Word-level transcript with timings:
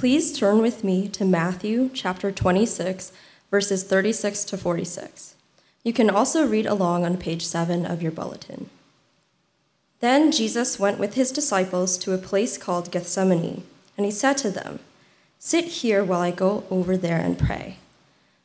Please 0.00 0.32
turn 0.32 0.62
with 0.62 0.82
me 0.82 1.08
to 1.08 1.26
Matthew 1.26 1.90
chapter 1.92 2.32
26, 2.32 3.12
verses 3.50 3.84
36 3.84 4.44
to 4.44 4.56
46. 4.56 5.34
You 5.84 5.92
can 5.92 6.08
also 6.08 6.46
read 6.46 6.64
along 6.64 7.04
on 7.04 7.18
page 7.18 7.44
7 7.44 7.84
of 7.84 8.00
your 8.00 8.10
bulletin. 8.10 8.70
Then 10.00 10.32
Jesus 10.32 10.78
went 10.78 10.98
with 10.98 11.16
his 11.16 11.30
disciples 11.30 11.98
to 11.98 12.14
a 12.14 12.16
place 12.16 12.56
called 12.56 12.90
Gethsemane, 12.90 13.62
and 13.98 14.06
he 14.06 14.10
said 14.10 14.38
to 14.38 14.50
them, 14.50 14.78
Sit 15.38 15.66
here 15.66 16.02
while 16.02 16.22
I 16.22 16.30
go 16.30 16.64
over 16.70 16.96
there 16.96 17.20
and 17.20 17.38
pray. 17.38 17.76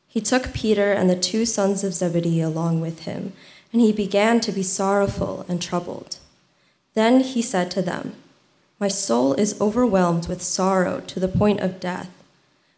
He 0.06 0.20
took 0.20 0.52
Peter 0.52 0.92
and 0.92 1.08
the 1.08 1.18
two 1.18 1.46
sons 1.46 1.82
of 1.82 1.94
Zebedee 1.94 2.42
along 2.42 2.82
with 2.82 3.04
him, 3.04 3.32
and 3.72 3.80
he 3.80 3.92
began 3.94 4.40
to 4.40 4.52
be 4.52 4.62
sorrowful 4.62 5.46
and 5.48 5.62
troubled. 5.62 6.18
Then 6.92 7.20
he 7.20 7.40
said 7.40 7.70
to 7.70 7.80
them, 7.80 8.14
My 8.78 8.88
soul 8.88 9.32
is 9.34 9.58
overwhelmed 9.60 10.28
with 10.28 10.42
sorrow 10.42 11.00
to 11.00 11.18
the 11.18 11.28
point 11.28 11.60
of 11.60 11.80
death. 11.80 12.10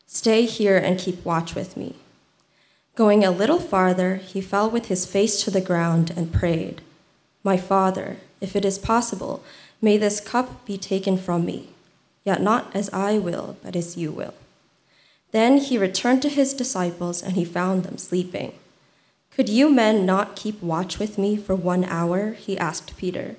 Stay 0.07 0.45
here 0.45 0.79
and 0.79 0.99
keep 0.99 1.25
watch 1.25 1.55
with 1.57 1.77
me. 1.77 1.97
Going 2.95 3.25
a 3.25 3.31
little 3.31 3.59
farther, 3.59 4.17
he 4.17 4.41
fell 4.41 4.71
with 4.71 4.87
his 4.87 5.07
face 5.07 5.43
to 5.43 5.51
the 5.51 5.61
ground 5.61 6.13
and 6.17 6.33
prayed, 6.33 6.83
My 7.43 7.57
Father, 7.57 8.17
if 8.41 8.55
it 8.55 8.65
is 8.65 8.79
possible, 8.79 9.43
may 9.83 9.97
this 9.97 10.21
cup 10.21 10.65
be 10.65 10.79
taken 10.79 11.17
from 11.19 11.45
me, 11.45 11.71
yet 12.25 12.41
not 12.41 12.75
as 12.75 12.89
I 12.93 13.19
will, 13.19 13.57
but 13.63 13.75
as 13.75 13.97
you 13.97 14.13
will. 14.13 14.35
Then 15.33 15.59
he 15.59 15.79
returned 15.79 16.23
to 16.23 16.29
his 16.29 16.55
disciples, 16.55 17.23
and 17.23 17.35
he 17.35 17.45
found 17.45 17.83
them 17.83 17.99
sleeping. 17.99 18.53
Could 19.31 19.49
you 19.49 19.69
men 19.69 20.07
not 20.07 20.37
keep 20.37 20.63
watch 20.63 20.99
with 20.99 21.19
me 21.19 21.37
for 21.37 21.55
one 21.55 21.85
hour? 21.85 22.33
He 22.33 22.57
asked 22.57 22.97
Peter. 22.97 23.37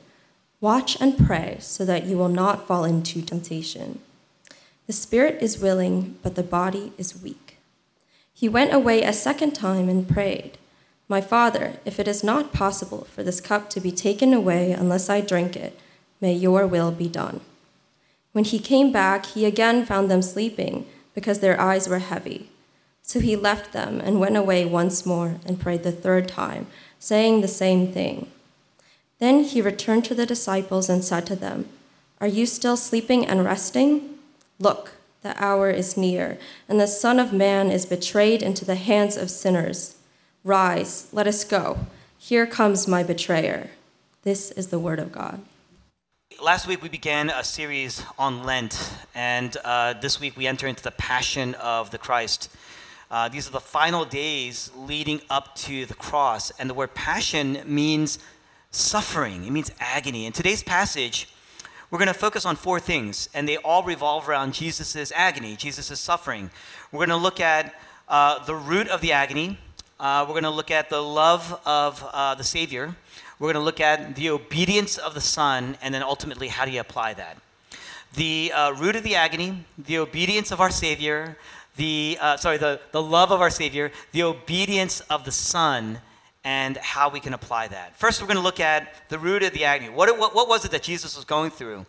Watch 0.61 0.99
and 0.99 1.17
pray 1.17 1.57
so 1.61 1.85
that 1.85 2.05
you 2.05 2.17
will 2.17 2.29
not 2.29 2.67
fall 2.67 2.83
into 2.83 3.21
temptation. 3.21 3.99
The 4.87 4.93
spirit 4.93 5.41
is 5.41 5.59
willing, 5.59 6.17
but 6.21 6.35
the 6.35 6.43
body 6.43 6.91
is 6.97 7.21
weak. 7.21 7.57
He 8.33 8.49
went 8.49 8.73
away 8.73 9.03
a 9.03 9.13
second 9.13 9.53
time 9.53 9.87
and 9.87 10.07
prayed, 10.07 10.57
My 11.07 11.21
Father, 11.21 11.73
if 11.85 11.99
it 11.99 12.07
is 12.07 12.23
not 12.23 12.51
possible 12.51 13.05
for 13.05 13.23
this 13.23 13.39
cup 13.39 13.69
to 13.69 13.79
be 13.79 13.91
taken 13.91 14.33
away 14.33 14.71
unless 14.71 15.09
I 15.09 15.21
drink 15.21 15.55
it, 15.55 15.79
may 16.19 16.33
your 16.33 16.67
will 16.67 16.91
be 16.91 17.07
done. 17.07 17.39
When 18.33 18.43
he 18.43 18.59
came 18.59 18.91
back, 18.91 19.27
he 19.27 19.45
again 19.45 19.85
found 19.85 20.11
them 20.11 20.21
sleeping 20.21 20.85
because 21.15 21.39
their 21.39 21.59
eyes 21.59 21.87
were 21.87 21.99
heavy. 21.99 22.49
So 23.01 23.19
he 23.19 23.35
left 23.35 23.71
them 23.71 24.01
and 24.01 24.19
went 24.19 24.37
away 24.37 24.65
once 24.65 25.05
more 25.05 25.35
and 25.45 25.59
prayed 25.59 25.83
the 25.83 25.91
third 25.91 26.27
time, 26.27 26.67
saying 26.99 27.41
the 27.41 27.47
same 27.47 27.91
thing. 27.91 28.29
Then 29.19 29.43
he 29.43 29.61
returned 29.61 30.05
to 30.05 30.15
the 30.15 30.25
disciples 30.25 30.89
and 30.89 31.03
said 31.03 31.25
to 31.27 31.35
them, 31.35 31.67
Are 32.21 32.27
you 32.27 32.45
still 32.45 32.77
sleeping 32.77 33.25
and 33.25 33.43
resting? 33.43 34.17
Look, 34.59 34.93
the 35.21 35.35
hour 35.43 35.69
is 35.69 35.97
near, 35.97 36.37
and 36.69 36.79
the 36.79 36.87
Son 36.87 37.19
of 37.19 37.33
Man 37.33 37.69
is 37.69 37.85
betrayed 37.85 38.41
into 38.41 38.63
the 38.63 38.75
hands 38.75 39.17
of 39.17 39.29
sinners. 39.29 39.97
Rise, 40.45 41.09
let 41.11 41.27
us 41.27 41.43
go. 41.43 41.79
Here 42.17 42.47
comes 42.47 42.87
my 42.87 43.03
betrayer. 43.03 43.69
This 44.23 44.51
is 44.51 44.67
the 44.67 44.79
word 44.79 44.99
of 44.99 45.11
God. 45.11 45.41
Last 46.41 46.67
week 46.67 46.81
we 46.81 46.87
began 46.87 47.29
a 47.29 47.43
series 47.43 48.01
on 48.17 48.43
Lent, 48.43 48.93
and 49.13 49.57
uh, 49.65 49.93
this 49.93 50.21
week 50.21 50.37
we 50.37 50.47
enter 50.47 50.67
into 50.67 50.83
the 50.83 50.91
Passion 50.91 51.55
of 51.55 51.91
the 51.91 51.97
Christ. 51.97 52.49
Uh, 53.11 53.27
these 53.27 53.47
are 53.47 53.51
the 53.51 53.59
final 53.59 54.05
days 54.05 54.71
leading 54.77 55.19
up 55.29 55.55
to 55.55 55.85
the 55.85 55.95
cross, 55.95 56.51
and 56.51 56.69
the 56.69 56.73
word 56.73 56.93
passion 56.93 57.61
means 57.65 58.19
suffering, 58.71 59.45
it 59.45 59.51
means 59.51 59.71
agony. 59.79 60.25
In 60.25 60.31
today's 60.31 60.61
passage, 60.61 61.27
we're 61.89 61.97
going 61.97 62.07
to 62.07 62.13
focus 62.13 62.45
on 62.45 62.55
four 62.55 62.79
things, 62.79 63.27
and 63.33 63.47
they 63.47 63.57
all 63.57 63.81
revolve 63.81 64.29
around 64.29 64.53
Jesus' 64.53 65.11
agony, 65.15 65.55
Jesus' 65.55 65.99
suffering. 65.99 66.51
We're 66.91 66.99
going 66.99 67.09
to 67.09 67.17
look 67.17 67.39
at 67.39 67.73
uh, 68.07 68.43
the 68.45 68.53
root 68.53 68.87
of 68.87 69.01
the 69.01 69.11
agony. 69.11 69.57
Uh, 69.99 70.23
we're 70.27 70.33
going 70.33 70.43
to 70.43 70.51
look 70.51 70.69
at 70.69 70.89
the 70.89 71.01
love 71.01 71.59
of 71.65 72.07
uh, 72.13 72.35
the 72.35 72.43
Savior. 72.43 72.95
We're 73.39 73.47
going 73.47 73.61
to 73.61 73.65
look 73.65 73.79
at 73.79 74.15
the 74.15 74.29
obedience 74.29 74.99
of 74.99 75.15
the 75.15 75.21
Son, 75.21 75.77
and 75.81 75.91
then 75.93 76.03
ultimately, 76.03 76.49
how 76.49 76.65
do 76.65 76.71
you 76.71 76.79
apply 76.79 77.15
that? 77.15 77.37
The 78.13 78.51
uh, 78.53 78.71
root 78.73 78.95
of 78.95 79.03
the 79.03 79.15
agony, 79.15 79.65
the 79.77 79.97
obedience 79.97 80.51
of 80.51 80.61
our 80.61 80.69
Savior, 80.69 81.37
the 81.75 82.17
uh, 82.21 82.37
sorry, 82.37 82.57
the, 82.57 82.79
the 82.91 83.01
love 83.01 83.31
of 83.31 83.41
our 83.41 83.49
Savior, 83.49 83.91
the 84.11 84.23
obedience 84.23 84.99
of 85.01 85.25
the 85.25 85.31
Son, 85.31 86.01
and 86.49 86.77
how 86.77 87.09
we 87.11 87.19
can 87.19 87.35
apply 87.35 87.67
that. 87.67 87.95
First, 87.95 88.19
we're 88.19 88.27
going 88.27 88.37
to 88.37 88.43
look 88.43 88.59
at 88.59 89.07
the 89.09 89.19
root 89.19 89.43
of 89.43 89.53
the 89.53 89.65
agony. 89.65 89.91
What, 89.91 90.17
what, 90.17 90.33
what 90.33 90.49
was 90.49 90.65
it 90.65 90.71
that 90.71 90.81
Jesus 90.81 91.15
was 91.15 91.23
going 91.23 91.51
through? 91.51 91.85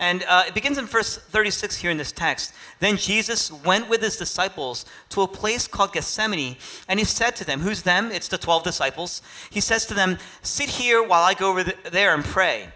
And 0.00 0.24
uh, 0.28 0.46
it 0.48 0.54
begins 0.54 0.78
in 0.78 0.86
verse 0.86 1.16
36 1.16 1.76
here 1.76 1.92
in 1.92 1.96
this 1.96 2.10
text. 2.10 2.52
Then 2.80 2.96
Jesus 2.96 3.52
went 3.52 3.88
with 3.88 4.02
his 4.02 4.16
disciples 4.16 4.84
to 5.10 5.22
a 5.22 5.28
place 5.28 5.68
called 5.68 5.92
Gethsemane, 5.92 6.56
and 6.88 6.98
he 6.98 7.04
said 7.04 7.36
to 7.36 7.44
them, 7.44 7.60
Who's 7.60 7.82
them? 7.82 8.10
It's 8.10 8.26
the 8.26 8.36
12 8.36 8.64
disciples. 8.64 9.22
He 9.48 9.60
says 9.60 9.86
to 9.86 9.94
them, 9.94 10.18
Sit 10.42 10.70
here 10.70 11.04
while 11.04 11.22
I 11.22 11.34
go 11.34 11.50
over 11.50 11.62
there 11.62 12.12
and 12.12 12.24
pray. 12.24 12.70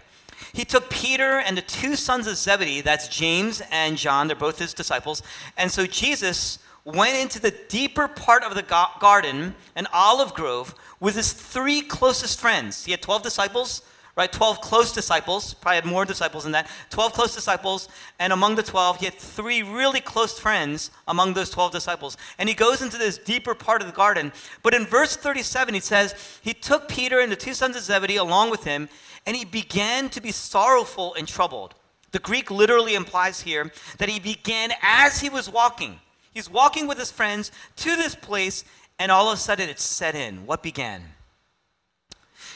He 0.53 0.63
took 0.63 0.89
Peter 0.89 1.39
and 1.39 1.57
the 1.57 1.63
two 1.63 1.97
sons 1.97 2.27
of 2.27 2.37
Zebedee, 2.37 2.79
that's 2.79 3.09
James 3.09 3.61
and 3.71 3.97
John, 3.97 4.27
they're 4.27 4.37
both 4.37 4.59
his 4.59 4.73
disciples. 4.73 5.21
And 5.57 5.69
so 5.69 5.85
Jesus 5.85 6.59
went 6.85 7.17
into 7.17 7.41
the 7.41 7.51
deeper 7.67 8.07
part 8.07 8.43
of 8.43 8.53
the 8.53 8.61
garden, 8.99 9.55
an 9.75 9.87
olive 9.91 10.33
grove, 10.35 10.75
with 10.99 11.15
his 11.15 11.33
three 11.33 11.81
closest 11.81 12.39
friends. 12.39 12.85
He 12.85 12.91
had 12.91 13.01
12 13.01 13.23
disciples, 13.23 13.81
right? 14.15 14.31
12 14.31 14.61
close 14.61 14.93
disciples, 14.93 15.55
probably 15.55 15.75
had 15.77 15.85
more 15.85 16.05
disciples 16.05 16.43
than 16.43 16.53
that. 16.53 16.69
12 16.91 17.13
close 17.13 17.33
disciples, 17.33 17.89
and 18.19 18.31
among 18.31 18.55
the 18.55 18.63
12, 18.63 18.99
he 18.99 19.05
had 19.05 19.15
three 19.15 19.63
really 19.63 19.99
close 19.99 20.39
friends 20.39 20.91
among 21.07 21.33
those 21.33 21.49
12 21.49 21.71
disciples. 21.71 22.17
And 22.37 22.47
he 22.47 22.55
goes 22.55 22.81
into 22.81 22.97
this 22.97 23.17
deeper 23.17 23.55
part 23.55 23.81
of 23.81 23.87
the 23.87 23.93
garden. 23.93 24.31
But 24.61 24.75
in 24.75 24.85
verse 24.85 25.17
37, 25.17 25.73
he 25.73 25.79
says, 25.79 26.39
He 26.41 26.53
took 26.53 26.87
Peter 26.87 27.19
and 27.19 27.31
the 27.31 27.35
two 27.35 27.55
sons 27.55 27.75
of 27.75 27.81
Zebedee 27.83 28.17
along 28.17 28.51
with 28.51 28.63
him, 28.63 28.89
and 29.25 29.35
he 29.35 29.43
began 29.43 30.09
to 30.09 30.21
be 30.21 30.31
sorrowful 30.31 31.15
and 31.15 31.27
troubled. 31.27 31.73
The 32.11 32.19
Greek 32.19 32.51
literally 32.51 32.95
implies 32.95 33.41
here 33.41 33.71
that 33.97 34.07
he 34.07 34.19
began 34.19 34.71
as 34.81 35.19
he 35.19 35.29
was 35.29 35.49
walking. 35.49 35.99
He's 36.35 36.49
walking 36.49 36.85
with 36.85 36.99
his 36.99 37.11
friends 37.11 37.49
to 37.77 37.95
this 37.95 38.13
place, 38.13 38.65
and 38.99 39.09
all 39.09 39.29
of 39.29 39.37
a 39.37 39.41
sudden 39.41 39.69
it 39.69 39.79
set 39.79 40.15
in. 40.15 40.45
What 40.45 40.61
began? 40.61 41.01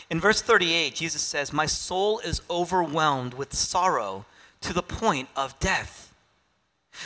In 0.09 0.19
verse 0.19 0.41
38, 0.41 0.93
Jesus 0.93 1.21
says, 1.21 1.53
My 1.53 1.65
soul 1.65 2.19
is 2.19 2.41
overwhelmed 2.49 3.35
with 3.35 3.53
sorrow 3.53 4.25
to 4.61 4.73
the 4.73 4.83
point 4.83 5.29
of 5.33 5.57
death. 5.61 6.13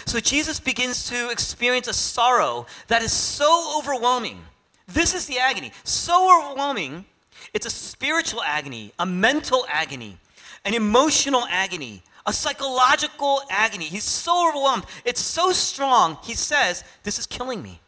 So 0.05 0.19
Jesus 0.19 0.59
begins 0.59 1.07
to 1.09 1.29
experience 1.29 1.87
a 1.87 1.93
sorrow 1.93 2.65
that 2.87 3.03
is 3.03 3.13
so 3.13 3.77
overwhelming. 3.77 4.43
This 4.87 5.13
is 5.13 5.27
the 5.27 5.37
agony, 5.37 5.71
so 5.83 6.49
overwhelming. 6.49 7.05
It's 7.53 7.67
a 7.67 7.69
spiritual 7.69 8.41
agony, 8.41 8.93
a 8.97 9.05
mental 9.05 9.67
agony, 9.69 10.17
an 10.65 10.73
emotional 10.73 11.45
agony, 11.51 12.01
a 12.25 12.33
psychological 12.33 13.41
agony. 13.49 13.85
He's 13.85 14.03
so 14.03 14.49
overwhelmed. 14.49 14.85
It's 15.05 15.21
so 15.21 15.51
strong. 15.51 16.17
He 16.23 16.33
says, 16.33 16.83
This 17.03 17.19
is 17.19 17.25
killing 17.25 17.61
me. 17.61 17.79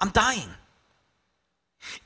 I'm 0.00 0.10
dying. 0.10 0.50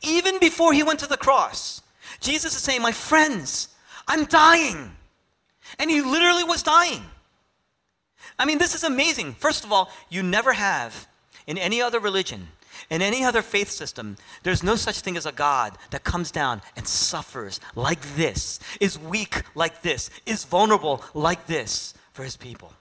Even 0.02 0.38
before 0.38 0.72
he 0.72 0.82
went 0.82 1.00
to 1.00 1.06
the 1.06 1.16
cross, 1.16 1.82
Jesus 2.20 2.54
is 2.54 2.62
saying, 2.62 2.82
My 2.82 2.92
friends, 2.92 3.68
I'm 4.08 4.24
dying. 4.24 4.96
And 5.78 5.90
he 5.90 6.00
literally 6.00 6.44
was 6.44 6.62
dying. 6.62 7.02
I 8.38 8.44
mean, 8.44 8.58
this 8.58 8.74
is 8.74 8.84
amazing. 8.84 9.34
First 9.34 9.64
of 9.64 9.72
all, 9.72 9.90
you 10.08 10.22
never 10.22 10.52
have 10.52 11.06
in 11.46 11.58
any 11.58 11.82
other 11.82 12.00
religion 12.00 12.48
in 12.88 13.02
any 13.02 13.24
other 13.24 13.42
faith 13.42 13.70
system, 13.70 14.16
there's 14.42 14.62
no 14.62 14.76
such 14.76 15.00
thing 15.00 15.16
as 15.16 15.26
a 15.26 15.32
God 15.32 15.76
that 15.90 16.04
comes 16.04 16.30
down 16.30 16.62
and 16.76 16.86
suffers 16.86 17.60
like 17.74 18.00
this, 18.16 18.58
is 18.80 18.98
weak 18.98 19.42
like 19.54 19.82
this, 19.82 20.10
is 20.26 20.44
vulnerable 20.44 21.04
like 21.14 21.46
this 21.46 21.94
for 22.12 22.24
his 22.24 22.36
people. 22.36 22.72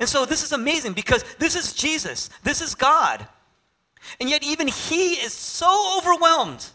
And 0.00 0.08
so 0.08 0.24
this 0.24 0.42
is 0.42 0.52
amazing 0.52 0.92
because 0.92 1.24
this 1.38 1.56
is 1.56 1.72
Jesus, 1.72 2.30
this 2.42 2.60
is 2.60 2.74
God. 2.74 3.26
And 4.20 4.28
yet, 4.28 4.42
even 4.42 4.68
he 4.68 5.14
is 5.14 5.32
so 5.32 5.98
overwhelmed 5.98 6.66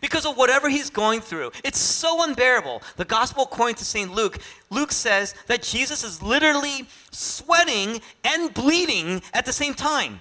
because 0.00 0.26
of 0.26 0.36
whatever 0.36 0.68
he's 0.68 0.90
going 0.90 1.20
through. 1.20 1.50
It's 1.62 1.78
so 1.78 2.22
unbearable. 2.24 2.82
The 2.96 3.04
gospel 3.04 3.44
according 3.44 3.76
to 3.76 3.84
St. 3.84 4.12
Luke, 4.12 4.38
Luke 4.70 4.92
says 4.92 5.34
that 5.46 5.62
Jesus 5.62 6.02
is 6.04 6.22
literally 6.22 6.86
sweating 7.10 8.00
and 8.24 8.52
bleeding 8.52 9.22
at 9.32 9.46
the 9.46 9.52
same 9.52 9.74
time. 9.74 10.20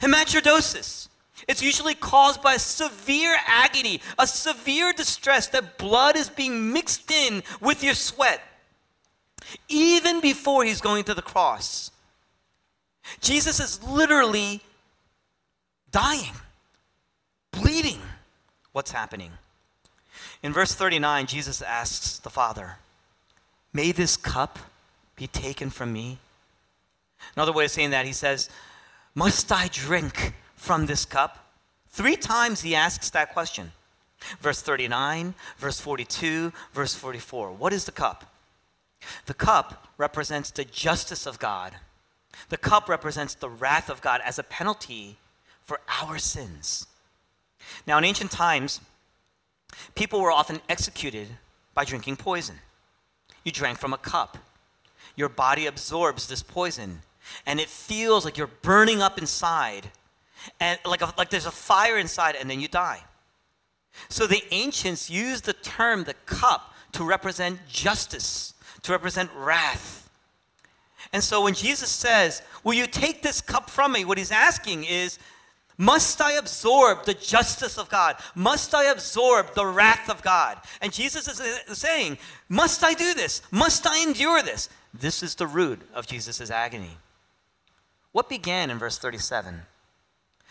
Hematidrosis. 0.00 1.08
It's 1.46 1.62
usually 1.62 1.94
caused 1.94 2.42
by 2.42 2.56
severe 2.56 3.36
agony, 3.46 4.00
a 4.18 4.26
severe 4.26 4.92
distress 4.92 5.46
that 5.48 5.78
blood 5.78 6.16
is 6.16 6.28
being 6.28 6.72
mixed 6.72 7.10
in 7.10 7.42
with 7.60 7.82
your 7.82 7.94
sweat. 7.94 8.42
Even 9.68 10.20
before 10.20 10.64
he's 10.64 10.80
going 10.80 11.04
to 11.04 11.14
the 11.14 11.22
cross, 11.22 11.90
Jesus 13.20 13.60
is 13.60 13.82
literally 13.82 14.60
dying, 15.90 16.34
bleeding 17.52 18.00
what's 18.72 18.92
happening. 18.92 19.32
In 20.42 20.52
verse 20.52 20.74
39, 20.74 21.26
Jesus 21.26 21.62
asks 21.62 22.18
the 22.18 22.30
Father, 22.30 22.76
May 23.72 23.92
this 23.92 24.16
cup 24.16 24.58
be 25.16 25.26
taken 25.26 25.70
from 25.70 25.92
me, 25.92 26.18
Another 27.36 27.52
way 27.52 27.64
of 27.64 27.70
saying 27.70 27.90
that, 27.90 28.06
he 28.06 28.12
says, 28.12 28.48
Must 29.14 29.50
I 29.52 29.68
drink 29.68 30.34
from 30.56 30.86
this 30.86 31.04
cup? 31.04 31.52
Three 31.88 32.16
times 32.16 32.62
he 32.62 32.74
asks 32.74 33.10
that 33.10 33.32
question. 33.32 33.72
Verse 34.40 34.60
39, 34.62 35.34
verse 35.58 35.80
42, 35.80 36.52
verse 36.72 36.94
44. 36.94 37.52
What 37.52 37.72
is 37.72 37.84
the 37.84 37.92
cup? 37.92 38.24
The 39.26 39.34
cup 39.34 39.88
represents 39.96 40.50
the 40.50 40.64
justice 40.64 41.26
of 41.26 41.38
God. 41.38 41.76
The 42.48 42.56
cup 42.56 42.88
represents 42.88 43.34
the 43.34 43.48
wrath 43.48 43.88
of 43.88 44.00
God 44.00 44.20
as 44.24 44.38
a 44.38 44.42
penalty 44.42 45.18
for 45.62 45.80
our 46.02 46.18
sins. 46.18 46.87
Now, 47.86 47.98
in 47.98 48.04
ancient 48.04 48.30
times, 48.30 48.80
people 49.94 50.20
were 50.20 50.32
often 50.32 50.60
executed 50.68 51.28
by 51.74 51.84
drinking 51.84 52.16
poison. 52.16 52.56
You 53.44 53.52
drank 53.52 53.78
from 53.78 53.92
a 53.92 53.98
cup. 53.98 54.38
Your 55.16 55.28
body 55.28 55.66
absorbs 55.66 56.28
this 56.28 56.42
poison, 56.42 57.02
and 57.46 57.60
it 57.60 57.68
feels 57.68 58.24
like 58.24 58.36
you're 58.36 58.46
burning 58.46 59.02
up 59.02 59.18
inside, 59.18 59.90
and 60.60 60.78
like, 60.84 61.02
a, 61.02 61.12
like 61.18 61.30
there's 61.30 61.46
a 61.46 61.50
fire 61.50 61.98
inside, 61.98 62.36
and 62.36 62.48
then 62.48 62.60
you 62.60 62.68
die. 62.68 63.02
So 64.08 64.26
the 64.26 64.44
ancients 64.52 65.10
used 65.10 65.44
the 65.44 65.54
term 65.54 66.04
the 66.04 66.14
cup 66.26 66.74
to 66.92 67.04
represent 67.04 67.58
justice, 67.68 68.54
to 68.82 68.92
represent 68.92 69.30
wrath. 69.34 70.08
And 71.12 71.22
so 71.22 71.42
when 71.42 71.54
Jesus 71.54 71.90
says, 71.90 72.42
Will 72.64 72.74
you 72.74 72.86
take 72.86 73.22
this 73.22 73.40
cup 73.40 73.70
from 73.70 73.92
me? 73.92 74.04
What 74.04 74.18
he's 74.18 74.32
asking 74.32 74.84
is, 74.84 75.18
Must 75.80 76.20
I 76.20 76.32
absorb 76.32 77.04
the 77.04 77.14
justice 77.14 77.78
of 77.78 77.88
God? 77.88 78.16
Must 78.34 78.74
I 78.74 78.90
absorb 78.90 79.54
the 79.54 79.64
wrath 79.64 80.10
of 80.10 80.22
God? 80.22 80.58
And 80.82 80.92
Jesus 80.92 81.28
is 81.28 81.40
uh, 81.40 81.72
saying, 81.72 82.18
Must 82.48 82.82
I 82.82 82.94
do 82.94 83.14
this? 83.14 83.42
Must 83.52 83.86
I 83.86 84.02
endure 84.02 84.42
this? 84.42 84.68
This 84.92 85.22
is 85.22 85.36
the 85.36 85.46
root 85.46 85.80
of 85.94 86.08
Jesus' 86.08 86.50
agony. 86.50 86.96
What 88.10 88.28
began 88.28 88.70
in 88.70 88.78
verse 88.78 88.98
37? 88.98 89.62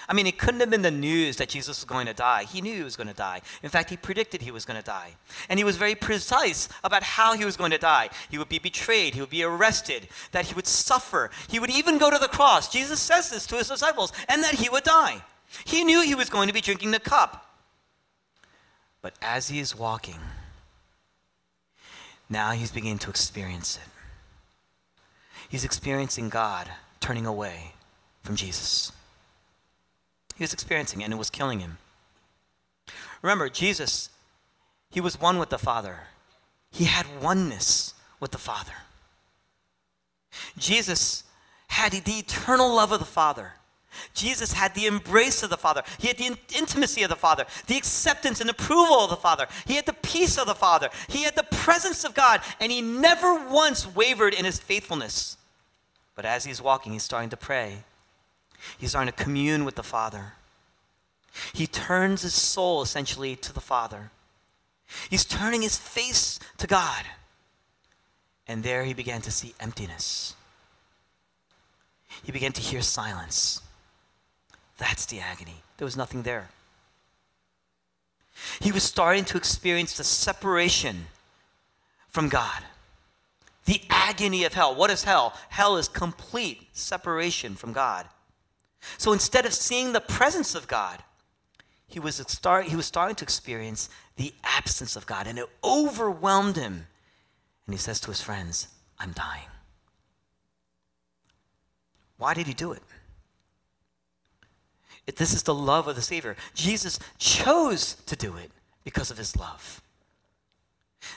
I 0.10 0.14
mean, 0.14 0.28
it 0.28 0.38
couldn't 0.38 0.60
have 0.60 0.70
been 0.70 0.84
the 0.84 0.92
news 0.92 1.38
that 1.38 1.50
Jesus 1.50 1.80
was 1.80 1.86
going 1.86 2.06
to 2.06 2.14
die. 2.14 2.44
He 2.44 2.62
knew 2.62 2.76
he 2.76 2.84
was 2.84 2.96
going 2.96 3.08
to 3.08 3.14
die. 3.14 3.42
In 3.64 3.70
fact, 3.70 3.90
he 3.90 3.98
predicted 3.98 4.42
he 4.42 4.52
was 4.52 4.64
going 4.64 4.80
to 4.80 4.86
die. 4.86 5.16
And 5.50 5.60
he 5.60 5.64
was 5.64 5.76
very 5.76 5.96
precise 5.96 6.70
about 6.84 7.04
how 7.04 7.34
he 7.36 7.44
was 7.44 7.58
going 7.58 7.72
to 7.72 7.78
die. 7.78 8.10
He 8.30 8.38
would 8.38 8.48
be 8.48 8.60
betrayed, 8.60 9.16
he 9.16 9.20
would 9.20 9.30
be 9.30 9.44
arrested, 9.44 10.08
that 10.32 10.46
he 10.46 10.54
would 10.54 10.68
suffer. 10.68 11.30
He 11.50 11.60
would 11.60 11.72
even 11.72 11.98
go 11.98 12.10
to 12.10 12.18
the 12.18 12.28
cross. 12.28 12.72
Jesus 12.72 13.02
says 13.02 13.30
this 13.30 13.46
to 13.48 13.56
his 13.56 13.68
disciples, 13.68 14.14
and 14.30 14.44
that 14.44 14.56
he 14.56 14.70
would 14.70 14.84
die. 14.84 15.24
He 15.66 15.84
knew 15.84 16.02
he 16.02 16.16
was 16.16 16.30
going 16.30 16.48
to 16.48 16.54
be 16.54 16.62
drinking 16.62 16.92
the 16.92 17.00
cup. 17.00 17.46
But 19.02 19.16
as 19.22 19.50
he 19.50 19.60
is 19.60 19.76
walking, 19.76 20.20
now 22.30 22.52
he's 22.52 22.72
beginning 22.72 23.00
to 23.00 23.10
experience 23.10 23.78
it. 23.78 23.90
He's 25.50 25.66
experiencing 25.66 26.30
God 26.30 26.70
turning 27.00 27.26
away 27.26 27.74
from 28.24 28.36
Jesus 28.36 28.92
he 30.38 30.44
was 30.44 30.54
experiencing, 30.54 31.04
and 31.04 31.12
it 31.12 31.18
was 31.18 31.30
killing 31.30 31.60
him. 31.60 31.78
Remember, 33.22 33.50
Jesus, 33.50 34.10
he 34.92 35.02
was 35.02 35.20
one 35.20 35.40
with 35.40 35.50
the 35.50 35.58
Father, 35.58 36.02
he 36.72 36.86
had 36.86 37.06
oneness 37.22 37.94
with 38.20 38.32
the 38.32 38.38
Father. 38.38 38.74
Jesus 40.58 41.24
had 41.70 41.92
the 41.92 42.20
eternal 42.20 42.74
love 42.74 42.92
of 42.92 43.00
the 43.00 43.06
Father. 43.06 43.54
Jesus 44.14 44.54
had 44.54 44.76
the 44.76 44.86
embrace 44.86 45.42
of 45.42 45.50
the 45.50 45.58
Father. 45.58 45.82
He 45.98 46.08
had 46.08 46.18
the 46.18 46.38
intimacy 46.56 47.02
of 47.02 47.10
the 47.10 47.16
Father, 47.16 47.46
the 47.66 47.78
acceptance 47.78 48.40
and 48.40 48.50
approval 48.50 49.00
of 49.00 49.10
the 49.10 49.16
Father. 49.16 49.48
He 49.66 49.76
had 49.76 49.88
the 49.88 49.94
peace 49.94 50.38
of 50.38 50.46
the 50.46 50.54
Father. 50.54 50.90
He 51.08 51.24
had 51.24 51.36
the 51.36 51.44
presence 51.44 52.04
of 52.04 52.14
God, 52.14 52.42
and 52.60 52.72
he 52.72 52.82
never 52.82 53.48
once 53.50 53.88
wavered 53.88 54.36
in 54.36 54.46
his 54.46 54.60
faithfulness. 54.60 55.38
But 56.16 56.26
as 56.26 56.46
he's 56.46 56.62
walking, 56.62 56.94
he's 56.94 57.04
starting 57.04 57.30
to 57.32 57.38
pray. 57.38 57.84
He's 58.78 58.92
starting 58.92 59.12
to 59.12 59.24
commune 59.24 59.66
with 59.66 59.76
the 59.76 59.84
Father. 59.84 60.34
He 61.54 61.68
turns 61.68 62.24
his 62.24 62.34
soul 62.34 62.82
essentially 62.82 63.36
to 63.36 63.54
the 63.54 63.62
Father. 63.62 64.12
He's 65.10 65.26
turning 65.26 65.62
his 65.62 65.78
face 65.78 66.40
to 66.58 66.68
God. 66.68 67.06
And 68.48 68.64
there 68.64 68.84
he 68.84 68.94
began 68.94 69.22
to 69.22 69.32
see 69.32 69.54
emptiness. 69.60 70.36
He 72.24 72.32
began 72.32 72.54
to 72.54 72.62
hear 72.62 72.82
silence. 72.82 73.62
That's 74.78 75.06
the 75.06 75.20
agony. 75.20 75.64
There 75.78 75.86
was 75.86 75.98
nothing 75.98 76.24
there. 76.24 76.50
He 78.60 78.72
was 78.72 78.84
starting 78.84 79.26
to 79.26 79.38
experience 79.38 79.98
the 79.98 80.04
separation 80.04 81.08
from 82.10 82.30
God. 82.30 82.64
The 83.66 83.82
agony 83.90 84.46
of 84.46 84.54
hell. 84.54 84.74
What 84.74 84.90
is 84.90 85.04
hell? 85.04 85.34
Hell 85.50 85.78
is 85.78 85.88
complete 85.88 86.68
separation 86.72 87.56
from 87.56 87.74
God. 87.74 88.06
So 88.98 89.14
instead 89.14 89.46
of 89.46 89.54
seeing 89.54 89.94
the 89.94 90.02
presence 90.02 90.56
of 90.56 90.68
God, 90.68 91.04
he 91.88 92.00
was, 92.00 92.16
start, 92.28 92.66
he 92.66 92.76
was 92.76 92.86
starting 92.86 93.16
to 93.16 93.24
experience 93.24 93.90
the 94.18 94.34
absence 94.44 94.96
of 94.96 95.06
God, 95.06 95.28
and 95.28 95.40
it 95.40 95.46
overwhelmed 95.64 96.58
him. 96.58 96.88
And 97.66 97.74
he 97.74 97.78
says 97.78 98.00
to 98.02 98.08
his 98.08 98.22
friends, 98.22 98.68
I'm 99.00 99.12
dying. 99.12 99.48
Why 102.18 102.34
did 102.34 102.48
he 102.48 102.54
do 102.54 102.72
it? 102.72 102.82
This 105.16 105.34
is 105.34 105.44
the 105.44 105.54
love 105.54 105.88
of 105.88 105.96
the 105.96 106.02
Savior. 106.02 106.36
Jesus 106.54 107.00
chose 107.18 107.94
to 108.08 108.16
do 108.16 108.36
it 108.36 108.52
because 108.84 109.10
of 109.10 109.18
his 109.18 109.38
love. 109.38 109.82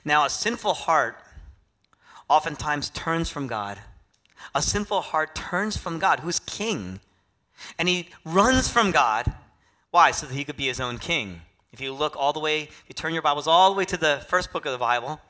Now, 0.05 0.25
a 0.25 0.31
sinful 0.31 0.75
heart 0.75 1.17
oftentimes 2.29 2.91
turns 2.91 3.29
from 3.31 3.49
God. 3.49 3.79
A 4.55 4.63
sinful 4.63 5.01
heart 5.01 5.35
turns 5.35 5.77
from 5.77 5.99
God, 5.99 6.21
who's 6.21 6.39
king, 6.39 7.01
and 7.79 7.89
he 7.89 8.09
runs 8.25 8.69
from 8.69 8.91
God 8.91 9.33
why? 9.91 10.13
So 10.13 10.27
that 10.27 10.35
he 10.35 10.45
could 10.45 10.57
be 10.57 10.67
his 10.67 10.81
own 10.81 10.99
king. 10.99 11.41
If 11.73 11.81
you 11.81 11.93
look 11.93 12.15
all 12.17 12.33
the 12.33 12.41
way, 12.41 12.63
if 12.63 12.85
you 12.89 12.95
turn 12.95 13.13
your 13.13 13.23
Bibles 13.23 13.49
all 13.49 13.71
the 13.71 13.77
way 13.77 13.85
to 13.87 13.97
the 13.97 14.25
first 14.29 14.53
book 14.53 14.65
of 14.65 14.73
the 14.73 14.79
Bible, 14.79 15.21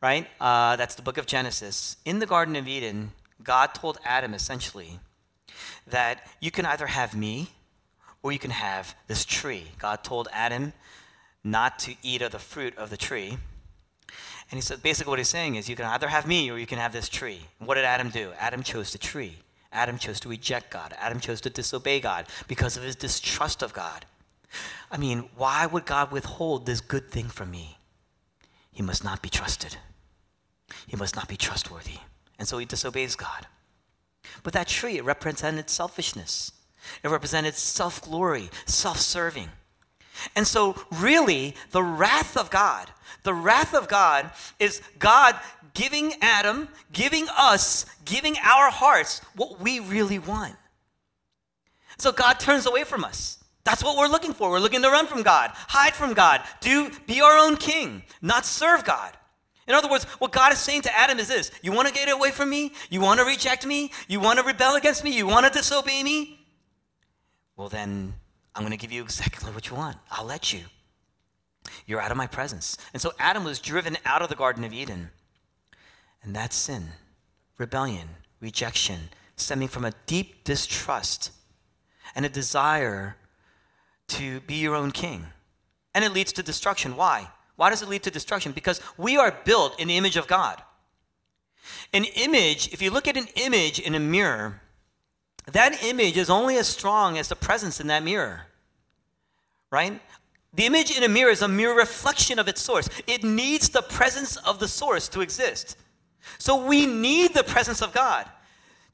right? 0.00 0.26
Uh, 0.40 0.76
that's 0.76 0.94
the 0.94 1.02
book 1.02 1.18
of 1.18 1.26
Genesis. 1.26 1.96
In 2.04 2.20
the 2.20 2.26
Garden 2.26 2.54
of 2.54 2.68
Eden, 2.68 3.12
God 3.42 3.74
told 3.74 3.98
Adam 4.04 4.34
essentially 4.34 5.00
that 5.86 6.28
you 6.40 6.52
can 6.52 6.64
either 6.64 6.86
have 6.86 7.16
me 7.16 7.48
or 8.22 8.30
you 8.30 8.38
can 8.38 8.52
have 8.52 8.94
this 9.08 9.24
tree. 9.24 9.64
God 9.78 10.04
told 10.04 10.28
Adam 10.32 10.72
not 11.42 11.78
to 11.80 11.94
eat 12.02 12.22
of 12.22 12.30
the 12.30 12.38
fruit 12.38 12.76
of 12.76 12.90
the 12.90 12.96
tree. 12.96 13.30
And 14.50 14.56
he 14.56 14.60
said, 14.60 14.82
basically, 14.82 15.10
what 15.10 15.18
he's 15.18 15.28
saying 15.28 15.56
is, 15.56 15.68
you 15.68 15.76
can 15.76 15.86
either 15.86 16.08
have 16.08 16.26
me 16.26 16.50
or 16.50 16.58
you 16.58 16.66
can 16.66 16.78
have 16.78 16.92
this 16.92 17.08
tree. 17.08 17.40
What 17.58 17.74
did 17.74 17.84
Adam 17.84 18.10
do? 18.10 18.32
Adam 18.38 18.62
chose 18.62 18.92
the 18.92 18.98
tree. 18.98 19.38
Adam 19.72 19.98
chose 19.98 20.20
to 20.20 20.28
reject 20.28 20.70
God. 20.70 20.94
Adam 20.98 21.20
chose 21.20 21.40
to 21.42 21.50
disobey 21.50 22.00
God 22.00 22.26
because 22.46 22.76
of 22.76 22.82
his 22.82 22.96
distrust 22.96 23.62
of 23.62 23.72
God. 23.72 24.06
I 24.90 24.96
mean, 24.96 25.28
why 25.36 25.66
would 25.66 25.84
God 25.84 26.10
withhold 26.10 26.64
this 26.64 26.80
good 26.80 27.10
thing 27.10 27.26
from 27.26 27.50
me? 27.50 27.78
He 28.72 28.82
must 28.82 29.04
not 29.04 29.20
be 29.22 29.28
trusted. 29.28 29.76
He 30.86 30.96
must 30.96 31.16
not 31.16 31.28
be 31.28 31.36
trustworthy. 31.36 31.98
And 32.38 32.48
so 32.48 32.58
he 32.58 32.64
disobeys 32.64 33.16
God. 33.16 33.46
But 34.42 34.52
that 34.52 34.68
tree, 34.68 34.98
it 34.98 35.04
represented 35.04 35.68
selfishness. 35.68 36.52
It 37.02 37.08
represented 37.08 37.54
self 37.54 38.02
glory, 38.02 38.50
self 38.66 38.98
serving. 39.00 39.48
And 40.34 40.46
so, 40.46 40.76
really, 40.90 41.54
the 41.70 41.82
wrath 41.82 42.36
of 42.36 42.50
God, 42.50 42.90
the 43.22 43.34
wrath 43.34 43.74
of 43.74 43.88
God 43.88 44.30
is 44.58 44.82
God 44.98 45.36
giving 45.78 46.14
Adam, 46.20 46.68
giving 46.92 47.26
us, 47.36 47.86
giving 48.04 48.36
our 48.42 48.68
hearts 48.68 49.20
what 49.36 49.60
we 49.60 49.78
really 49.78 50.18
want. 50.18 50.56
So 51.98 52.10
God 52.10 52.40
turns 52.40 52.66
away 52.66 52.82
from 52.82 53.04
us. 53.04 53.38
That's 53.62 53.84
what 53.84 53.96
we're 53.96 54.08
looking 54.08 54.32
for. 54.32 54.50
We're 54.50 54.58
looking 54.58 54.82
to 54.82 54.90
run 54.90 55.06
from 55.06 55.22
God, 55.22 55.50
hide 55.54 55.94
from 55.94 56.14
God, 56.14 56.42
do 56.60 56.90
be 57.06 57.20
our 57.20 57.38
own 57.38 57.56
king, 57.56 58.02
not 58.20 58.44
serve 58.44 58.84
God. 58.84 59.16
In 59.68 59.74
other 59.74 59.88
words, 59.88 60.04
what 60.18 60.32
God 60.32 60.52
is 60.52 60.58
saying 60.58 60.82
to 60.82 60.98
Adam 60.98 61.18
is 61.20 61.28
this 61.28 61.52
You 61.62 61.70
want 61.72 61.86
to 61.86 61.94
get 61.94 62.08
away 62.08 62.32
from 62.32 62.50
me? 62.50 62.72
You 62.90 63.00
want 63.00 63.20
to 63.20 63.26
reject 63.26 63.64
me? 63.64 63.92
You 64.08 64.18
want 64.18 64.40
to 64.40 64.44
rebel 64.44 64.74
against 64.74 65.04
me? 65.04 65.16
You 65.16 65.26
want 65.26 65.46
to 65.46 65.52
disobey 65.52 66.02
me? 66.02 66.40
Well, 67.56 67.68
then 67.68 68.14
I'm 68.54 68.62
going 68.62 68.72
to 68.72 68.78
give 68.78 68.90
you 68.90 69.02
exactly 69.02 69.52
what 69.52 69.68
you 69.68 69.76
want. 69.76 69.98
I'll 70.10 70.24
let 70.26 70.52
you. 70.52 70.62
You're 71.86 72.00
out 72.00 72.10
of 72.10 72.16
my 72.16 72.26
presence. 72.26 72.78
And 72.92 73.02
so 73.02 73.12
Adam 73.18 73.44
was 73.44 73.60
driven 73.60 73.96
out 74.06 74.22
of 74.22 74.28
the 74.28 74.34
Garden 74.34 74.64
of 74.64 74.72
Eden. 74.72 75.10
And 76.28 76.36
that's 76.36 76.56
sin, 76.56 76.88
rebellion, 77.56 78.06
rejection, 78.38 79.08
stemming 79.36 79.68
from 79.68 79.86
a 79.86 79.94
deep 80.04 80.44
distrust 80.44 81.30
and 82.14 82.26
a 82.26 82.28
desire 82.28 83.16
to 84.08 84.40
be 84.40 84.56
your 84.56 84.74
own 84.74 84.90
king. 84.90 85.24
And 85.94 86.04
it 86.04 86.12
leads 86.12 86.34
to 86.34 86.42
destruction. 86.42 86.96
Why? 86.96 87.28
Why 87.56 87.70
does 87.70 87.80
it 87.80 87.88
lead 87.88 88.02
to 88.02 88.10
destruction? 88.10 88.52
Because 88.52 88.82
we 88.98 89.16
are 89.16 89.38
built 89.46 89.80
in 89.80 89.88
the 89.88 89.96
image 89.96 90.18
of 90.18 90.26
God. 90.26 90.62
An 91.94 92.04
image, 92.04 92.74
if 92.74 92.82
you 92.82 92.90
look 92.90 93.08
at 93.08 93.16
an 93.16 93.28
image 93.36 93.80
in 93.80 93.94
a 93.94 93.98
mirror, 93.98 94.60
that 95.50 95.82
image 95.82 96.18
is 96.18 96.28
only 96.28 96.58
as 96.58 96.68
strong 96.68 97.16
as 97.16 97.28
the 97.28 97.36
presence 97.36 97.80
in 97.80 97.86
that 97.86 98.02
mirror. 98.02 98.42
Right? 99.70 99.98
The 100.52 100.66
image 100.66 100.94
in 100.94 101.02
a 101.04 101.08
mirror 101.08 101.30
is 101.30 101.40
a 101.40 101.48
mere 101.48 101.74
reflection 101.74 102.38
of 102.38 102.48
its 102.48 102.60
source. 102.60 102.90
It 103.06 103.24
needs 103.24 103.70
the 103.70 103.80
presence 103.80 104.36
of 104.36 104.58
the 104.58 104.68
source 104.68 105.08
to 105.08 105.22
exist. 105.22 105.78
So 106.38 106.66
we 106.66 106.86
need 106.86 107.34
the 107.34 107.44
presence 107.44 107.82
of 107.82 107.92
God 107.92 108.26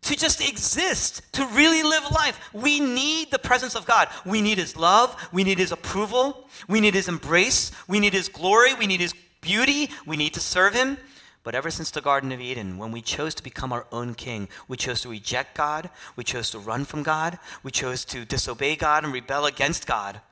to 0.03 0.17
just 0.17 0.47
exist, 0.47 1.23
to 1.33 1.47
really 1.49 1.83
live 1.83 2.11
life. 2.11 2.39
We 2.53 2.79
need 2.79 3.31
the 3.31 3.39
presence 3.39 3.75
of 3.75 3.87
God. 3.87 4.09
We 4.27 4.43
need 4.43 4.59
His 4.59 4.77
love. 4.77 5.17
We 5.33 5.45
need 5.45 5.59
His 5.59 5.73
approval. 5.73 6.49
We 6.69 6.81
need 6.81 6.95
His 6.95 7.09
embrace. 7.09 7.73
We 7.89 8.01
need 8.01 8.13
His 8.13 8.29
glory. 8.29 8.75
We 8.75 8.87
need 8.87 9.01
His 9.01 9.15
beauty. 9.41 9.91
We 10.07 10.17
need 10.17 10.35
to 10.35 10.41
serve 10.41 10.75
Him. 10.75 10.99
But 11.43 11.55
ever 11.55 11.71
since 11.71 11.91
the 11.91 12.01
Garden 12.01 12.33
of 12.33 12.41
Eden, 12.41 12.79
when 12.79 12.91
we 12.91 13.03
chose 13.03 13.35
to 13.35 13.43
become 13.43 13.73
our 13.73 13.87
own 13.93 14.15
king, 14.15 14.49
we 14.67 14.79
chose 14.79 15.03
to 15.03 15.11
reject 15.11 15.55
God, 15.55 15.91
we 16.17 16.25
chose 16.25 16.51
to 16.51 16.59
run 16.59 16.87
from 16.87 17.03
God, 17.03 17.39
we 17.63 17.71
chose 17.71 18.07
to 18.07 18.25
disobey 18.25 18.77
God 18.77 19.05
and 19.05 19.13
rebel 19.13 19.45
against 19.45 19.87
God. 19.87 20.23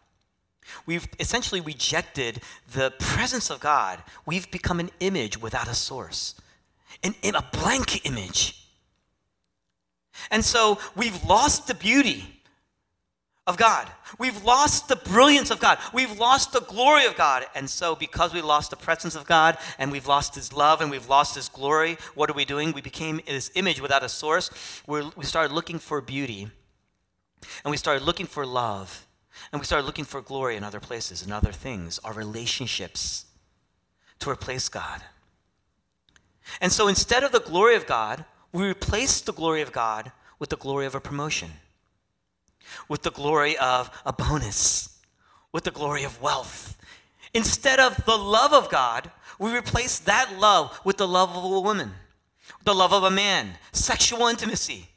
We've 0.87 1.07
essentially 1.21 1.61
rejected 1.61 2.41
the 2.73 2.95
presence 2.99 3.51
of 3.51 3.61
God. 3.61 4.03
We've 4.25 4.51
become 4.51 4.81
an 4.81 4.91
image 5.01 5.41
without 5.41 5.69
a 5.69 5.75
source, 5.75 6.35
an, 7.03 7.15
a 7.35 7.43
blank 7.53 8.07
image. 8.07 8.67
And 10.31 10.45
so 10.45 10.79
we've 10.97 11.23
lost 11.25 11.67
the 11.67 11.75
beauty 11.75 12.25
of 13.47 13.57
God. 13.57 13.89
We've 14.19 14.45
lost 14.45 14.89
the 14.89 14.97
brilliance 14.97 15.51
of 15.51 15.59
God. 15.59 15.79
We've 15.93 16.19
lost 16.19 16.53
the 16.53 16.61
glory 16.61 17.07
of 17.07 17.17
God. 17.17 17.45
And 17.55 17.69
so, 17.69 17.97
because 17.97 18.33
we 18.33 18.41
lost 18.41 18.71
the 18.71 18.77
presence 18.77 19.17
of 19.17 19.27
God 19.27 19.59
and 19.79 19.91
we've 19.91 20.07
lost 20.07 20.35
His 20.35 20.53
love 20.53 20.81
and 20.81 20.91
we've 20.91 21.09
lost 21.09 21.35
His 21.35 21.49
glory, 21.49 21.99
what 22.15 22.31
are 22.31 22.35
we 22.35 22.45
doing? 22.45 22.73
We 22.73 22.83
became 22.83 23.21
this 23.27 23.51
image 23.55 23.81
without 23.81 24.05
a 24.05 24.09
source. 24.09 24.51
We're, 24.87 25.11
we 25.17 25.25
started 25.25 25.53
looking 25.53 25.79
for 25.79 26.01
beauty 26.01 26.49
and 27.65 27.71
we 27.71 27.77
started 27.77 28.05
looking 28.05 28.27
for 28.27 28.47
love 28.47 29.07
and 29.51 29.61
we 29.61 29.67
started 29.67 29.87
looking 29.87 30.05
for 30.05 30.21
glory 30.21 30.57
in 30.57 30.63
other 30.63 30.81
places 30.81 31.23
and 31.23 31.33
other 31.33 31.53
things, 31.53 31.99
our 32.05 32.13
relationships, 32.13 33.27
to 34.21 34.31
replace 34.31 34.69
God. 34.69 35.03
And 36.61 36.73
so, 36.73 36.89
instead 36.89 37.25
of 37.25 37.33
the 37.33 37.41
glory 37.41 37.75
of 37.77 37.87
God, 37.87 38.25
we 38.53 38.69
replace 38.69 39.21
the 39.21 39.33
glory 39.33 39.63
of 39.63 39.73
God 39.73 40.13
with 40.39 40.51
the 40.51 40.57
glory 40.57 40.87
of 40.87 40.95
a 40.95 41.01
promotion, 41.01 41.51
with 42.89 43.03
the 43.03 43.11
glory 43.11 43.57
of 43.59 43.91
a 44.05 44.13
bonus, 44.13 45.01
with 45.53 45.65
the 45.65 45.71
glory 45.71 46.05
of 46.05 46.21
wealth. 46.21 46.77
Instead 47.35 47.81
of 47.81 48.05
the 48.05 48.17
love 48.17 48.53
of 48.53 48.69
God, 48.69 49.11
we 49.39 49.57
replace 49.57 49.99
that 50.01 50.39
love 50.39 50.79
with 50.85 50.99
the 50.99 51.09
love 51.09 51.31
of 51.31 51.45
a 51.45 51.61
woman, 51.61 51.93
the 52.65 52.75
love 52.75 52.93
of 52.93 53.03
a 53.03 53.11
man, 53.11 53.53
sexual 53.73 54.27
intimacy. 54.27 54.89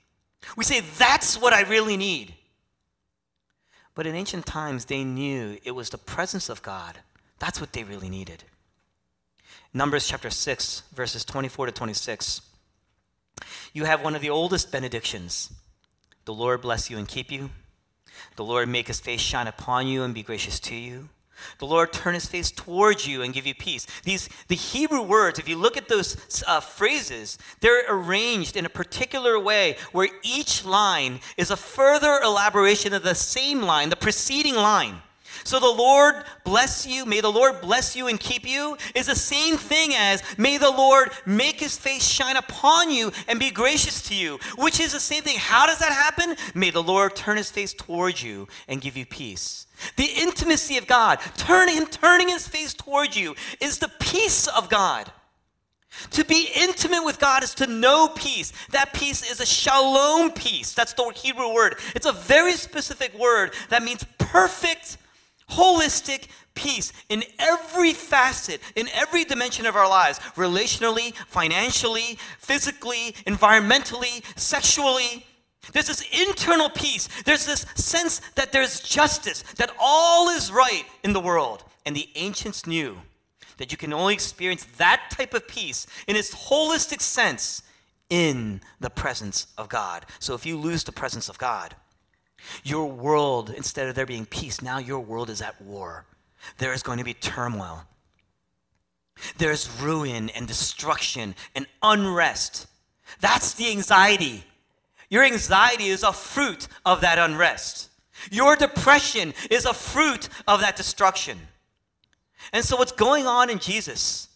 We 0.58 0.64
say, 0.64 0.82
that's 0.82 1.40
what 1.40 1.54
I 1.54 1.62
really 1.62 1.98
need. 1.98 2.34
But 3.96 4.06
in 4.06 4.16
ancient 4.16 4.46
times, 4.46 4.86
they 4.86 5.04
knew 5.04 5.58
it 5.64 5.72
was 5.72 5.90
the 5.90 5.98
presence 5.98 6.50
of 6.50 6.62
God. 6.62 7.00
That's 7.40 7.62
what 7.62 7.74
they 7.74 7.84
really 7.84 8.10
needed. 8.10 8.44
Numbers 9.76 10.08
chapter 10.08 10.30
6, 10.30 10.84
verses 10.94 11.26
24 11.26 11.66
to 11.66 11.72
26 11.74 12.42
you 13.74 13.84
have 13.84 14.02
one 14.02 14.16
of 14.16 14.22
the 14.22 14.30
oldest 14.30 14.72
benedictions. 14.72 15.52
The 16.24 16.34
Lord 16.34 16.62
bless 16.62 16.90
you 16.90 16.98
and 16.98 17.06
keep 17.06 17.30
you. 17.30 17.50
The 18.38 18.46
Lord 18.46 18.70
make 18.70 18.88
his 18.88 19.02
face 19.02 19.20
shine 19.20 19.48
upon 19.48 19.88
you 19.88 20.04
and 20.04 20.14
be 20.14 20.24
gracious 20.24 20.62
to 20.62 20.76
you. 20.76 21.10
The 21.60 21.66
Lord 21.66 21.92
turn 21.92 22.14
his 22.14 22.26
face 22.26 22.52
towards 22.52 23.06
you 23.06 23.22
and 23.22 23.34
give 23.34 23.46
you 23.46 23.54
peace. 23.54 23.86
These, 24.06 24.30
the 24.48 24.56
Hebrew 24.56 25.02
words, 25.02 25.40
if 25.40 25.50
you 25.50 25.58
look 25.58 25.76
at 25.76 25.90
those 25.90 26.16
uh, 26.48 26.62
phrases, 26.62 27.38
they're 27.60 27.84
arranged 27.90 28.56
in 28.56 28.66
a 28.66 28.70
particular 28.70 29.38
way 29.38 29.76
where 29.92 30.08
each 30.24 30.64
line 30.64 31.20
is 31.36 31.52
a 31.52 31.58
further 31.58 32.22
elaboration 32.24 32.94
of 32.94 33.04
the 33.04 33.14
same 33.14 33.62
line, 33.62 33.90
the 33.90 33.98
preceding 33.98 34.56
line. 34.56 35.02
So 35.46 35.60
the 35.60 35.68
Lord 35.68 36.24
bless 36.44 36.88
you, 36.88 37.06
may 37.06 37.22
the 37.22 37.32
Lord 37.32 37.62
bless 37.62 37.96
you 37.96 38.08
and 38.08 38.20
keep 38.20 38.50
you 38.50 38.78
is 38.96 39.06
the 39.06 39.16
same 39.16 39.58
thing 39.58 39.94
as 39.94 40.24
may 40.40 40.58
the 40.58 40.72
Lord 40.72 41.12
make 41.24 41.60
his 41.60 41.78
face 41.78 42.04
shine 42.04 42.36
upon 42.36 42.90
you 42.90 43.12
and 43.28 43.40
be 43.40 43.52
gracious 43.52 44.02
to 44.10 44.16
you, 44.16 44.40
which 44.58 44.80
is 44.80 44.92
the 44.92 45.00
same 45.00 45.22
thing. 45.22 45.38
How 45.38 45.68
does 45.68 45.78
that 45.78 45.92
happen? 45.92 46.36
May 46.56 46.72
the 46.72 46.82
Lord 46.82 47.16
turn 47.16 47.38
his 47.38 47.52
face 47.52 47.76
towards 47.76 48.24
you 48.24 48.48
and 48.68 48.82
give 48.82 48.98
you 48.98 49.06
peace. 49.06 49.68
The 49.98 50.10
intimacy 50.18 50.78
of 50.78 50.88
God, 50.88 51.20
turning 51.38 51.76
him 51.76 51.86
turning 51.86 52.30
his 52.30 52.48
face 52.48 52.74
towards 52.74 53.16
you 53.16 53.36
is 53.62 53.78
the 53.78 53.92
peace 54.00 54.48
of 54.48 54.68
God. 54.68 55.12
To 56.12 56.26
be 56.26 56.50
intimate 56.56 57.06
with 57.06 57.20
God 57.20 57.44
is 57.44 57.54
to 57.56 57.68
know 57.68 58.08
peace. 58.08 58.52
That 58.72 58.94
peace 58.94 59.30
is 59.30 59.40
a 59.40 59.46
shalom 59.46 60.32
peace. 60.32 60.74
That's 60.74 60.94
the 60.94 61.12
Hebrew 61.16 61.54
word. 61.54 61.76
It's 61.94 62.08
a 62.08 62.12
very 62.12 62.54
specific 62.54 63.14
word 63.18 63.54
that 63.70 63.84
means 63.84 64.04
perfect 64.18 64.98
holistic 65.50 66.28
peace 66.54 66.94
in 67.10 67.24
every 67.38 67.94
facet, 67.94 68.62
in 68.76 68.88
every 68.94 69.24
dimension 69.24 69.66
of 69.66 69.76
our 69.76 69.88
lives 69.88 70.20
relationally, 70.36 71.14
financially, 71.28 72.18
physically, 72.40 73.14
environmentally, 73.28 74.24
sexually. 74.38 75.26
There's 75.74 75.88
this 75.88 76.08
internal 76.28 76.70
peace. 76.70 77.10
There's 77.26 77.46
this 77.46 77.66
sense 77.76 78.22
that 78.36 78.52
there's 78.52 78.80
justice, 78.82 79.44
that 79.58 79.72
all 79.80 80.30
is 80.30 80.52
right 80.52 80.86
in 81.04 81.14
the 81.14 81.20
world. 81.20 81.64
And 81.86 81.96
the 81.96 82.10
ancients 82.16 82.66
knew 82.66 82.98
that 83.58 83.72
you 83.72 83.78
can 83.78 83.94
only 83.94 84.14
experience 84.14 84.66
that 84.78 85.10
type 85.12 85.34
of 85.34 85.48
peace 85.48 85.88
in 86.08 86.16
its 86.16 86.34
holistic 86.34 87.02
sense 87.02 87.62
in 88.10 88.62
the 88.80 88.90
presence 88.90 89.48
of 89.58 89.70
God. 89.70 90.06
So 90.20 90.34
if 90.34 90.46
you 90.46 90.58
lose 90.58 90.84
the 90.84 90.92
presence 90.92 91.30
of 91.30 91.38
God, 91.38 91.76
your 92.64 92.86
world, 92.86 93.50
instead 93.50 93.88
of 93.88 93.96
there 93.96 94.06
being 94.06 94.26
peace, 94.26 94.62
now 94.62 94.78
your 94.78 95.00
world 95.00 95.30
is 95.30 95.42
at 95.42 95.62
war. 95.62 96.06
There 96.58 96.74
is 96.74 96.84
going 96.84 97.00
to 97.00 97.04
be 97.04 97.14
turmoil. 97.14 97.84
There's 99.38 99.70
ruin 99.82 100.30
and 100.30 100.48
destruction 100.48 101.36
and 101.56 101.68
unrest. 101.82 102.68
That's 103.20 103.54
the 103.54 103.70
anxiety. 103.70 104.44
Your 105.10 105.24
anxiety 105.24 105.88
is 105.88 106.04
a 106.04 106.14
fruit 106.14 106.68
of 106.86 107.02
that 107.02 107.18
unrest. 107.18 107.90
Your 108.32 108.56
depression 108.56 109.34
is 109.52 109.66
a 109.66 109.74
fruit 109.74 110.30
of 110.48 110.62
that 110.62 110.76
destruction. 110.76 111.38
And 112.54 112.64
so, 112.64 112.78
what's 112.78 112.92
going 112.92 113.28
on 113.28 113.50
in 113.50 113.60
Jesus 113.60 114.30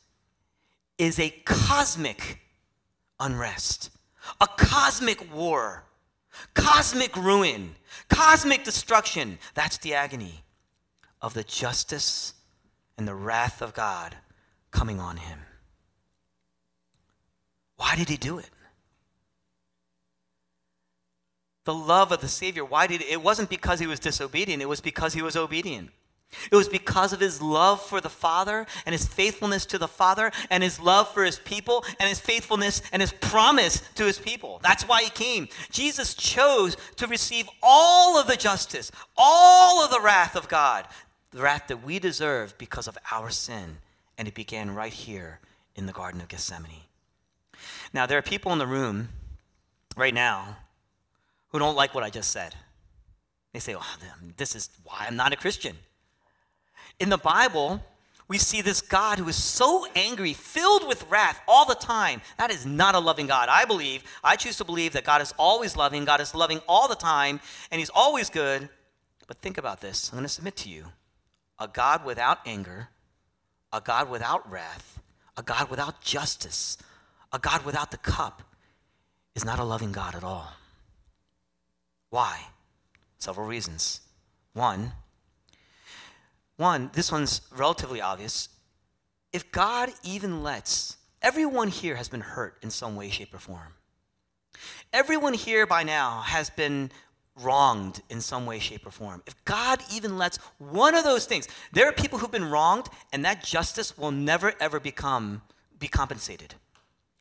is 0.98 1.20
a 1.20 1.30
cosmic 1.46 2.40
unrest, 3.20 3.92
a 4.42 4.48
cosmic 4.48 5.34
war, 5.34 5.84
cosmic 6.54 7.16
ruin, 7.16 7.76
cosmic 8.10 8.64
destruction. 8.64 9.40
That's 9.54 9.78
the 9.78 9.94
agony 9.94 10.44
of 11.22 11.34
the 11.34 11.44
justice 11.44 12.34
and 12.98 13.08
the 13.08 13.16
wrath 13.16 13.62
of 13.62 13.74
God 13.74 14.16
coming 14.72 15.00
on 15.00 15.18
him. 15.18 15.40
Why 17.78 17.96
did 17.96 18.10
he 18.10 18.18
do 18.18 18.38
it? 18.38 18.50
The 21.66 21.74
love 21.74 22.12
of 22.12 22.22
the 22.22 22.28
Savior, 22.28 22.66
why 22.66 22.88
did 22.88 23.02
it? 23.02 23.22
Wasn't 23.22 23.50
because 23.50 23.80
he 23.80 23.88
was 23.88 24.00
disobedient, 24.00 24.62
it 24.62 24.68
was 24.68 24.82
because 24.82 25.14
he 25.14 25.22
was 25.22 25.36
obedient. 25.36 25.92
It 26.52 26.56
was 26.56 26.70
because 26.70 27.12
of 27.12 27.20
his 27.20 27.42
love 27.42 27.82
for 27.82 28.00
the 28.00 28.10
Father 28.10 28.68
and 28.86 28.94
his 28.94 29.08
faithfulness 29.08 29.66
to 29.68 29.78
the 29.78 29.88
Father 29.88 30.32
and 30.50 30.62
his 30.62 30.80
love 30.80 31.12
for 31.12 31.24
his 31.24 31.40
people 31.40 31.84
and 32.00 32.08
his 32.08 32.20
faithfulness 32.20 32.84
and 32.92 33.02
his 33.02 33.12
promise 33.12 33.82
to 33.96 34.06
his 34.06 34.20
people. 34.20 34.60
That's 34.64 34.88
why 34.88 35.04
he 35.04 35.10
came. 35.10 35.48
Jesus 35.72 36.14
chose 36.14 36.78
to 36.98 37.08
receive 37.08 37.50
all 37.64 38.20
of 38.20 38.28
the 38.28 38.36
justice, 38.36 38.92
all 39.18 39.84
of 39.84 39.90
the 39.90 40.02
wrath 40.02 40.36
of 40.36 40.48
God, 40.48 40.86
the 41.32 41.42
wrath 41.42 41.68
that 41.68 41.84
we 41.84 41.98
deserve 41.98 42.58
because 42.58 42.88
of 42.88 42.98
our 43.12 43.32
sin. 43.32 43.78
And 44.18 44.28
it 44.28 44.36
began 44.36 44.76
right 44.76 44.94
here 44.94 45.40
in 45.76 45.88
the 45.88 45.94
Garden 45.94 46.22
of 46.22 46.28
Gethsemane. 46.28 46.84
Now, 47.92 48.06
there 48.06 48.20
are 48.20 48.24
people 48.24 48.52
in 48.54 48.60
the 48.60 48.68
room 48.68 49.10
right 49.98 50.14
now 50.14 50.58
who 51.50 51.60
don't 51.60 51.76
like 51.76 51.96
what 51.96 52.04
I 52.04 52.12
just 52.12 52.30
said. 52.30 52.54
They 53.52 53.60
say, 53.60 53.76
oh, 53.76 53.96
this 54.38 54.56
is 54.56 54.70
why 54.84 55.06
I'm 55.08 55.16
not 55.16 55.34
a 55.34 55.36
Christian 55.36 55.76
in 57.00 57.10
the 57.10 57.18
Bible, 57.18 57.82
we 58.28 58.38
see 58.38 58.62
this 58.62 58.82
God 58.82 59.18
who 59.18 59.28
is 59.28 59.36
so 59.36 59.88
angry, 59.96 60.34
filled 60.34 60.88
with 60.88 61.10
wrath 61.10 61.42
all 61.48 61.66
the 61.66 61.76
time. 61.76 62.22
That 62.38 62.52
is 62.52 62.66
not 62.66 62.94
a 62.94 63.00
loving 63.00 63.26
God. 63.26 63.50
I 63.50 63.66
believe, 63.66 64.04
I 64.24 64.36
choose 64.36 64.58
to 64.58 64.64
believe 64.64 64.94
that 64.94 65.04
God 65.04 65.22
is 65.22 65.34
always 65.38 65.76
loving, 65.76 66.06
God 66.06 66.22
is 66.22 66.36
loving 66.36 66.62
all 66.68 66.88
the 66.88 66.96
time, 66.96 67.40
and 67.72 67.80
He's 67.80 67.90
always 67.90 68.30
good. 68.30 68.70
But 69.28 69.38
think 69.38 69.58
about 69.58 69.82
this. 69.82 70.10
I'm 70.10 70.18
going 70.18 70.24
to 70.24 70.30
submit 70.30 70.56
to 70.58 70.70
you 70.70 70.86
a 71.58 71.68
God 71.68 72.06
without 72.06 72.40
anger, 72.46 72.90
a 73.74 73.82
God 73.82 74.10
without 74.10 74.50
wrath, 74.50 75.00
a 75.36 75.44
God 75.44 75.70
without 75.70 76.02
justice, 76.02 76.78
a 77.34 77.40
God 77.40 77.66
without 77.66 77.92
the 77.92 77.98
cup 77.98 78.44
is 79.36 79.46
not 79.46 79.60
a 79.60 79.64
loving 79.64 79.92
God 79.92 80.16
at 80.16 80.24
all. 80.24 80.54
Why? 82.10 82.42
Several 83.18 83.48
reasons. 83.48 84.02
One, 84.54 84.92
one, 86.60 86.92
this 86.94 87.12
one's 87.12 87.42
relatively 87.56 88.02
obvious. 88.02 88.50
If 89.32 89.52
God 89.52 89.92
even 90.04 90.44
lets, 90.44 90.98
everyone 91.22 91.70
here 91.70 91.96
has 91.96 92.10
been 92.10 92.22
hurt 92.22 92.58
in 92.62 92.70
some 92.70 92.96
way, 92.96 93.10
shape, 93.10 93.34
or 93.34 93.40
form. 93.40 93.74
Everyone 94.92 95.34
here 95.34 95.66
by 95.66 95.84
now 95.84 96.22
has 96.22 96.50
been 96.50 96.92
wronged 97.42 98.02
in 98.10 98.20
some 98.20 98.46
way, 98.46 98.60
shape, 98.60 98.86
or 98.86 98.92
form. 98.92 99.24
If 99.26 99.44
God 99.46 99.82
even 99.94 100.18
lets 100.18 100.38
one 100.58 100.96
of 100.96 101.06
those 101.06 101.26
things, 101.26 101.48
there 101.72 101.88
are 101.88 101.94
people 101.94 102.20
who've 102.20 102.32
been 102.32 102.50
wronged, 102.50 102.88
and 103.14 103.24
that 103.24 103.44
justice 103.44 103.98
will 103.98 104.12
never 104.12 104.54
ever 104.60 104.80
become 104.80 105.42
be 105.80 105.88
compensated. 105.88 106.56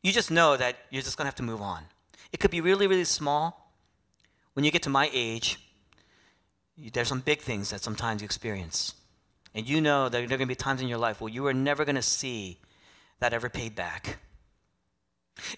You 0.03 0.11
just 0.11 0.31
know 0.31 0.57
that 0.57 0.75
you're 0.89 1.01
just 1.01 1.17
gonna 1.17 1.29
have 1.29 1.35
to 1.35 1.43
move 1.43 1.61
on. 1.61 1.85
It 2.33 2.39
could 2.39 2.51
be 2.51 2.59
really, 2.59 2.87
really 2.87 3.05
small. 3.05 3.71
When 4.53 4.65
you 4.65 4.71
get 4.71 4.83
to 4.83 4.89
my 4.89 5.09
age, 5.13 5.59
there's 6.77 7.07
some 7.07 7.21
big 7.21 7.39
things 7.39 7.69
that 7.69 7.81
sometimes 7.81 8.21
you 8.21 8.25
experience. 8.25 8.95
And 9.53 9.67
you 9.67 9.81
know 9.81 10.05
that 10.05 10.11
there 10.11 10.23
are 10.23 10.27
going 10.27 10.41
to 10.41 10.45
be 10.45 10.55
times 10.55 10.81
in 10.81 10.87
your 10.87 10.97
life 10.97 11.21
where 11.21 11.31
you 11.31 11.45
are 11.47 11.53
never 11.53 11.85
going 11.85 11.95
to 11.95 12.01
see 12.01 12.59
that 13.19 13.33
ever 13.33 13.49
paid 13.49 13.75
back. 13.75 14.19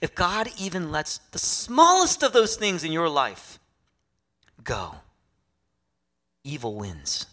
If 0.02 0.16
God 0.16 0.50
even 0.58 0.92
lets 0.92 1.18
the 1.32 1.40
smallest 1.40 2.24
of 2.24 2.34
those 2.34 2.56
things 2.56 2.84
in 2.84 2.92
your 2.92 3.10
life 3.10 3.60
go, 4.64 4.96
evil 6.44 6.76
wins. 6.76 7.26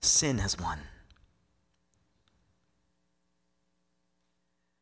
Sin 0.00 0.38
has 0.38 0.58
won. 0.58 0.78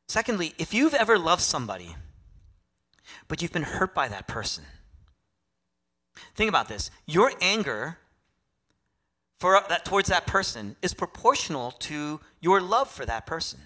Secondly, 0.08 0.54
if 0.58 0.72
you've 0.72 0.94
ever 0.94 1.18
loved 1.18 1.42
somebody, 1.42 1.96
but 3.28 3.42
you've 3.42 3.52
been 3.52 3.62
hurt 3.62 3.94
by 3.94 4.08
that 4.08 4.26
person, 4.26 4.64
think 6.34 6.48
about 6.48 6.68
this. 6.68 6.90
Your 7.06 7.32
anger 7.40 7.98
for 9.38 9.56
uh, 9.56 9.66
that 9.68 9.84
towards 9.84 10.08
that 10.08 10.26
person 10.26 10.76
is 10.82 10.94
proportional 10.94 11.72
to 11.72 12.20
your 12.40 12.60
love 12.60 12.90
for 12.90 13.04
that 13.06 13.26
person. 13.26 13.60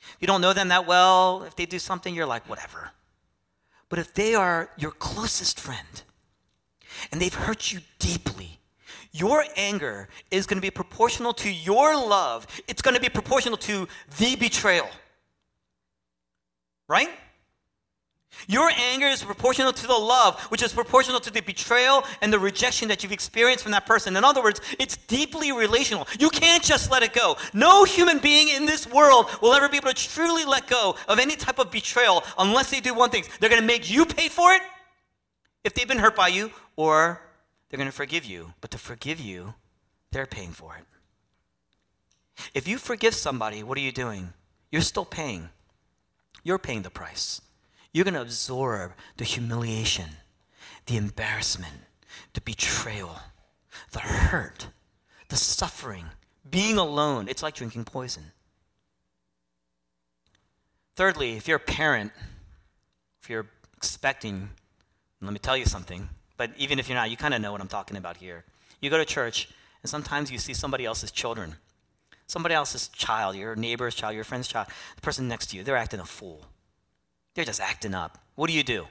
If 0.00 0.16
you 0.20 0.26
don't 0.26 0.40
know 0.40 0.52
them 0.52 0.68
that 0.68 0.86
well, 0.86 1.44
if 1.44 1.54
they 1.54 1.66
do 1.66 1.78
something, 1.78 2.14
you're 2.14 2.26
like, 2.26 2.48
whatever. 2.48 2.90
But 3.88 3.98
if 3.98 4.14
they 4.14 4.34
are 4.34 4.70
your 4.76 4.90
closest 4.90 5.60
friend 5.60 6.02
and 7.10 7.20
they've 7.20 7.34
hurt 7.34 7.72
you 7.72 7.80
deeply, 7.98 8.58
your 9.12 9.44
anger 9.56 10.08
is 10.30 10.46
going 10.46 10.56
to 10.56 10.62
be 10.62 10.70
proportional 10.70 11.34
to 11.34 11.52
your 11.52 11.94
love. 11.94 12.46
It's 12.66 12.82
going 12.82 12.94
to 12.94 13.00
be 13.00 13.10
proportional 13.10 13.58
to 13.58 13.86
the 14.18 14.36
betrayal. 14.36 14.88
Right? 16.88 17.10
Your 18.48 18.70
anger 18.70 19.06
is 19.06 19.22
proportional 19.22 19.72
to 19.72 19.86
the 19.86 19.92
love, 19.92 20.40
which 20.44 20.62
is 20.62 20.72
proportional 20.72 21.20
to 21.20 21.30
the 21.30 21.40
betrayal 21.40 22.04
and 22.20 22.32
the 22.32 22.38
rejection 22.38 22.88
that 22.88 23.02
you've 23.02 23.12
experienced 23.12 23.62
from 23.62 23.72
that 23.72 23.86
person. 23.86 24.16
In 24.16 24.24
other 24.24 24.42
words, 24.42 24.60
it's 24.78 24.96
deeply 24.96 25.52
relational. 25.52 26.08
You 26.18 26.30
can't 26.30 26.62
just 26.62 26.90
let 26.90 27.02
it 27.02 27.12
go. 27.12 27.36
No 27.52 27.84
human 27.84 28.18
being 28.18 28.48
in 28.48 28.66
this 28.66 28.86
world 28.86 29.30
will 29.40 29.52
ever 29.52 29.68
be 29.68 29.76
able 29.76 29.92
to 29.92 29.94
truly 29.94 30.44
let 30.44 30.66
go 30.66 30.96
of 31.08 31.18
any 31.18 31.36
type 31.36 31.58
of 31.58 31.70
betrayal 31.70 32.24
unless 32.38 32.70
they 32.70 32.80
do 32.80 32.94
one 32.94 33.10
thing. 33.10 33.24
They're 33.38 33.50
going 33.50 33.60
to 33.62 33.66
make 33.66 33.90
you 33.90 34.06
pay 34.06 34.28
for 34.28 34.52
it 34.52 34.62
if 35.64 35.74
they've 35.74 35.86
been 35.86 35.98
hurt 35.98 36.16
by 36.16 36.28
you, 36.28 36.50
or 36.74 37.20
they're 37.68 37.78
going 37.78 37.88
to 37.88 37.96
forgive 37.96 38.24
you. 38.24 38.52
But 38.60 38.72
to 38.72 38.78
forgive 38.78 39.20
you, 39.20 39.54
they're 40.10 40.26
paying 40.26 40.50
for 40.50 40.76
it. 40.76 40.84
If 42.54 42.66
you 42.66 42.78
forgive 42.78 43.14
somebody, 43.14 43.62
what 43.62 43.78
are 43.78 43.82
you 43.82 43.92
doing? 43.92 44.32
You're 44.70 44.82
still 44.82 45.04
paying. 45.04 45.50
You're 46.42 46.58
paying 46.58 46.82
the 46.82 46.90
price. 46.90 47.40
You're 47.92 48.04
going 48.04 48.14
to 48.14 48.22
absorb 48.22 48.92
the 49.16 49.24
humiliation, 49.24 50.08
the 50.86 50.96
embarrassment, 50.96 51.74
the 52.32 52.40
betrayal, 52.40 53.18
the 53.92 54.00
hurt, 54.00 54.68
the 55.28 55.36
suffering, 55.36 56.06
being 56.48 56.78
alone. 56.78 57.28
It's 57.28 57.42
like 57.42 57.54
drinking 57.54 57.84
poison. 57.84 58.32
Thirdly, 60.96 61.36
if 61.36 61.48
you're 61.48 61.56
a 61.56 61.60
parent, 61.60 62.12
if 63.22 63.30
you're 63.30 63.46
expecting, 63.76 64.50
let 65.20 65.32
me 65.32 65.38
tell 65.38 65.56
you 65.56 65.64
something, 65.64 66.08
but 66.36 66.50
even 66.56 66.78
if 66.78 66.88
you're 66.88 66.96
not, 66.96 67.10
you 67.10 67.16
kind 67.16 67.34
of 67.34 67.40
know 67.40 67.52
what 67.52 67.60
I'm 67.60 67.68
talking 67.68 67.96
about 67.96 68.18
here. 68.18 68.44
You 68.80 68.90
go 68.90 68.98
to 68.98 69.04
church, 69.04 69.48
and 69.82 69.88
sometimes 69.88 70.30
you 70.30 70.38
see 70.38 70.54
somebody 70.54 70.84
else's 70.84 71.10
children, 71.10 71.56
somebody 72.26 72.54
else's 72.54 72.88
child, 72.88 73.36
your 73.36 73.56
neighbor's 73.56 73.94
child, 73.94 74.14
your 74.14 74.24
friend's 74.24 74.48
child, 74.48 74.68
the 74.96 75.02
person 75.02 75.28
next 75.28 75.46
to 75.50 75.56
you, 75.56 75.62
they're 75.62 75.76
acting 75.76 76.00
a 76.00 76.04
fool. 76.04 76.46
They're 77.34 77.44
just 77.44 77.60
acting 77.60 77.94
up. 77.94 78.18
What 78.34 78.48
do 78.48 78.52
you 78.52 78.62
do? 78.62 78.86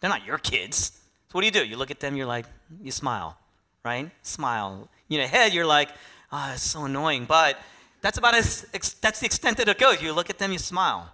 They're 0.00 0.10
not 0.10 0.24
your 0.24 0.38
kids. 0.38 0.92
So 1.28 1.32
what 1.32 1.40
do 1.42 1.46
you 1.46 1.52
do? 1.52 1.64
You 1.64 1.76
look 1.76 1.90
at 1.90 2.00
them, 2.00 2.16
you're 2.16 2.26
like, 2.26 2.46
you 2.82 2.90
smile, 2.90 3.36
right? 3.84 4.10
Smile. 4.22 4.88
You 5.08 5.18
know, 5.18 5.26
head, 5.26 5.52
you're 5.52 5.66
like, 5.66 5.90
oh, 6.32 6.52
it's 6.54 6.62
so 6.62 6.84
annoying. 6.84 7.24
But 7.24 7.58
that's 8.00 8.18
about 8.18 8.34
as, 8.34 8.66
that's 9.00 9.20
the 9.20 9.26
extent 9.26 9.56
that 9.58 9.68
it 9.68 9.78
goes. 9.78 10.02
You 10.02 10.12
look 10.12 10.30
at 10.30 10.38
them, 10.38 10.52
you 10.52 10.58
smile. 10.58 11.10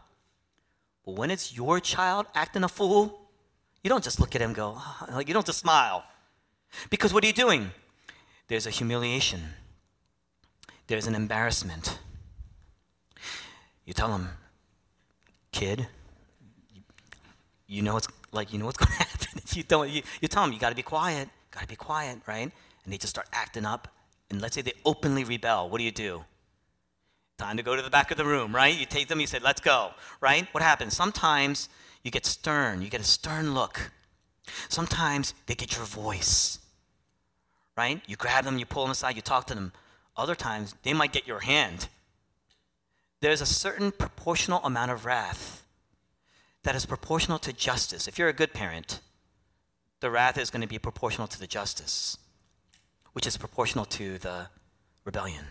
But 1.04 1.16
when 1.16 1.30
it's 1.30 1.56
your 1.56 1.80
child 1.80 2.26
acting 2.34 2.64
a 2.64 2.68
fool, 2.68 3.20
you 3.82 3.88
don't 3.88 4.04
just 4.04 4.20
look 4.20 4.34
at 4.34 4.42
him 4.42 4.52
go, 4.52 4.74
oh, 4.76 5.06
like 5.12 5.28
you 5.28 5.34
don't 5.34 5.46
just 5.46 5.60
smile. 5.60 6.04
Because 6.90 7.12
what 7.12 7.24
are 7.24 7.26
you 7.26 7.32
doing? 7.32 7.70
There's 8.48 8.66
a 8.66 8.70
humiliation. 8.70 9.40
There's 10.86 11.06
an 11.06 11.14
embarrassment. 11.14 11.98
You 13.84 13.94
tell 13.94 14.12
him, 14.12 14.28
kid, 15.52 15.86
you 17.70 17.82
know 17.82 17.94
what's 17.94 18.08
like 18.32 18.52
you 18.52 18.58
know 18.58 18.66
what's 18.66 18.76
going 18.84 18.92
to 18.92 18.98
happen 18.98 19.40
if 19.42 19.56
you 19.56 19.62
don't 19.62 19.88
you, 19.88 20.02
you 20.20 20.28
tell 20.28 20.42
them 20.42 20.52
you 20.52 20.58
got 20.58 20.70
to 20.70 20.76
be 20.76 20.82
quiet 20.82 21.28
got 21.50 21.62
to 21.62 21.68
be 21.68 21.76
quiet 21.76 22.18
right? 22.26 22.50
And 22.84 22.92
they 22.92 22.98
just 22.98 23.10
start 23.10 23.28
acting 23.32 23.64
up 23.64 23.88
and 24.30 24.40
let's 24.40 24.54
say 24.54 24.62
they 24.62 24.72
openly 24.84 25.24
rebel 25.24 25.68
what 25.70 25.78
do 25.78 25.84
you 25.84 25.92
do? 25.92 26.24
Time 27.38 27.56
to 27.56 27.62
go 27.62 27.74
to 27.74 27.80
the 27.80 27.90
back 27.90 28.10
of 28.10 28.16
the 28.16 28.24
room 28.24 28.54
right? 28.54 28.76
You 28.76 28.86
take 28.86 29.08
them 29.08 29.20
you 29.20 29.26
say 29.26 29.38
let's 29.38 29.60
go 29.60 29.92
right? 30.20 30.46
What 30.52 30.62
happens? 30.62 30.94
Sometimes 30.96 31.68
you 32.02 32.10
get 32.10 32.26
stern 32.26 32.82
you 32.82 32.88
get 32.88 33.00
a 33.00 33.04
stern 33.04 33.54
look. 33.54 33.92
Sometimes 34.68 35.32
they 35.46 35.54
get 35.54 35.76
your 35.76 35.86
voice 35.86 36.58
right? 37.76 38.02
You 38.06 38.16
grab 38.16 38.44
them 38.44 38.58
you 38.58 38.66
pull 38.66 38.82
them 38.82 38.90
aside 38.90 39.16
you 39.16 39.22
talk 39.22 39.46
to 39.46 39.54
them. 39.54 39.72
Other 40.16 40.34
times 40.34 40.74
they 40.82 40.92
might 40.92 41.12
get 41.12 41.26
your 41.26 41.40
hand. 41.40 41.88
There's 43.20 43.40
a 43.40 43.46
certain 43.46 43.92
proportional 43.92 44.60
amount 44.64 44.90
of 44.90 45.04
wrath 45.04 45.62
that 46.62 46.74
is 46.74 46.86
proportional 46.86 47.38
to 47.38 47.52
justice. 47.52 48.06
If 48.06 48.18
you're 48.18 48.28
a 48.28 48.34
good 48.34 48.52
parent, 48.52 49.00
the 50.00 50.10
wrath 50.10 50.38
is 50.38 50.50
going 50.50 50.62
to 50.62 50.68
be 50.68 50.78
proportional 50.78 51.26
to 51.28 51.38
the 51.38 51.46
justice, 51.46 52.18
which 53.12 53.26
is 53.26 53.36
proportional 53.36 53.84
to 53.86 54.18
the 54.18 54.48
rebellion. 55.04 55.44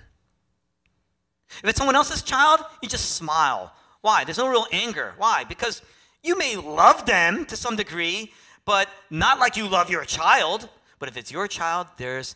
If 1.63 1.69
it's 1.69 1.77
someone 1.77 1.95
else's 1.95 2.21
child, 2.21 2.61
you 2.81 2.89
just 2.89 3.11
smile. 3.15 3.73
Why? 4.01 4.23
There's 4.23 4.37
no 4.37 4.47
real 4.47 4.67
anger. 4.71 5.13
Why? 5.17 5.43
Because 5.43 5.81
you 6.23 6.37
may 6.37 6.55
love 6.55 7.05
them 7.05 7.45
to 7.45 7.57
some 7.57 7.75
degree, 7.75 8.31
but 8.65 8.87
not 9.09 9.39
like 9.39 9.57
you 9.57 9.67
love 9.67 9.89
your 9.89 10.05
child. 10.05 10.69
But 10.99 11.09
if 11.09 11.17
it's 11.17 11.31
your 11.31 11.47
child, 11.47 11.87
there's 11.97 12.35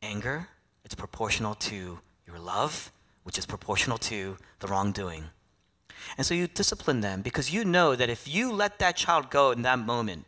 anger. 0.00 0.48
It's 0.84 0.94
proportional 0.94 1.54
to 1.56 1.98
your 2.26 2.38
love, 2.38 2.90
which 3.24 3.38
is 3.38 3.46
proportional 3.46 3.98
to 3.98 4.36
the 4.60 4.66
wrongdoing. 4.68 5.24
And 6.16 6.26
so 6.26 6.34
you 6.34 6.46
discipline 6.46 7.00
them 7.00 7.22
because 7.22 7.52
you 7.52 7.64
know 7.64 7.94
that 7.96 8.10
if 8.10 8.26
you 8.26 8.52
let 8.52 8.78
that 8.78 8.96
child 8.96 9.30
go 9.30 9.50
in 9.50 9.62
that 9.62 9.78
moment, 9.78 10.24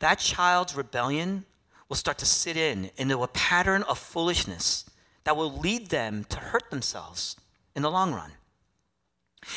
that 0.00 0.18
child's 0.18 0.76
rebellion 0.76 1.44
will 1.88 1.96
start 1.96 2.18
to 2.18 2.26
sit 2.26 2.56
in 2.56 2.90
into 2.96 3.22
a 3.22 3.28
pattern 3.28 3.82
of 3.84 3.98
foolishness 3.98 4.84
that 5.24 5.36
will 5.36 5.52
lead 5.52 5.88
them 5.88 6.24
to 6.28 6.38
hurt 6.38 6.70
themselves 6.70 7.36
in 7.74 7.82
the 7.82 7.90
long 7.90 8.12
run. 8.12 8.32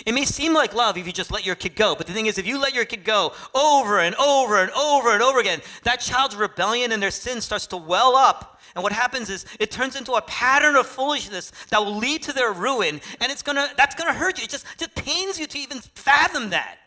It 0.05 0.13
may 0.13 0.25
seem 0.25 0.53
like 0.53 0.73
love 0.73 0.97
if 0.97 1.07
you 1.07 1.13
just 1.13 1.31
let 1.31 1.45
your 1.45 1.55
kid 1.55 1.75
go, 1.75 1.95
but 1.95 2.07
the 2.07 2.13
thing 2.13 2.25
is, 2.25 2.37
if 2.37 2.47
you 2.47 2.59
let 2.59 2.73
your 2.73 2.85
kid 2.85 3.03
go 3.03 3.33
over 3.53 3.99
and 3.99 4.15
over 4.15 4.61
and 4.61 4.71
over 4.71 5.13
and 5.13 5.23
over 5.23 5.39
again, 5.39 5.61
that 5.83 5.99
child's 5.99 6.35
rebellion 6.35 6.91
and 6.91 7.01
their 7.01 7.11
sin 7.11 7.41
starts 7.41 7.67
to 7.67 7.77
well 7.77 8.15
up 8.15 8.57
and 8.77 8.83
what 8.83 8.93
happens 8.93 9.31
is 9.31 9.43
it 9.59 9.71
turns 9.71 9.95
into 9.95 10.11
a 10.11 10.21
pattern 10.21 10.75
of 10.75 10.85
foolishness 10.85 11.51
that 11.71 11.83
will 11.83 11.95
lead 11.95 12.21
to 12.23 12.31
their 12.31 12.53
ruin, 12.53 13.01
and 13.19 13.31
it's 13.31 13.41
gonna 13.41 13.69
that's 13.75 13.95
gonna 13.95 14.13
hurt 14.13 14.37
you. 14.37 14.43
It 14.43 14.51
just, 14.51 14.67
just 14.77 14.93
pains 14.93 15.39
you 15.39 15.47
to 15.47 15.57
even 15.57 15.79
fathom 15.79 16.51
that. 16.51 16.77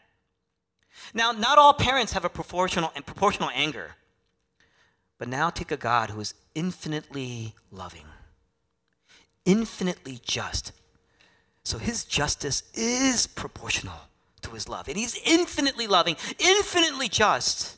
Now, 1.15 1.33
not 1.33 1.59
all 1.59 1.75
parents 1.75 2.13
have 2.13 2.25
a 2.25 2.29
proportional 2.29 2.93
and 2.95 3.05
proportional 3.05 3.51
anger. 3.53 3.97
But 5.19 5.27
now 5.27 5.51
take 5.51 5.73
a 5.73 5.77
God 5.77 6.11
who 6.11 6.21
is 6.21 6.33
infinitely 6.55 7.57
loving, 7.73 8.07
infinitely 9.45 10.21
just. 10.23 10.71
So 11.65 11.79
his 11.79 12.05
justice 12.05 12.63
is 12.75 13.27
proportional 13.27 14.09
to 14.43 14.51
his 14.51 14.69
love. 14.69 14.89
And 14.89 14.97
he's 14.97 15.21
infinitely 15.25 15.87
loving, 15.87 16.17
infinitely 16.39 17.09
just. 17.09 17.77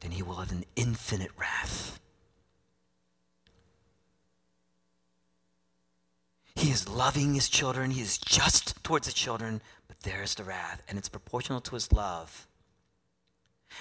Then 0.00 0.10
he 0.10 0.22
will 0.22 0.36
have 0.36 0.52
an 0.52 0.64
infinite 0.76 1.30
wrath. 1.38 1.98
He 6.56 6.70
is 6.70 6.88
loving 6.88 7.34
his 7.34 7.48
children, 7.48 7.92
he 7.92 8.00
is 8.00 8.18
just 8.18 8.82
towards 8.82 9.06
the 9.06 9.12
children, 9.12 9.62
but 9.86 10.00
there's 10.00 10.34
the 10.34 10.42
wrath, 10.42 10.82
and 10.88 10.98
it's 10.98 11.08
proportional 11.08 11.60
to 11.60 11.76
his 11.76 11.92
love. 11.92 12.47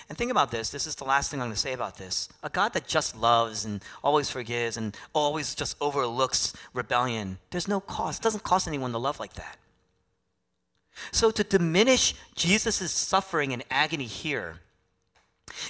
And 0.10 0.18
think 0.18 0.32
about 0.32 0.52
this. 0.52 0.70
This 0.70 0.88
is 0.88 0.96
the 0.96 1.04
last 1.04 1.32
thing 1.32 1.42
I'm 1.42 1.48
going 1.48 1.56
to 1.56 1.60
say 1.60 1.74
about 1.74 1.98
this. 1.98 2.30
A 2.44 2.50
God 2.50 2.74
that 2.74 2.88
just 2.88 3.16
loves 3.16 3.66
and 3.66 3.84
always 4.04 4.30
forgives 4.30 4.78
and 4.78 4.96
always 5.14 5.56
just 5.56 5.76
overlooks 5.82 6.54
rebellion, 6.74 7.40
there's 7.52 7.68
no 7.68 7.80
cost. 7.80 8.22
It 8.22 8.24
doesn't 8.24 8.44
cost 8.44 8.68
anyone 8.68 8.92
to 8.92 8.98
love 8.98 9.20
like 9.20 9.34
that. 9.34 9.58
So 11.12 11.32
to 11.32 11.44
diminish 11.44 12.16
Jesus' 12.36 12.92
suffering 12.92 13.54
and 13.54 13.64
agony 13.70 14.06
here 14.06 14.60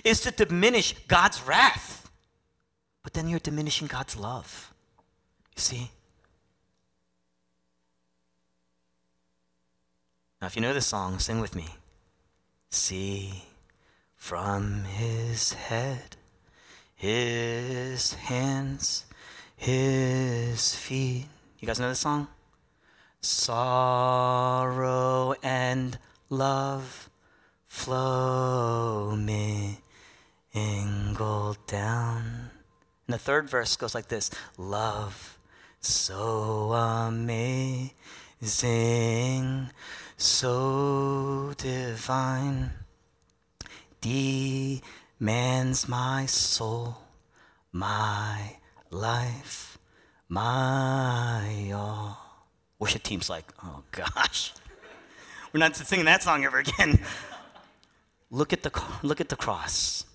is 0.03 0.21
to 0.21 0.32
diminish 0.32 0.95
God's 1.08 1.41
wrath. 1.43 2.10
But 3.03 3.13
then 3.13 3.27
you're 3.27 3.39
diminishing 3.39 3.88
God's 3.88 4.17
love. 4.17 4.73
You 5.56 5.62
see? 5.62 5.91
Now, 10.41 10.47
if 10.47 10.56
you 10.56 10.62
know 10.62 10.73
this 10.73 10.88
song, 10.88 11.19
sing 11.19 11.39
with 11.41 11.56
me. 11.56 11.67
See 12.69 13.46
from 14.17 14.84
his 14.84 15.53
head, 15.53 16.17
his 16.93 18.13
hands, 18.13 19.06
his 19.56 20.75
feet. 20.75 21.27
You 21.60 21.67
guys 21.67 21.80
know 21.80 21.88
this 21.89 21.99
song? 21.99 22.27
Sorrow 23.21 23.75
and 25.41 25.97
love 26.30 27.10
flow 27.67 29.15
me 29.15 29.80
mingled 30.53 31.58
down. 31.67 32.49
And 33.08 33.13
the 33.13 33.17
third 33.17 33.49
verse 33.49 33.75
goes 33.77 33.95
like 33.95 34.08
this 34.08 34.30
Love 34.58 35.38
so 35.80 36.73
amazing, 36.73 38.01
so 40.17 41.53
divine, 41.58 42.71
demands 44.01 45.88
my 45.88 46.25
soul, 46.25 46.97
my 47.71 48.57
life, 48.89 49.77
my 50.29 51.71
all. 51.73 52.17
Worship 52.79 53.03
team's 53.03 53.29
like, 53.29 53.45
oh 53.63 53.83
gosh, 53.91 54.53
we're 55.51 55.60
not 55.60 55.75
singing 55.75 56.05
that 56.05 56.23
song 56.23 56.45
ever 56.45 56.60
again. 56.60 56.99
look 58.29 58.53
at 58.53 58.63
the 58.63 58.71
look 59.01 59.19
at 59.19 59.29
the 59.29 59.36
cross. 59.36 60.05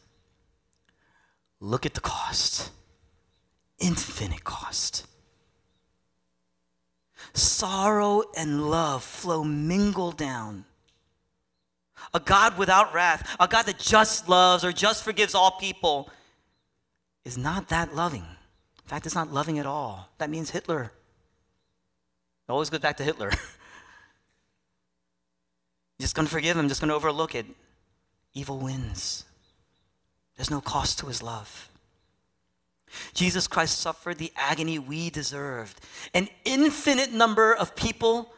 Look 1.60 1.86
at 1.86 1.94
the 1.94 2.00
cost. 2.00 2.72
Infinite 3.78 4.42
cost. 4.42 5.06
Sorrow 7.34 8.24
and 8.36 8.68
love 8.68 9.04
flow 9.04 9.44
mingle 9.44 10.10
down. 10.10 10.64
A 12.14 12.20
God 12.20 12.58
without 12.58 12.94
wrath, 12.94 13.36
a 13.40 13.48
God 13.48 13.66
that 13.66 13.78
just 13.78 14.28
loves 14.28 14.64
or 14.64 14.72
just 14.72 15.02
forgives 15.02 15.34
all 15.34 15.52
people, 15.52 16.10
is 17.24 17.38
not 17.38 17.68
that 17.68 17.94
loving. 17.94 18.22
In 18.22 18.88
fact, 18.88 19.06
it's 19.06 19.14
not 19.14 19.32
loving 19.32 19.58
at 19.58 19.66
all. 19.66 20.08
That 20.18 20.30
means 20.30 20.50
Hitler. 20.50 20.92
It 22.48 22.52
always 22.52 22.70
goes 22.70 22.80
back 22.80 22.96
to 22.98 23.04
Hitler. 23.04 23.30
just 26.00 26.14
going 26.14 26.26
to 26.26 26.32
forgive 26.32 26.56
him, 26.56 26.68
just 26.68 26.80
going 26.80 26.88
to 26.88 26.94
overlook 26.94 27.34
it. 27.34 27.46
Evil 28.34 28.58
wins. 28.58 29.24
There's 30.36 30.50
no 30.50 30.60
cost 30.60 30.98
to 31.00 31.06
his 31.06 31.22
love. 31.22 31.68
Jesus 33.14 33.46
Christ 33.46 33.78
suffered 33.78 34.18
the 34.18 34.32
agony 34.36 34.78
we 34.78 35.10
deserved. 35.10 35.80
An 36.12 36.28
infinite 36.44 37.12
number 37.12 37.54
of 37.54 37.74
people, 37.74 38.34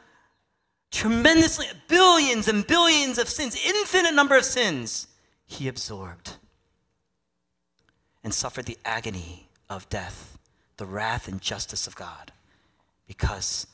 tremendously, 0.95 1.67
billions 1.89 2.47
and 2.47 2.67
billions 2.67 3.19
of 3.19 3.29
sins, 3.29 3.59
infinite 3.67 4.15
number 4.15 4.37
of 4.37 4.45
sins, 4.45 5.09
he 5.45 5.67
absorbed 5.67 6.37
and 8.23 8.33
suffered 8.33 8.65
the 8.65 8.79
agony 8.85 9.49
of 9.69 9.89
death, 9.89 10.39
the 10.77 10.87
wrath 10.87 11.27
and 11.27 11.41
justice 11.41 11.89
of 11.89 11.97
God 11.97 12.33
because 13.09 13.67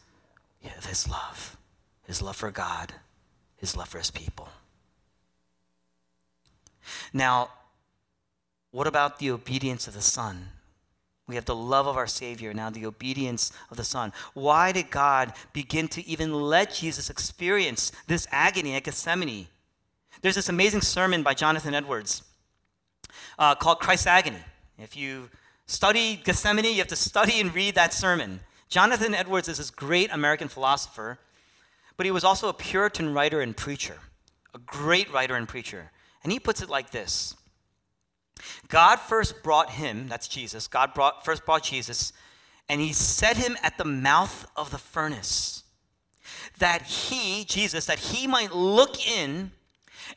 of 0.76 0.86
his 0.86 1.08
love, 1.08 1.58
his 2.04 2.22
love 2.22 2.36
for 2.36 2.50
God, 2.50 2.94
his 3.58 3.76
love 3.76 3.88
for 3.88 3.98
his 3.98 4.10
people. 4.10 4.48
Now, 7.12 7.50
what 8.70 8.86
about 8.86 9.18
the 9.18 9.30
obedience 9.30 9.86
of 9.86 9.92
the 9.92 10.00
Son? 10.00 10.48
We 11.30 11.36
have 11.36 11.44
the 11.44 11.54
love 11.54 11.86
of 11.86 11.96
our 11.96 12.08
Savior, 12.08 12.52
now 12.52 12.70
the 12.70 12.86
obedience 12.86 13.52
of 13.70 13.76
the 13.76 13.84
Son. 13.84 14.12
Why 14.34 14.72
did 14.72 14.90
God 14.90 15.32
begin 15.52 15.86
to 15.88 16.04
even 16.04 16.34
let 16.34 16.74
Jesus 16.74 17.08
experience 17.08 17.92
this 18.08 18.26
agony 18.32 18.74
at 18.74 18.82
Gethsemane? 18.82 19.46
There's 20.22 20.34
this 20.34 20.48
amazing 20.48 20.80
sermon 20.80 21.22
by 21.22 21.34
Jonathan 21.34 21.72
Edwards 21.72 22.24
uh, 23.38 23.54
called 23.54 23.78
Christ's 23.78 24.08
Agony. 24.08 24.42
If 24.76 24.96
you 24.96 25.30
study 25.66 26.16
Gethsemane, 26.16 26.64
you 26.64 26.78
have 26.78 26.88
to 26.88 26.96
study 26.96 27.40
and 27.40 27.54
read 27.54 27.76
that 27.76 27.94
sermon. 27.94 28.40
Jonathan 28.68 29.14
Edwards 29.14 29.46
is 29.46 29.58
this 29.58 29.70
great 29.70 30.10
American 30.12 30.48
philosopher, 30.48 31.20
but 31.96 32.06
he 32.06 32.10
was 32.10 32.24
also 32.24 32.48
a 32.48 32.52
Puritan 32.52 33.14
writer 33.14 33.40
and 33.40 33.56
preacher, 33.56 33.98
a 34.52 34.58
great 34.58 35.12
writer 35.12 35.36
and 35.36 35.48
preacher. 35.48 35.92
And 36.24 36.32
he 36.32 36.40
puts 36.40 36.60
it 36.60 36.68
like 36.68 36.90
this 36.90 37.36
God 38.68 38.96
first 38.96 39.42
brought 39.42 39.70
him, 39.70 40.08
that's 40.08 40.28
Jesus, 40.28 40.68
God 40.68 40.94
brought, 40.94 41.24
first 41.24 41.44
brought 41.44 41.64
Jesus, 41.64 42.12
and 42.68 42.80
he 42.80 42.92
set 42.92 43.36
him 43.36 43.56
at 43.62 43.78
the 43.78 43.84
mouth 43.84 44.46
of 44.56 44.70
the 44.70 44.78
furnace, 44.78 45.64
that 46.58 46.82
he, 46.82 47.44
Jesus, 47.44 47.86
that 47.86 47.98
he 47.98 48.26
might 48.26 48.54
look 48.54 49.06
in 49.06 49.50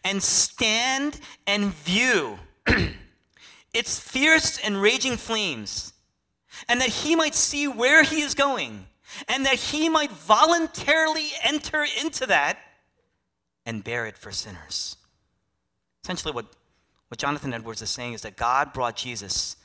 and 0.04 0.22
stand 0.22 1.20
and 1.48 1.74
view 1.74 2.40
its 3.74 4.00
fierce 4.00 4.58
and 4.60 4.82
raging 4.82 5.18
flames, 5.18 5.94
and 6.70 6.80
that 6.80 6.90
he 6.90 7.16
might 7.16 7.36
see 7.36 7.68
where 7.68 8.04
he 8.04 8.22
is 8.22 8.36
going, 8.36 8.86
and 9.28 9.46
that 9.46 9.56
he 9.56 9.90
might 9.90 10.12
voluntarily 10.12 11.30
enter 11.44 11.86
into 12.02 12.26
that 12.26 12.58
and 13.66 13.84
bear 13.84 14.06
it 14.06 14.18
for 14.18 14.32
sinners. 14.32 14.98
Essentially, 16.04 16.34
what, 16.34 16.46
what 17.14 17.20
Jonathan 17.20 17.54
Edwards 17.54 17.84
is 17.84 17.92
saying 17.92 18.14
is 18.14 18.24
that 18.24 18.38
God 18.38 18.74
brought 18.74 18.96
Jesus 18.96 19.56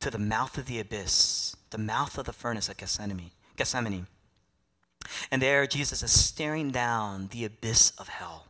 to 0.00 0.10
the 0.10 0.18
mouth 0.18 0.58
of 0.58 0.66
the 0.66 0.80
abyss, 0.80 1.54
the 1.70 1.78
mouth 1.78 2.18
of 2.18 2.26
the 2.26 2.32
furnace 2.32 2.68
at 2.68 2.78
Gethsemane. 2.78 3.30
Gethsemane. 3.54 4.08
And 5.30 5.40
there, 5.40 5.68
Jesus 5.68 6.02
is 6.02 6.10
staring 6.10 6.72
down 6.72 7.28
the 7.28 7.44
abyss 7.44 7.92
of 7.96 8.08
hell, 8.08 8.48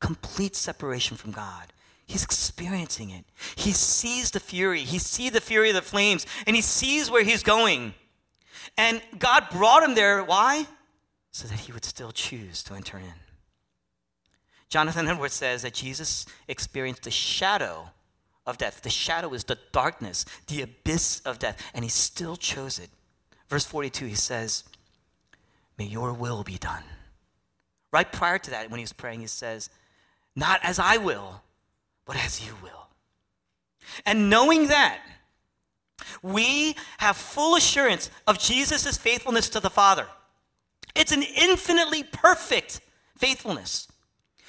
complete 0.00 0.56
separation 0.56 1.16
from 1.16 1.30
God. 1.30 1.72
He's 2.08 2.24
experiencing 2.24 3.10
it. 3.10 3.24
He 3.54 3.70
sees 3.70 4.32
the 4.32 4.40
fury. 4.40 4.80
He 4.80 4.98
sees 4.98 5.30
the 5.30 5.40
fury 5.40 5.68
of 5.68 5.76
the 5.76 5.80
flames, 5.80 6.26
and 6.48 6.56
he 6.56 6.62
sees 6.62 7.08
where 7.08 7.22
he's 7.22 7.44
going. 7.44 7.94
And 8.76 9.00
God 9.16 9.46
brought 9.52 9.84
him 9.84 9.94
there. 9.94 10.24
Why? 10.24 10.66
So 11.30 11.46
that 11.46 11.60
he 11.60 11.70
would 11.70 11.84
still 11.84 12.10
choose 12.10 12.64
to 12.64 12.74
enter 12.74 12.98
in. 12.98 13.29
Jonathan 14.70 15.08
Edwards 15.08 15.34
says 15.34 15.62
that 15.62 15.74
Jesus 15.74 16.24
experienced 16.46 17.02
the 17.02 17.10
shadow 17.10 17.90
of 18.46 18.56
death. 18.56 18.82
The 18.82 18.90
shadow 18.90 19.34
is 19.34 19.44
the 19.44 19.58
darkness, 19.72 20.24
the 20.46 20.62
abyss 20.62 21.20
of 21.26 21.40
death, 21.40 21.60
and 21.74 21.84
he 21.84 21.90
still 21.90 22.36
chose 22.36 22.78
it. 22.78 22.88
Verse 23.48 23.64
42, 23.64 24.06
he 24.06 24.14
says, 24.14 24.62
May 25.76 25.86
your 25.86 26.12
will 26.12 26.44
be 26.44 26.56
done. 26.56 26.84
Right 27.92 28.10
prior 28.10 28.38
to 28.38 28.50
that, 28.50 28.70
when 28.70 28.78
he 28.78 28.84
was 28.84 28.92
praying, 28.92 29.20
he 29.20 29.26
says, 29.26 29.70
Not 30.36 30.60
as 30.62 30.78
I 30.78 30.98
will, 30.98 31.42
but 32.06 32.16
as 32.16 32.46
you 32.46 32.54
will. 32.62 32.86
And 34.06 34.30
knowing 34.30 34.68
that, 34.68 35.00
we 36.22 36.76
have 36.98 37.16
full 37.16 37.56
assurance 37.56 38.08
of 38.26 38.38
Jesus' 38.38 38.96
faithfulness 38.96 39.48
to 39.50 39.60
the 39.60 39.68
Father. 39.68 40.06
It's 40.94 41.12
an 41.12 41.22
infinitely 41.22 42.04
perfect 42.04 42.80
faithfulness. 43.16 43.89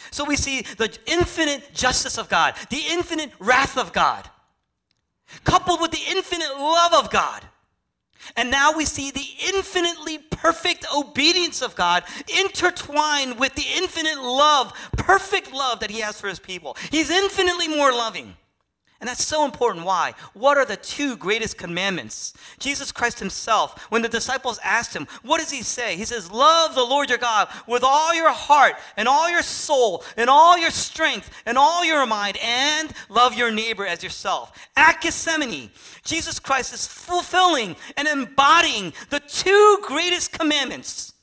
So 0.09 0.25
we 0.25 0.35
see 0.35 0.61
the 0.61 0.97
infinite 1.05 1.73
justice 1.73 2.17
of 2.17 2.29
God, 2.29 2.55
the 2.69 2.81
infinite 2.89 3.31
wrath 3.39 3.77
of 3.77 3.93
God, 3.93 4.29
coupled 5.43 5.81
with 5.81 5.91
the 5.91 6.01
infinite 6.09 6.57
love 6.57 6.93
of 6.93 7.11
God. 7.11 7.45
And 8.35 8.51
now 8.51 8.75
we 8.75 8.85
see 8.85 9.11
the 9.11 9.25
infinitely 9.55 10.19
perfect 10.19 10.85
obedience 10.95 11.61
of 11.61 11.75
God 11.75 12.03
intertwined 12.39 13.39
with 13.39 13.55
the 13.55 13.65
infinite 13.77 14.21
love, 14.21 14.73
perfect 14.93 15.51
love 15.53 15.79
that 15.79 15.89
He 15.89 16.01
has 16.01 16.19
for 16.19 16.27
His 16.27 16.39
people. 16.39 16.77
He's 16.91 17.09
infinitely 17.09 17.67
more 17.67 17.91
loving. 17.91 18.35
And 19.01 19.07
that's 19.07 19.25
so 19.25 19.43
important. 19.45 19.83
Why? 19.83 20.13
What 20.33 20.59
are 20.59 20.65
the 20.65 20.77
two 20.77 21.17
greatest 21.17 21.57
commandments? 21.57 22.35
Jesus 22.59 22.91
Christ 22.91 23.17
himself, 23.17 23.81
when 23.89 24.03
the 24.03 24.07
disciples 24.07 24.59
asked 24.63 24.95
him, 24.95 25.07
what 25.23 25.39
does 25.39 25.49
he 25.49 25.63
say? 25.63 25.97
He 25.97 26.05
says, 26.05 26.31
Love 26.31 26.75
the 26.75 26.83
Lord 26.83 27.09
your 27.09 27.17
God 27.17 27.49
with 27.67 27.83
all 27.83 28.13
your 28.13 28.31
heart 28.31 28.75
and 28.95 29.07
all 29.07 29.27
your 29.27 29.41
soul 29.41 30.03
and 30.17 30.29
all 30.29 30.55
your 30.55 30.69
strength 30.69 31.31
and 31.47 31.57
all 31.57 31.83
your 31.83 32.05
mind, 32.05 32.37
and 32.43 32.93
love 33.09 33.33
your 33.33 33.49
neighbor 33.49 33.87
as 33.87 34.03
yourself. 34.03 34.51
At 34.77 35.01
Gethsemane, 35.01 35.71
Jesus 36.03 36.39
Christ 36.39 36.71
is 36.71 36.85
fulfilling 36.85 37.75
and 37.97 38.07
embodying 38.07 38.93
the 39.09 39.19
two 39.19 39.79
greatest 39.81 40.31
commandments 40.31 41.13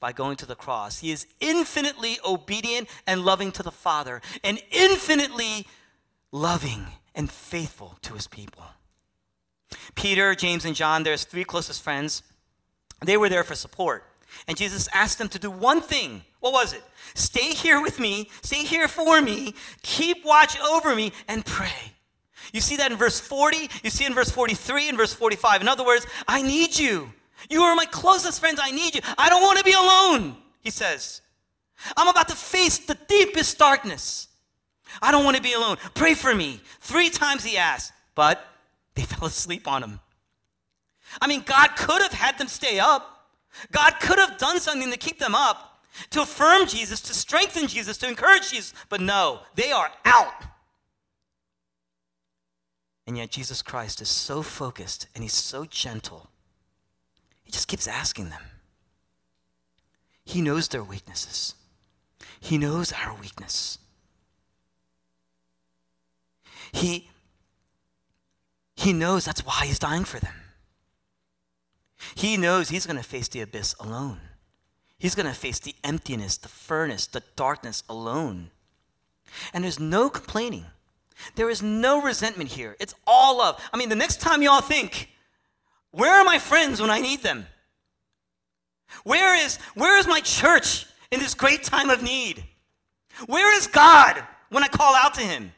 by 0.00 0.12
going 0.12 0.36
to 0.36 0.46
the 0.46 0.54
cross. 0.54 1.00
He 1.00 1.10
is 1.10 1.26
infinitely 1.40 2.18
obedient 2.24 2.88
and 3.06 3.22
loving 3.22 3.52
to 3.52 3.62
the 3.62 3.70
Father, 3.70 4.22
and 4.42 4.62
infinitely 4.70 5.66
loving 6.32 6.86
and 7.18 7.30
faithful 7.30 7.98
to 8.02 8.14
his 8.14 8.28
people. 8.28 8.64
Peter, 9.96 10.34
James, 10.34 10.64
and 10.64 10.74
John, 10.74 11.02
their 11.02 11.16
three 11.16 11.44
closest 11.44 11.82
friends, 11.82 12.22
they 13.04 13.16
were 13.16 13.28
there 13.28 13.44
for 13.44 13.54
support. 13.54 14.04
And 14.46 14.56
Jesus 14.56 14.88
asked 14.94 15.18
them 15.18 15.28
to 15.30 15.38
do 15.38 15.50
one 15.50 15.82
thing. 15.82 16.22
What 16.40 16.52
was 16.52 16.72
it? 16.72 16.82
Stay 17.14 17.52
here 17.52 17.82
with 17.82 17.98
me, 17.98 18.30
stay 18.42 18.64
here 18.64 18.86
for 18.86 19.20
me, 19.20 19.54
keep 19.82 20.24
watch 20.24 20.58
over 20.60 20.94
me, 20.94 21.12
and 21.26 21.44
pray. 21.44 21.92
You 22.52 22.60
see 22.60 22.76
that 22.76 22.92
in 22.92 22.96
verse 22.96 23.18
40, 23.18 23.68
you 23.82 23.90
see 23.90 24.06
in 24.06 24.14
verse 24.14 24.30
43 24.30 24.88
and 24.88 24.96
verse 24.96 25.12
45. 25.12 25.60
In 25.60 25.68
other 25.68 25.84
words, 25.84 26.06
I 26.26 26.40
need 26.40 26.78
you. 26.78 27.12
You 27.50 27.62
are 27.62 27.74
my 27.74 27.84
closest 27.86 28.40
friends. 28.40 28.60
I 28.62 28.70
need 28.70 28.94
you. 28.94 29.00
I 29.16 29.28
don't 29.28 29.42
want 29.42 29.58
to 29.58 29.64
be 29.64 29.72
alone, 29.72 30.36
he 30.60 30.70
says. 30.70 31.20
I'm 31.96 32.08
about 32.08 32.28
to 32.28 32.36
face 32.36 32.78
the 32.78 32.96
deepest 33.08 33.58
darkness. 33.58 34.28
I 35.02 35.12
don't 35.12 35.24
want 35.24 35.36
to 35.36 35.42
be 35.42 35.52
alone. 35.52 35.76
Pray 35.94 36.14
for 36.14 36.34
me. 36.34 36.60
Three 36.80 37.10
times 37.10 37.44
he 37.44 37.56
asked, 37.56 37.92
but 38.14 38.44
they 38.94 39.02
fell 39.04 39.28
asleep 39.28 39.68
on 39.68 39.82
him. 39.82 40.00
I 41.20 41.26
mean, 41.26 41.42
God 41.44 41.68
could 41.76 42.02
have 42.02 42.12
had 42.12 42.38
them 42.38 42.48
stay 42.48 42.78
up. 42.78 43.18
God 43.72 43.94
could 44.00 44.18
have 44.18 44.38
done 44.38 44.60
something 44.60 44.90
to 44.90 44.96
keep 44.96 45.18
them 45.18 45.34
up, 45.34 45.82
to 46.10 46.22
affirm 46.22 46.66
Jesus, 46.66 47.00
to 47.02 47.14
strengthen 47.14 47.66
Jesus, 47.66 47.96
to 47.98 48.08
encourage 48.08 48.50
Jesus, 48.50 48.74
but 48.88 49.00
no, 49.00 49.40
they 49.54 49.72
are 49.72 49.90
out. 50.04 50.44
And 53.06 53.16
yet, 53.16 53.30
Jesus 53.30 53.62
Christ 53.62 54.02
is 54.02 54.08
so 54.10 54.42
focused 54.42 55.08
and 55.14 55.24
he's 55.24 55.32
so 55.32 55.64
gentle. 55.64 56.28
He 57.42 57.50
just 57.50 57.66
keeps 57.66 57.88
asking 57.88 58.28
them. 58.28 58.42
He 60.24 60.42
knows 60.42 60.68
their 60.68 60.84
weaknesses, 60.84 61.54
he 62.38 62.58
knows 62.58 62.92
our 62.92 63.14
weakness. 63.18 63.78
He, 66.72 67.08
he 68.76 68.92
knows 68.92 69.24
that's 69.24 69.44
why 69.44 69.66
he's 69.66 69.78
dying 69.78 70.04
for 70.04 70.20
them. 70.20 70.34
He 72.14 72.36
knows 72.36 72.68
he's 72.68 72.86
going 72.86 72.96
to 72.96 73.02
face 73.02 73.28
the 73.28 73.40
abyss 73.40 73.74
alone. 73.80 74.20
He's 74.98 75.14
going 75.14 75.26
to 75.26 75.34
face 75.34 75.58
the 75.58 75.74
emptiness, 75.84 76.36
the 76.36 76.48
furnace, 76.48 77.06
the 77.06 77.22
darkness 77.36 77.82
alone. 77.88 78.50
And 79.52 79.62
there's 79.64 79.78
no 79.78 80.08
complaining. 80.10 80.64
There 81.34 81.50
is 81.50 81.62
no 81.62 82.00
resentment 82.02 82.50
here. 82.50 82.76
It's 82.80 82.94
all 83.06 83.38
love. 83.38 83.60
I 83.72 83.76
mean, 83.76 83.88
the 83.88 83.96
next 83.96 84.20
time 84.20 84.42
y'all 84.42 84.60
think, 84.60 85.10
where 85.90 86.12
are 86.12 86.24
my 86.24 86.38
friends 86.38 86.80
when 86.80 86.90
I 86.90 87.00
need 87.00 87.22
them? 87.22 87.46
Where 89.04 89.36
is, 89.36 89.56
where 89.74 89.98
is 89.98 90.06
my 90.06 90.20
church 90.20 90.86
in 91.10 91.20
this 91.20 91.34
great 91.34 91.62
time 91.62 91.90
of 91.90 92.02
need? 92.02 92.44
Where 93.26 93.56
is 93.56 93.66
God 93.66 94.22
when 94.50 94.62
I 94.62 94.68
call 94.68 94.94
out 94.94 95.14
to 95.14 95.20
him? 95.20 95.52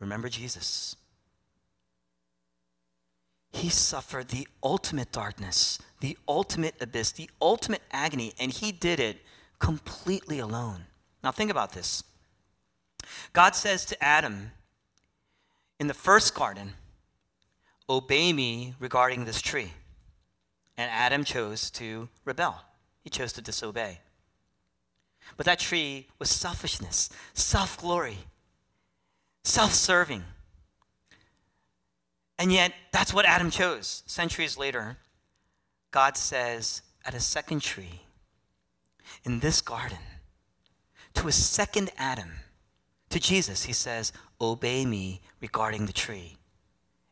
Remember 0.00 0.28
Jesus. 0.28 0.96
He 3.52 3.68
suffered 3.68 4.28
the 4.28 4.48
ultimate 4.62 5.12
darkness, 5.12 5.78
the 6.00 6.16
ultimate 6.26 6.74
abyss, 6.80 7.12
the 7.12 7.30
ultimate 7.40 7.82
agony, 7.92 8.32
and 8.40 8.50
he 8.50 8.72
did 8.72 8.98
it 8.98 9.18
completely 9.58 10.38
alone. 10.38 10.84
Now, 11.22 11.30
think 11.30 11.50
about 11.50 11.72
this. 11.72 12.02
God 13.32 13.54
says 13.54 13.84
to 13.86 14.02
Adam 14.02 14.52
in 15.78 15.86
the 15.86 15.94
first 15.94 16.34
garden, 16.34 16.74
Obey 17.88 18.32
me 18.32 18.74
regarding 18.78 19.24
this 19.24 19.42
tree. 19.42 19.72
And 20.76 20.90
Adam 20.90 21.24
chose 21.24 21.70
to 21.72 22.08
rebel, 22.24 22.64
he 23.02 23.10
chose 23.10 23.32
to 23.34 23.42
disobey. 23.42 24.00
But 25.36 25.46
that 25.46 25.58
tree 25.58 26.06
was 26.18 26.30
selfishness, 26.30 27.10
self 27.34 27.78
glory, 27.78 28.18
self 29.44 29.72
serving. 29.74 30.24
And 32.38 32.52
yet, 32.52 32.72
that's 32.92 33.12
what 33.12 33.26
Adam 33.26 33.50
chose. 33.50 34.02
Centuries 34.06 34.56
later, 34.56 34.96
God 35.90 36.16
says 36.16 36.82
at 37.04 37.14
a 37.14 37.20
second 37.20 37.60
tree 37.60 38.00
in 39.24 39.40
this 39.40 39.60
garden 39.60 39.98
to 41.14 41.28
a 41.28 41.32
second 41.32 41.90
Adam, 41.98 42.30
to 43.10 43.18
Jesus, 43.18 43.64
he 43.64 43.72
says, 43.72 44.12
Obey 44.40 44.86
me 44.86 45.20
regarding 45.40 45.86
the 45.86 45.92
tree. 45.92 46.36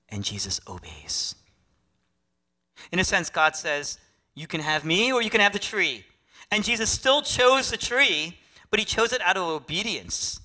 And 0.09 0.25
Jesus 0.25 0.61
obeys. 0.67 1.35
In 2.93 2.99
a 2.99 3.05
sense, 3.05 3.29
God 3.29 3.57
says, 3.57 3.99
You 4.35 4.47
can 4.47 4.61
have 4.61 4.85
me 4.85 5.13
or 5.13 5.21
you 5.21 5.31
can 5.31 5.41
have 5.41 5.53
the 5.53 5.59
tree. 5.59 6.05
And 6.51 6.65
Jesus 6.65 6.91
still 6.91 7.21
chose 7.21 7.71
the 7.71 7.77
tree, 7.77 8.39
but 8.71 8.79
he 8.79 8.87
chose 8.87 9.13
it 9.13 9.21
out 9.21 9.37
of 9.37 9.43
obedience. 9.43 10.41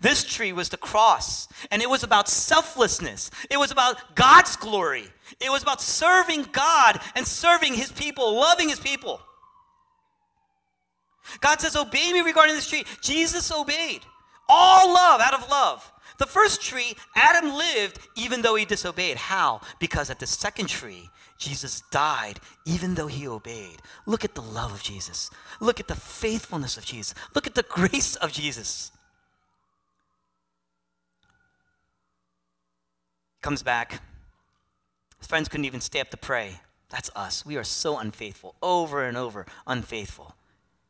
This 0.00 0.24
tree 0.24 0.52
was 0.52 0.68
the 0.68 0.76
cross, 0.76 1.48
and 1.70 1.82
it 1.82 1.90
was 1.90 2.02
about 2.02 2.28
selflessness. 2.28 3.30
It 3.50 3.58
was 3.58 3.70
about 3.70 4.14
God's 4.14 4.56
glory. 4.56 5.04
It 5.40 5.50
was 5.50 5.62
about 5.62 5.82
serving 5.82 6.48
God 6.52 7.00
and 7.14 7.26
serving 7.26 7.74
his 7.74 7.90
people, 7.92 8.34
loving 8.34 8.68
his 8.68 8.80
people. 8.80 9.20
God 11.40 11.60
says, 11.60 11.76
Obey 11.76 12.12
me 12.12 12.20
regarding 12.20 12.54
this 12.54 12.68
tree. 12.68 12.84
Jesus 13.02 13.52
obeyed. 13.52 14.00
All 14.48 14.92
love 14.92 15.20
out 15.20 15.34
of 15.34 15.48
love. 15.48 15.92
The 16.18 16.26
first 16.26 16.60
tree, 16.60 16.96
Adam 17.14 17.54
lived 17.56 17.98
even 18.16 18.42
though 18.42 18.54
he 18.54 18.64
disobeyed. 18.64 19.16
How? 19.16 19.60
Because 19.78 20.10
at 20.10 20.18
the 20.18 20.26
second 20.26 20.68
tree, 20.68 21.08
Jesus 21.38 21.82
died 21.90 22.40
even 22.66 22.94
though 22.94 23.06
he 23.06 23.26
obeyed. 23.26 23.80
Look 24.04 24.24
at 24.24 24.34
the 24.34 24.42
love 24.42 24.72
of 24.72 24.82
Jesus. 24.82 25.30
Look 25.60 25.80
at 25.80 25.88
the 25.88 25.94
faithfulness 25.94 26.76
of 26.76 26.84
Jesus. 26.84 27.14
Look 27.34 27.46
at 27.46 27.54
the 27.54 27.62
grace 27.68 28.16
of 28.16 28.32
Jesus. 28.32 28.92
Comes 33.40 33.62
back. 33.62 34.02
His 35.18 35.26
friends 35.26 35.48
couldn't 35.48 35.66
even 35.66 35.80
stay 35.80 36.00
up 36.00 36.10
to 36.10 36.16
pray. 36.16 36.60
That's 36.88 37.10
us. 37.14 37.46
We 37.46 37.56
are 37.56 37.64
so 37.64 37.98
unfaithful, 37.98 38.54
over 38.62 39.04
and 39.04 39.16
over 39.16 39.46
unfaithful. 39.66 40.34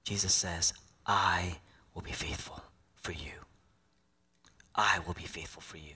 Jesus 0.05 0.35
says, 0.35 0.73
I 1.07 1.59
will 1.95 2.03
be 2.03 2.13
faithful 2.13 2.63
for 2.97 3.13
you. 3.13 3.33
I 4.75 5.01
will 5.07 5.15
be 5.15 5.25
faithful 5.25 5.63
for 5.63 5.77
you. 5.77 5.95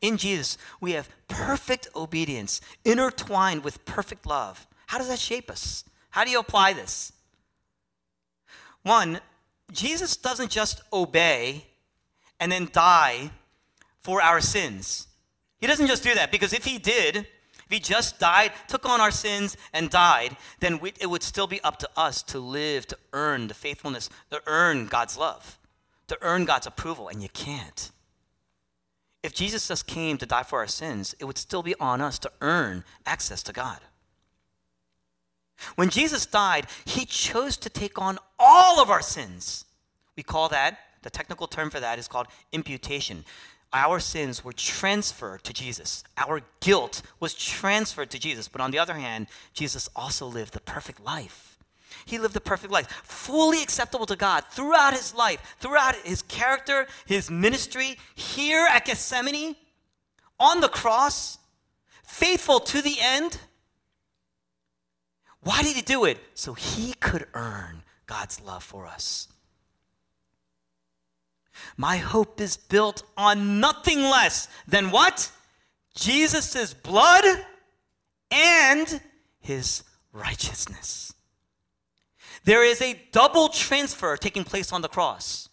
In 0.00 0.16
Jesus, 0.16 0.58
we 0.80 0.92
have 0.92 1.08
perfect 1.28 1.88
obedience 1.94 2.60
intertwined 2.84 3.64
with 3.64 3.84
perfect 3.84 4.26
love. 4.26 4.66
How 4.86 4.98
does 4.98 5.08
that 5.08 5.18
shape 5.18 5.50
us? 5.50 5.84
How 6.10 6.24
do 6.24 6.30
you 6.30 6.38
apply 6.38 6.72
this? 6.72 7.12
One, 8.82 9.20
Jesus 9.72 10.16
doesn't 10.16 10.50
just 10.50 10.82
obey 10.92 11.66
and 12.38 12.52
then 12.52 12.68
die 12.72 13.30
for 14.00 14.22
our 14.22 14.40
sins. 14.40 15.05
He 15.58 15.66
doesn't 15.66 15.86
just 15.86 16.02
do 16.02 16.14
that 16.14 16.30
because 16.30 16.52
if 16.52 16.64
he 16.64 16.78
did, 16.78 17.16
if 17.16 17.70
he 17.70 17.80
just 17.80 18.20
died, 18.20 18.52
took 18.68 18.86
on 18.86 19.00
our 19.00 19.10
sins, 19.10 19.56
and 19.72 19.90
died, 19.90 20.36
then 20.60 20.78
we, 20.78 20.92
it 21.00 21.06
would 21.06 21.22
still 21.22 21.48
be 21.48 21.60
up 21.62 21.78
to 21.80 21.90
us 21.96 22.22
to 22.24 22.38
live, 22.38 22.86
to 22.86 22.98
earn 23.12 23.48
the 23.48 23.54
faithfulness, 23.54 24.08
to 24.30 24.40
earn 24.46 24.86
God's 24.86 25.16
love, 25.16 25.58
to 26.06 26.16
earn 26.20 26.44
God's 26.44 26.66
approval, 26.68 27.08
and 27.08 27.22
you 27.22 27.28
can't. 27.30 27.90
If 29.24 29.34
Jesus 29.34 29.66
just 29.66 29.88
came 29.88 30.18
to 30.18 30.26
die 30.26 30.44
for 30.44 30.60
our 30.60 30.68
sins, 30.68 31.16
it 31.18 31.24
would 31.24 31.38
still 31.38 31.64
be 31.64 31.74
on 31.80 32.00
us 32.00 32.20
to 32.20 32.30
earn 32.40 32.84
access 33.04 33.42
to 33.44 33.52
God. 33.52 33.80
When 35.74 35.90
Jesus 35.90 36.26
died, 36.26 36.66
he 36.84 37.04
chose 37.04 37.56
to 37.56 37.70
take 37.70 38.00
on 38.00 38.18
all 38.38 38.80
of 38.80 38.90
our 38.90 39.02
sins. 39.02 39.64
We 40.16 40.22
call 40.22 40.48
that, 40.50 40.78
the 41.02 41.10
technical 41.10 41.48
term 41.48 41.70
for 41.70 41.80
that 41.80 41.98
is 41.98 42.06
called 42.06 42.28
imputation. 42.52 43.24
Our 43.76 44.00
sins 44.00 44.42
were 44.42 44.54
transferred 44.54 45.44
to 45.44 45.52
Jesus. 45.52 46.02
Our 46.16 46.40
guilt 46.60 47.02
was 47.20 47.34
transferred 47.34 48.10
to 48.12 48.18
Jesus. 48.18 48.48
But 48.48 48.62
on 48.62 48.70
the 48.70 48.78
other 48.78 48.94
hand, 48.94 49.26
Jesus 49.52 49.86
also 49.94 50.26
lived 50.26 50.54
the 50.54 50.60
perfect 50.60 51.04
life. 51.04 51.58
He 52.06 52.18
lived 52.18 52.32
the 52.32 52.40
perfect 52.40 52.72
life, 52.72 52.90
fully 53.04 53.62
acceptable 53.62 54.06
to 54.06 54.16
God 54.16 54.44
throughout 54.50 54.94
his 54.94 55.14
life, 55.14 55.56
throughout 55.58 55.94
his 55.96 56.22
character, 56.22 56.86
his 57.04 57.30
ministry, 57.30 57.98
here 58.14 58.66
at 58.70 58.86
Gethsemane, 58.86 59.56
on 60.40 60.62
the 60.62 60.68
cross, 60.68 61.36
faithful 62.02 62.60
to 62.60 62.80
the 62.80 62.96
end. 62.98 63.38
Why 65.42 65.62
did 65.62 65.76
he 65.76 65.82
do 65.82 66.06
it? 66.06 66.18
So 66.32 66.54
he 66.54 66.94
could 66.94 67.26
earn 67.34 67.82
God's 68.06 68.40
love 68.40 68.64
for 68.64 68.86
us. 68.86 69.28
My 71.76 71.96
hope 71.98 72.40
is 72.40 72.56
built 72.56 73.02
on 73.16 73.60
nothing 73.60 74.02
less 74.02 74.48
than 74.66 74.90
what? 74.90 75.30
Jesus' 75.94 76.74
blood 76.74 77.24
and 78.30 79.00
his 79.40 79.84
righteousness. 80.12 81.12
There 82.44 82.64
is 82.64 82.80
a 82.80 83.00
double 83.12 83.48
transfer 83.48 84.16
taking 84.16 84.44
place 84.44 84.72
on 84.72 84.82
the 84.82 84.88
cross. 84.88 85.45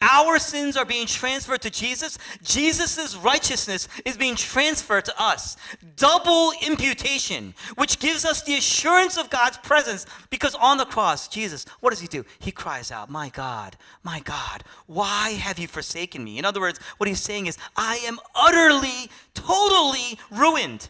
Our 0.00 0.38
sins 0.38 0.76
are 0.76 0.84
being 0.84 1.06
transferred 1.06 1.62
to 1.62 1.70
Jesus. 1.70 2.18
Jesus' 2.42 3.16
righteousness 3.16 3.88
is 4.04 4.16
being 4.16 4.36
transferred 4.36 5.04
to 5.06 5.22
us. 5.22 5.56
Double 5.96 6.52
imputation, 6.66 7.54
which 7.76 7.98
gives 7.98 8.24
us 8.24 8.42
the 8.42 8.56
assurance 8.56 9.16
of 9.16 9.30
God's 9.30 9.58
presence 9.58 10.06
because 10.30 10.54
on 10.54 10.78
the 10.78 10.84
cross, 10.84 11.28
Jesus, 11.28 11.66
what 11.80 11.90
does 11.90 12.00
he 12.00 12.08
do? 12.08 12.24
He 12.38 12.52
cries 12.52 12.90
out, 12.90 13.10
My 13.10 13.28
God, 13.28 13.76
my 14.02 14.20
God, 14.20 14.64
why 14.86 15.30
have 15.30 15.58
you 15.58 15.66
forsaken 15.66 16.22
me? 16.24 16.38
In 16.38 16.44
other 16.44 16.60
words, 16.60 16.78
what 16.98 17.08
he's 17.08 17.20
saying 17.20 17.46
is, 17.46 17.58
I 17.76 17.96
am 18.06 18.18
utterly, 18.34 19.10
totally 19.34 20.18
ruined. 20.30 20.88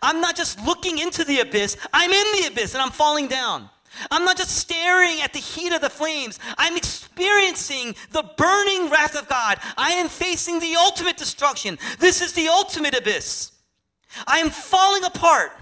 I'm 0.00 0.20
not 0.20 0.36
just 0.36 0.64
looking 0.64 0.98
into 0.98 1.24
the 1.24 1.40
abyss, 1.40 1.76
I'm 1.92 2.10
in 2.10 2.40
the 2.40 2.48
abyss 2.48 2.74
and 2.74 2.82
I'm 2.82 2.90
falling 2.90 3.28
down. 3.28 3.68
I'm 4.10 4.24
not 4.24 4.36
just 4.36 4.56
staring 4.56 5.20
at 5.20 5.32
the 5.32 5.38
heat 5.38 5.72
of 5.72 5.80
the 5.80 5.90
flames. 5.90 6.38
I'm 6.58 6.76
experiencing 6.76 7.94
the 8.10 8.24
burning 8.36 8.90
wrath 8.90 9.16
of 9.16 9.28
God. 9.28 9.58
I 9.76 9.92
am 9.92 10.08
facing 10.08 10.60
the 10.60 10.76
ultimate 10.76 11.16
destruction. 11.16 11.78
This 11.98 12.20
is 12.20 12.32
the 12.32 12.48
ultimate 12.48 12.96
abyss. 12.96 13.52
I 14.26 14.38
am 14.38 14.50
falling 14.50 15.04
apart. 15.04 15.52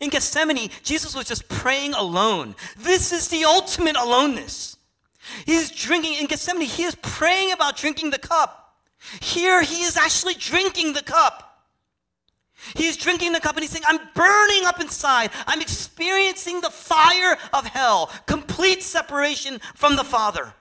In 0.00 0.10
Gethsemane, 0.10 0.70
Jesus 0.82 1.14
was 1.14 1.26
just 1.26 1.48
praying 1.48 1.94
alone. 1.94 2.54
This 2.78 3.12
is 3.12 3.28
the 3.28 3.44
ultimate 3.44 3.96
aloneness. 3.96 4.76
He's 5.44 5.70
drinking 5.70 6.14
in 6.14 6.26
Gethsemane. 6.26 6.66
He 6.66 6.84
is 6.84 6.94
praying 6.96 7.52
about 7.52 7.76
drinking 7.76 8.10
the 8.10 8.18
cup. 8.18 8.76
Here, 9.20 9.62
he 9.62 9.82
is 9.82 9.96
actually 9.96 10.34
drinking 10.34 10.92
the 10.92 11.02
cup. 11.02 11.51
He's 12.74 12.96
drinking 12.96 13.32
the 13.32 13.40
cup 13.40 13.56
and 13.56 13.62
he's 13.62 13.70
saying, 13.70 13.84
I'm 13.86 14.00
burning 14.14 14.64
up 14.66 14.80
inside. 14.80 15.30
I'm 15.46 15.60
experiencing 15.60 16.60
the 16.60 16.70
fire 16.70 17.36
of 17.52 17.66
hell, 17.66 18.10
complete 18.26 18.82
separation 18.82 19.60
from 19.74 19.96
the 19.96 20.04
Father. 20.04 20.54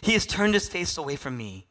He 0.00 0.12
has 0.12 0.26
turned 0.26 0.54
his 0.54 0.68
face 0.68 0.96
away 0.96 1.16
from 1.16 1.36
me. 1.36 1.66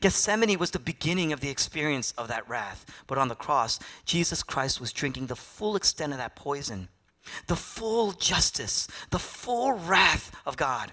Gethsemane 0.00 0.58
was 0.58 0.72
the 0.72 0.78
beginning 0.78 1.32
of 1.32 1.40
the 1.40 1.48
experience 1.48 2.12
of 2.18 2.28
that 2.28 2.48
wrath. 2.48 2.84
But 3.06 3.18
on 3.18 3.28
the 3.28 3.34
cross, 3.34 3.78
Jesus 4.04 4.42
Christ 4.42 4.80
was 4.80 4.92
drinking 4.92 5.26
the 5.26 5.36
full 5.36 5.76
extent 5.76 6.12
of 6.12 6.18
that 6.18 6.34
poison, 6.34 6.88
the 7.46 7.56
full 7.56 8.12
justice, 8.12 8.88
the 9.10 9.18
full 9.18 9.72
wrath 9.72 10.32
of 10.44 10.56
God. 10.56 10.92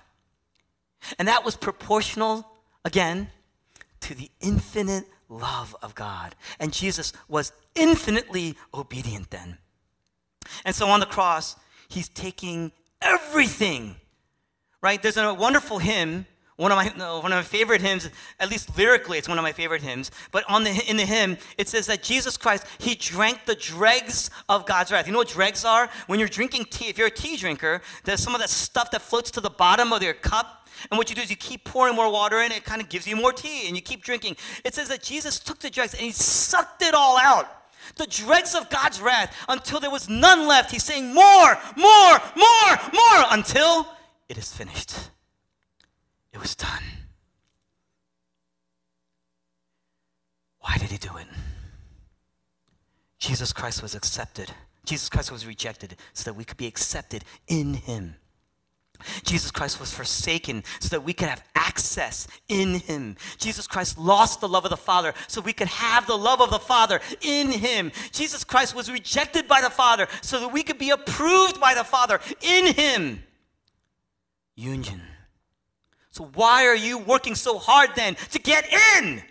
And 1.18 1.28
that 1.28 1.44
was 1.44 1.56
proportional, 1.56 2.48
again, 2.86 3.30
to 4.02 4.14
the 4.14 4.30
infinite 4.40 5.06
love 5.34 5.76
of 5.82 5.96
God. 5.96 6.36
And 6.60 6.72
Jesus 6.72 7.14
was 7.28 7.52
infinitely 7.76 8.56
obedient 8.74 9.32
then. 9.32 9.58
And 10.66 10.76
so 10.76 10.88
on 10.88 11.00
the 11.00 11.06
cross, 11.06 11.56
he's 11.88 12.10
taking 12.10 12.72
everything, 13.02 13.96
right? 14.82 15.02
There's 15.02 15.18
a 15.18 15.34
wonderful 15.34 15.80
hymn. 15.80 16.26
One 16.56 16.72
of, 16.72 16.78
my, 16.78 16.86
one 17.20 17.32
of 17.32 17.38
my 17.38 17.42
favorite 17.42 17.82
hymns, 17.82 18.08
at 18.40 18.50
least 18.50 18.78
lyrically, 18.78 19.18
it's 19.18 19.28
one 19.28 19.40
of 19.40 19.44
my 19.44 19.54
favorite 19.54 19.82
hymns. 19.82 20.12
But 20.32 20.44
on 20.48 20.64
the, 20.64 20.84
in 20.88 20.98
the 20.98 21.06
hymn, 21.06 21.38
it 21.58 21.68
says 21.68 21.88
that 21.88 22.04
Jesus 22.04 22.38
Christ, 22.38 22.68
he 22.78 22.94
drank 22.94 23.46
the 23.46 23.56
dregs 23.56 24.30
of 24.48 24.68
God's 24.68 24.92
wrath. 24.92 25.08
You 25.08 25.14
know 25.14 25.20
what 25.20 25.30
dregs 25.30 25.66
are? 25.66 25.90
When 26.06 26.20
you're 26.20 26.28
drinking 26.28 26.66
tea, 26.66 26.90
if 26.90 26.98
you're 27.00 27.08
a 27.08 27.12
tea 27.12 27.38
drinker, 27.38 27.82
there's 28.04 28.22
some 28.22 28.36
of 28.36 28.40
that 28.42 28.52
stuff 28.52 28.92
that 28.92 29.02
floats 29.02 29.32
to 29.32 29.42
the 29.42 29.50
bottom 29.50 29.92
of 29.92 30.04
your 30.04 30.14
cup 30.14 30.63
and 30.90 30.98
what 30.98 31.10
you 31.10 31.16
do 31.16 31.22
is 31.22 31.30
you 31.30 31.36
keep 31.36 31.64
pouring 31.64 31.96
more 31.96 32.12
water 32.12 32.42
in, 32.42 32.52
it 32.52 32.64
kind 32.64 32.82
of 32.82 32.90
gives 32.90 33.08
you 33.08 33.16
more 33.16 33.34
tea, 33.34 33.68
and 33.68 33.76
you 33.76 33.82
keep 33.82 34.04
drinking. 34.04 34.38
It 34.64 34.74
says 34.74 34.90
that 34.90 35.02
Jesus 35.02 35.40
took 35.40 35.60
the 35.60 35.70
dregs 35.70 35.94
and 35.94 36.04
he 36.04 36.12
sucked 36.12 36.82
it 36.82 36.94
all 36.94 37.18
out. 37.18 37.48
The 37.96 38.08
dregs 38.08 38.56
of 38.56 38.70
God's 38.70 39.02
wrath 39.02 39.36
until 39.50 39.80
there 39.80 39.92
was 39.92 40.08
none 40.10 40.48
left. 40.48 40.72
He's 40.72 40.84
saying, 40.84 41.14
More, 41.14 41.58
more, 41.76 42.20
more, 42.36 42.78
more, 42.94 43.24
until 43.32 43.88
it 44.30 44.38
is 44.38 44.52
finished. 44.52 44.96
It 46.32 46.40
was 46.40 46.56
done. 46.56 46.84
Why 50.60 50.78
did 50.78 50.90
he 50.90 50.98
do 50.98 51.18
it? 51.18 51.28
Jesus 53.20 53.54
Christ 53.54 53.82
was 53.82 53.96
accepted. 53.96 54.52
Jesus 54.86 55.10
Christ 55.10 55.32
was 55.32 55.46
rejected 55.46 55.96
so 56.14 56.30
that 56.30 56.36
we 56.36 56.44
could 56.44 56.58
be 56.58 56.68
accepted 56.68 57.24
in 57.48 57.74
him. 57.74 58.16
Jesus 59.24 59.52
Christ 59.52 59.80
was 59.80 59.94
forsaken 59.94 60.64
so 60.80 60.90
that 60.90 61.02
we 61.02 61.14
could 61.14 61.30
have 61.30 61.44
access 61.56 62.28
in 62.48 62.76
him. 62.76 63.16
Jesus 63.38 63.68
Christ 63.68 63.98
lost 63.98 64.42
the 64.42 64.48
love 64.48 64.66
of 64.66 64.72
the 64.72 64.78
Father 64.78 65.14
so 65.28 65.42
we 65.42 65.54
could 65.54 65.68
have 65.68 66.08
the 66.08 66.18
love 66.18 66.42
of 66.42 66.50
the 66.50 66.60
Father 66.60 67.00
in 67.22 67.52
him. 67.52 67.92
Jesus 68.12 68.44
Christ 68.44 68.76
was 68.76 68.92
rejected 68.92 69.48
by 69.48 69.62
the 69.62 69.70
Father 69.70 70.08
so 70.22 70.40
that 70.40 70.54
we 70.54 70.64
could 70.64 70.78
be 70.78 70.90
approved 70.92 71.60
by 71.60 71.74
the 71.74 71.84
Father 71.84 72.20
in 72.42 72.74
him. 72.74 73.24
Union. 74.56 75.02
So, 76.12 76.30
why 76.36 76.68
are 76.68 76.76
you 76.76 77.00
working 77.00 77.34
so 77.34 77.58
hard 77.58 77.90
then 77.96 78.16
to 78.32 78.40
get 78.40 78.72
in? 78.98 79.24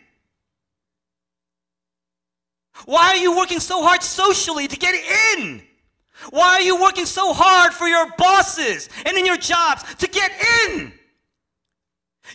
Why 2.87 3.11
are 3.11 3.17
you 3.17 3.37
working 3.37 3.61
so 3.61 3.83
hard 3.83 4.03
socially 4.03 4.67
to 4.67 4.77
get 4.77 4.95
in? 5.39 5.63
Why 6.31 6.55
are 6.55 6.63
you 6.63 6.81
working 6.81 7.07
so 7.07 7.33
hard 7.33 7.73
for 7.73 7.87
your 7.87 8.11
bosses 8.17 8.89
and 9.07 9.17
in 9.17 9.27
your 9.27 9.37
jobs 9.37 9.83
to 9.97 10.07
get 10.07 10.31
in? 10.69 10.93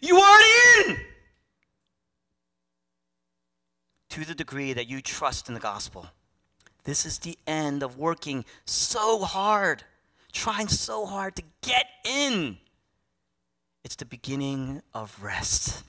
You 0.01 0.19
already 0.19 0.91
in. 0.91 0.97
To 4.09 4.25
the 4.25 4.35
degree 4.35 4.73
that 4.73 4.87
you 4.87 5.01
trust 5.01 5.47
in 5.47 5.53
the 5.53 5.59
gospel. 5.59 6.07
This 6.83 7.05
is 7.05 7.19
the 7.19 7.37
end 7.45 7.83
of 7.83 7.97
working 7.97 8.45
so 8.65 9.19
hard, 9.19 9.83
trying 10.31 10.69
so 10.69 11.05
hard 11.05 11.35
to 11.35 11.43
get 11.61 11.85
in. 12.05 12.57
It's 13.83 13.95
the 13.95 14.05
beginning 14.05 14.81
of 14.93 15.21
rest. 15.21 15.83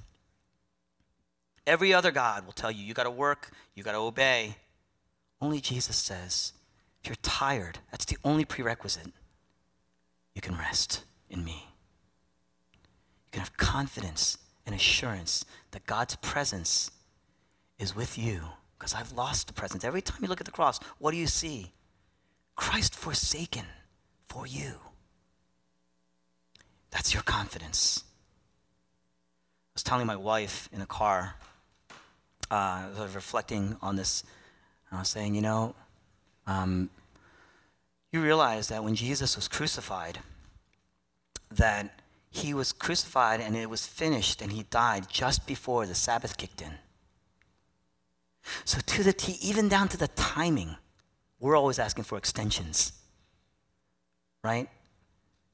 Every 1.66 1.92
other 1.92 2.10
God 2.10 2.44
will 2.44 2.52
tell 2.52 2.70
you, 2.70 2.84
you 2.84 2.94
got 2.94 3.04
to 3.04 3.10
work, 3.10 3.50
you 3.74 3.82
got 3.82 3.92
to 3.92 3.98
obey. 3.98 4.56
Only 5.40 5.60
Jesus 5.60 5.96
says, 5.96 6.52
if 7.02 7.08
you're 7.08 7.16
tired, 7.22 7.78
that's 7.90 8.04
the 8.04 8.18
only 8.24 8.44
prerequisite. 8.44 9.12
You 10.34 10.40
can 10.40 10.56
rest 10.56 11.04
in 11.30 11.44
me. 11.44 11.66
You 12.72 13.32
can 13.32 13.40
have 13.40 13.56
confidence 13.56 14.38
and 14.66 14.74
assurance 14.74 15.44
that 15.70 15.86
God's 15.86 16.16
presence 16.16 16.90
is 17.78 17.94
with 17.94 18.18
you 18.18 18.40
because 18.78 18.94
I've 18.94 19.12
lost 19.12 19.46
the 19.48 19.52
presence. 19.52 19.84
Every 19.84 20.02
time 20.02 20.18
you 20.22 20.28
look 20.28 20.40
at 20.40 20.46
the 20.46 20.52
cross, 20.52 20.78
what 20.98 21.10
do 21.10 21.16
you 21.16 21.26
see? 21.26 21.72
Christ 22.54 22.94
forsaken 22.94 23.64
for 24.26 24.46
you. 24.46 24.74
That's 26.90 27.14
your 27.14 27.22
confidence. 27.22 28.04
I 28.04 29.74
was 29.74 29.82
telling 29.82 30.06
my 30.06 30.16
wife 30.16 30.68
in 30.72 30.80
the 30.80 30.86
car, 30.86 31.34
uh, 32.50 32.88
reflecting 33.14 33.76
on 33.82 33.96
this. 33.96 34.24
I 34.90 34.98
was 34.98 35.08
saying, 35.08 35.34
you 35.34 35.42
know, 35.42 35.74
um, 36.48 36.88
you 38.10 38.22
realize 38.22 38.68
that 38.68 38.82
when 38.82 38.94
Jesus 38.94 39.36
was 39.36 39.46
crucified, 39.46 40.18
that 41.50 42.00
he 42.30 42.54
was 42.54 42.72
crucified 42.72 43.40
and 43.40 43.54
it 43.54 43.68
was 43.68 43.86
finished 43.86 44.40
and 44.42 44.50
he 44.50 44.64
died 44.64 45.08
just 45.08 45.46
before 45.46 45.86
the 45.86 45.94
Sabbath 45.94 46.36
kicked 46.36 46.62
in. 46.62 46.72
So, 48.64 48.78
to 48.80 49.02
the 49.02 49.12
T, 49.12 49.36
even 49.42 49.68
down 49.68 49.88
to 49.88 49.98
the 49.98 50.08
timing, 50.08 50.76
we're 51.38 51.56
always 51.56 51.78
asking 51.78 52.04
for 52.04 52.16
extensions, 52.16 52.92
right? 54.42 54.68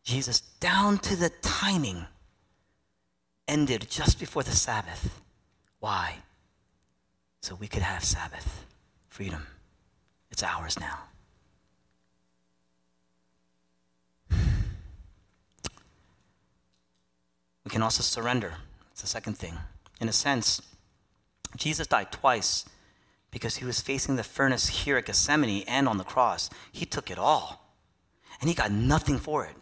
Jesus, 0.05 0.41
down 0.61 0.99
to 0.99 1.17
the 1.17 1.31
timing, 1.43 2.07
ended 3.49 3.87
just 3.91 4.21
before 4.21 4.45
the 4.45 4.53
Sabbath. 4.53 5.21
Why? 5.81 6.19
So 7.41 7.57
we 7.57 7.67
could 7.67 7.83
have 7.83 8.05
Sabbath 8.05 8.65
freedom. 9.09 9.47
It's 10.35 10.43
ours 10.43 10.77
now. 10.81 10.99
We 17.65 17.71
can 17.71 17.83
also 17.83 18.03
surrender. 18.03 18.55
That's 18.89 19.03
the 19.03 19.07
second 19.07 19.39
thing. 19.39 19.57
In 20.01 20.09
a 20.09 20.13
sense, 20.13 20.61
Jesus 21.57 21.87
died 21.87 22.11
twice 22.11 22.65
because 23.31 23.59
he 23.59 23.65
was 23.65 23.81
facing 23.81 24.17
the 24.17 24.25
furnace 24.25 24.67
here 24.67 24.97
at 24.97 25.07
Gethsemane 25.07 25.63
and 25.69 25.89
on 25.89 25.99
the 25.99 26.03
cross. 26.05 26.51
He 26.73 26.85
took 26.85 27.13
it 27.13 27.19
all, 27.19 27.73
and 28.41 28.49
he 28.49 28.57
got 28.57 28.73
nothing 28.73 29.19
for 29.19 29.45
it. 29.45 29.55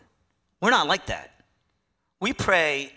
We're 0.62 0.70
not 0.70 0.88
like 0.88 1.04
that. 1.04 1.42
We 2.18 2.32
pray, 2.32 2.94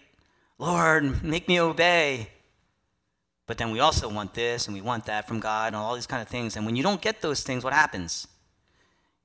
Lord, 0.57 1.25
make 1.25 1.49
me 1.49 1.59
obey. 1.59 2.29
But 3.47 3.58
then 3.58 3.71
we 3.71 3.79
also 3.79 4.10
want 4.10 4.34
this 4.34 4.67
and 4.67 4.75
we 4.75 4.81
want 4.81 5.05
that 5.05 5.27
from 5.27 5.39
God 5.39 5.67
and 5.67 5.75
all 5.75 5.95
these 5.95 6.08
kind 6.08 6.21
of 6.21 6.27
things. 6.27 6.55
And 6.55 6.65
when 6.65 6.75
you 6.75 6.84
don't 6.84 7.01
get 7.01 7.21
those 7.21 7.43
things, 7.43 7.63
what 7.63 7.73
happens? 7.73 8.27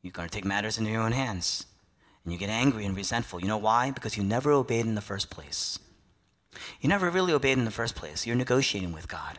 You're 0.03 0.13
going 0.13 0.29
to 0.29 0.35
take 0.35 0.45
matters 0.45 0.79
into 0.79 0.91
your 0.91 1.03
own 1.03 1.13
hands. 1.13 1.67
And 2.25 2.33
you 2.33 2.39
get 2.39 2.51
angry 2.51 2.85
and 2.85 2.97
resentful. 2.97 3.41
You 3.41 3.49
know 3.49 3.57
why? 3.57 3.91
Because 3.91 4.17
you 4.17 4.23
never 4.23 4.53
obeyed 4.53 4.85
in 4.87 4.95
the 4.95 5.01
first 5.01 5.31
place. 5.31 5.79
You 6.81 6.89
never 6.89 7.11
really 7.11 7.33
obeyed 7.33 7.59
in 7.59 7.65
the 7.65 7.71
first 7.71 7.95
place. 7.95 8.27
You're 8.27 8.37
negotiating 8.37 8.93
with 8.93 9.09
God, 9.09 9.39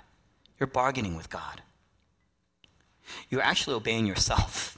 you're 0.60 0.68
bargaining 0.68 1.16
with 1.16 1.30
God. 1.30 1.62
You're 3.30 3.42
actually 3.42 3.76
obeying 3.76 4.08
yourself. 4.08 4.78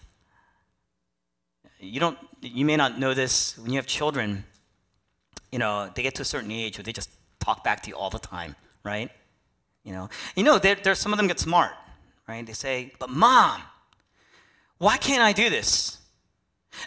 You 1.80 2.00
don't 2.00 2.18
you 2.42 2.66
may 2.66 2.78
not 2.78 3.00
know 3.00 3.14
this 3.14 3.58
when 3.58 3.72
you 3.72 3.78
have 3.78 3.86
children, 3.86 4.46
you 5.52 5.60
know, 5.60 5.90
they 5.94 6.02
get 6.02 6.16
to 6.16 6.22
a 6.24 6.26
certain 6.26 6.52
age 6.52 6.78
where 6.78 6.84
they 6.84 6.94
just 6.94 7.10
talk 7.40 7.64
back 7.64 7.84
to 7.84 7.90
you 7.90 7.96
all 7.96 8.10
the 8.10 8.20
time, 8.20 8.56
right? 8.84 9.12
You 9.84 9.94
know, 9.94 10.10
you 10.36 10.44
know, 10.44 10.58
there's 10.60 11.00
some 11.00 11.14
of 11.14 11.18
them 11.18 11.28
get 11.28 11.40
smart, 11.40 11.72
right? 12.28 12.46
They 12.46 12.54
say, 12.54 12.94
"But 13.00 13.10
mom, 13.10 13.62
why 14.78 14.98
can't 14.98 15.22
I 15.22 15.34
do 15.34 15.50
this?" 15.50 15.98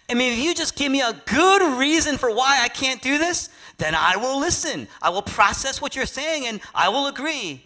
I 0.09 0.15
mean, 0.15 0.33
if 0.33 0.45
you 0.45 0.55
just 0.55 0.77
give 0.77 0.91
me 0.91 1.01
a 1.01 1.13
good 1.27 1.79
reason 1.79 2.19
for 2.19 2.31
why 2.35 2.61
I 2.63 2.69
can't 2.69 3.01
do 3.01 3.19
this, 3.19 3.49
then 3.79 3.95
I 3.95 4.17
will 4.17 4.39
listen. 4.39 4.89
I 5.03 5.11
will 5.11 5.23
process 5.23 5.81
what 5.81 5.95
you're 5.95 6.07
saying 6.07 6.47
and 6.47 6.61
I 6.75 6.89
will 6.89 7.07
agree. 7.07 7.65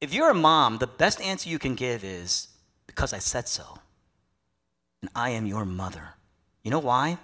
If 0.00 0.12
you're 0.12 0.30
a 0.30 0.34
mom, 0.34 0.78
the 0.78 0.86
best 0.86 1.20
answer 1.20 1.48
you 1.48 1.58
can 1.58 1.74
give 1.74 2.04
is 2.04 2.48
because 2.86 3.12
I 3.12 3.18
said 3.18 3.48
so. 3.48 3.78
And 5.00 5.10
I 5.14 5.30
am 5.30 5.46
your 5.46 5.64
mother. 5.64 6.14
You 6.62 6.70
know 6.70 6.78
why? 6.78 7.18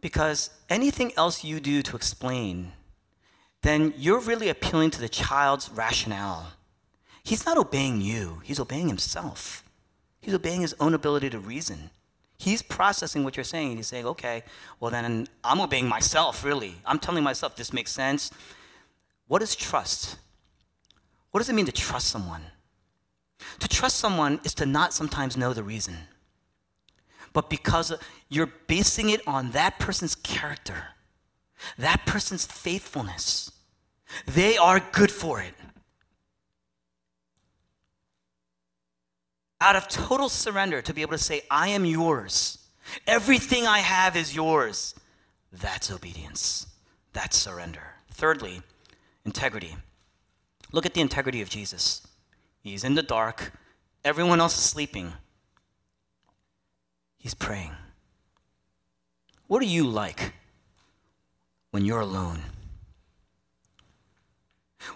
Because 0.00 0.50
anything 0.68 1.12
else 1.16 1.44
you 1.44 1.60
do 1.60 1.82
to 1.82 1.96
explain 1.96 2.72
then 3.64 3.94
you're 3.96 4.20
really 4.20 4.50
appealing 4.50 4.90
to 4.90 5.00
the 5.00 5.08
child's 5.08 5.70
rationale. 5.70 6.52
He's 7.22 7.46
not 7.46 7.56
obeying 7.56 8.02
you, 8.02 8.42
he's 8.44 8.60
obeying 8.60 8.88
himself. 8.88 9.64
He's 10.20 10.34
obeying 10.34 10.60
his 10.60 10.74
own 10.78 10.94
ability 10.94 11.30
to 11.30 11.38
reason. 11.38 11.90
He's 12.38 12.60
processing 12.62 13.24
what 13.24 13.36
you're 13.36 13.44
saying. 13.44 13.76
He's 13.76 13.86
saying, 13.86 14.06
okay, 14.06 14.42
well, 14.80 14.90
then 14.90 15.28
I'm 15.42 15.60
obeying 15.60 15.88
myself, 15.88 16.44
really. 16.44 16.76
I'm 16.84 16.98
telling 16.98 17.24
myself 17.24 17.56
this 17.56 17.72
makes 17.72 17.90
sense. 17.90 18.30
What 19.28 19.40
is 19.40 19.56
trust? 19.56 20.16
What 21.30 21.40
does 21.40 21.48
it 21.48 21.54
mean 21.54 21.66
to 21.66 21.72
trust 21.72 22.08
someone? 22.08 22.42
To 23.60 23.68
trust 23.68 23.96
someone 23.96 24.40
is 24.44 24.54
to 24.54 24.66
not 24.66 24.92
sometimes 24.92 25.36
know 25.36 25.52
the 25.54 25.62
reason, 25.62 25.96
but 27.32 27.48
because 27.50 27.94
you're 28.28 28.52
basing 28.66 29.10
it 29.10 29.26
on 29.26 29.52
that 29.52 29.78
person's 29.78 30.14
character, 30.14 30.88
that 31.78 32.04
person's 32.06 32.44
faithfulness. 32.46 33.50
They 34.26 34.56
are 34.56 34.80
good 34.92 35.10
for 35.10 35.40
it. 35.40 35.54
Out 39.60 39.76
of 39.76 39.88
total 39.88 40.28
surrender 40.28 40.82
to 40.82 40.92
be 40.92 41.02
able 41.02 41.12
to 41.12 41.18
say, 41.18 41.42
I 41.50 41.68
am 41.68 41.84
yours. 41.84 42.58
Everything 43.06 43.66
I 43.66 43.78
have 43.78 44.16
is 44.16 44.34
yours. 44.34 44.94
That's 45.52 45.90
obedience. 45.90 46.66
That's 47.12 47.36
surrender. 47.36 47.94
Thirdly, 48.10 48.62
integrity. 49.24 49.76
Look 50.72 50.84
at 50.84 50.94
the 50.94 51.00
integrity 51.00 51.40
of 51.40 51.48
Jesus. 51.48 52.06
He's 52.60 52.84
in 52.84 52.94
the 52.94 53.02
dark, 53.02 53.52
everyone 54.04 54.40
else 54.40 54.56
is 54.56 54.64
sleeping. 54.64 55.12
He's 57.18 57.34
praying. 57.34 57.72
What 59.46 59.62
are 59.62 59.66
you 59.66 59.84
like 59.84 60.34
when 61.70 61.84
you're 61.84 62.00
alone? 62.00 62.40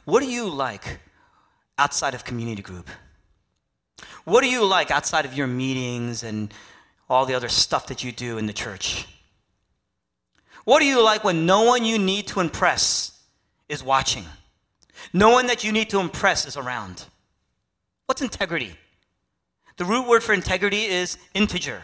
What 0.04 0.22
are 0.22 0.30
you 0.30 0.48
like 0.48 1.00
outside 1.78 2.14
of 2.14 2.24
community 2.24 2.62
group? 2.62 2.88
What 4.24 4.44
are 4.44 4.48
you 4.48 4.64
like 4.64 4.90
outside 4.90 5.24
of 5.24 5.34
your 5.34 5.46
meetings 5.46 6.22
and 6.22 6.52
all 7.08 7.26
the 7.26 7.34
other 7.34 7.48
stuff 7.48 7.86
that 7.86 8.04
you 8.04 8.12
do 8.12 8.38
in 8.38 8.46
the 8.46 8.52
church? 8.52 9.06
What 10.64 10.82
are 10.82 10.86
you 10.86 11.02
like 11.02 11.24
when 11.24 11.46
no 11.46 11.62
one 11.62 11.84
you 11.84 11.98
need 11.98 12.26
to 12.28 12.40
impress 12.40 13.18
is 13.68 13.82
watching? 13.82 14.24
No 15.12 15.30
one 15.30 15.46
that 15.46 15.64
you 15.64 15.72
need 15.72 15.90
to 15.90 16.00
impress 16.00 16.46
is 16.46 16.56
around? 16.56 17.06
What's 18.06 18.22
integrity? 18.22 18.76
The 19.76 19.84
root 19.84 20.06
word 20.06 20.22
for 20.22 20.32
integrity 20.32 20.84
is 20.84 21.16
integer. 21.34 21.82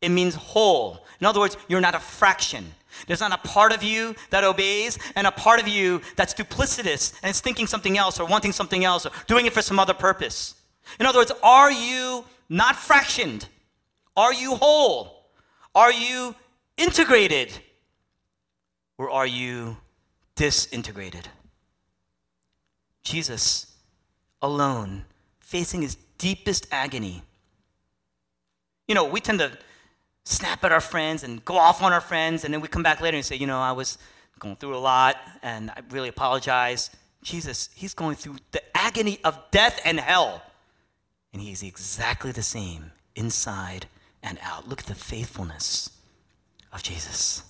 It 0.00 0.08
means 0.10 0.34
whole. 0.34 1.04
In 1.20 1.26
other 1.26 1.40
words, 1.40 1.56
you're 1.68 1.80
not 1.80 1.94
a 1.94 2.00
fraction. 2.00 2.64
There's 3.06 3.20
not 3.20 3.32
a 3.32 3.48
part 3.48 3.72
of 3.72 3.82
you 3.82 4.14
that 4.30 4.44
obeys 4.44 4.98
and 5.16 5.26
a 5.26 5.30
part 5.30 5.60
of 5.60 5.68
you 5.68 6.00
that's 6.16 6.34
duplicitous 6.34 7.12
and 7.22 7.30
is 7.30 7.40
thinking 7.40 7.66
something 7.66 7.98
else 7.98 8.20
or 8.20 8.26
wanting 8.26 8.52
something 8.52 8.84
else 8.84 9.06
or 9.06 9.10
doing 9.26 9.46
it 9.46 9.52
for 9.52 9.62
some 9.62 9.78
other 9.78 9.94
purpose. 9.94 10.54
In 11.00 11.06
other 11.06 11.18
words, 11.18 11.32
are 11.42 11.72
you 11.72 12.24
not 12.48 12.76
fractioned? 12.76 13.46
Are 14.16 14.32
you 14.32 14.56
whole? 14.56 15.26
Are 15.74 15.92
you 15.92 16.34
integrated? 16.76 17.52
Or 18.96 19.10
are 19.10 19.26
you 19.26 19.76
disintegrated? 20.36 21.28
Jesus, 23.02 23.74
alone, 24.40 25.04
facing 25.40 25.82
his 25.82 25.96
deepest 26.18 26.66
agony. 26.70 27.22
You 28.88 28.94
know, 28.94 29.04
we 29.04 29.20
tend 29.20 29.40
to 29.40 29.58
snap 30.24 30.64
at 30.64 30.72
our 30.72 30.80
friends 30.80 31.22
and 31.22 31.44
go 31.44 31.56
off 31.56 31.82
on 31.82 31.92
our 31.92 32.00
friends, 32.00 32.44
and 32.44 32.52
then 32.52 32.60
we 32.60 32.68
come 32.68 32.82
back 32.82 33.00
later 33.00 33.16
and 33.16 33.24
say, 33.24 33.36
you 33.36 33.46
know, 33.46 33.60
I 33.60 33.72
was 33.72 33.98
going 34.38 34.56
through 34.56 34.76
a 34.76 34.78
lot 34.78 35.16
and 35.42 35.70
I 35.70 35.80
really 35.90 36.08
apologize. 36.08 36.90
Jesus, 37.22 37.70
he's 37.74 37.94
going 37.94 38.16
through 38.16 38.36
the 38.52 38.62
agony 38.76 39.18
of 39.24 39.38
death 39.50 39.80
and 39.84 40.00
hell. 40.00 40.42
And 41.32 41.42
he's 41.42 41.62
exactly 41.62 42.32
the 42.32 42.42
same 42.42 42.92
inside 43.16 43.86
and 44.22 44.38
out. 44.42 44.68
Look 44.68 44.80
at 44.80 44.86
the 44.86 44.94
faithfulness 44.94 45.90
of 46.72 46.82
Jesus. 46.82 47.42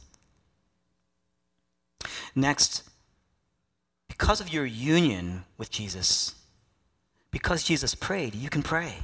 Next, 2.34 2.82
because 4.08 4.40
of 4.40 4.52
your 4.52 4.66
union 4.66 5.44
with 5.58 5.70
Jesus, 5.70 6.34
because 7.30 7.64
Jesus 7.64 7.94
prayed, 7.94 8.34
you 8.34 8.48
can 8.48 8.62
pray. 8.62 8.94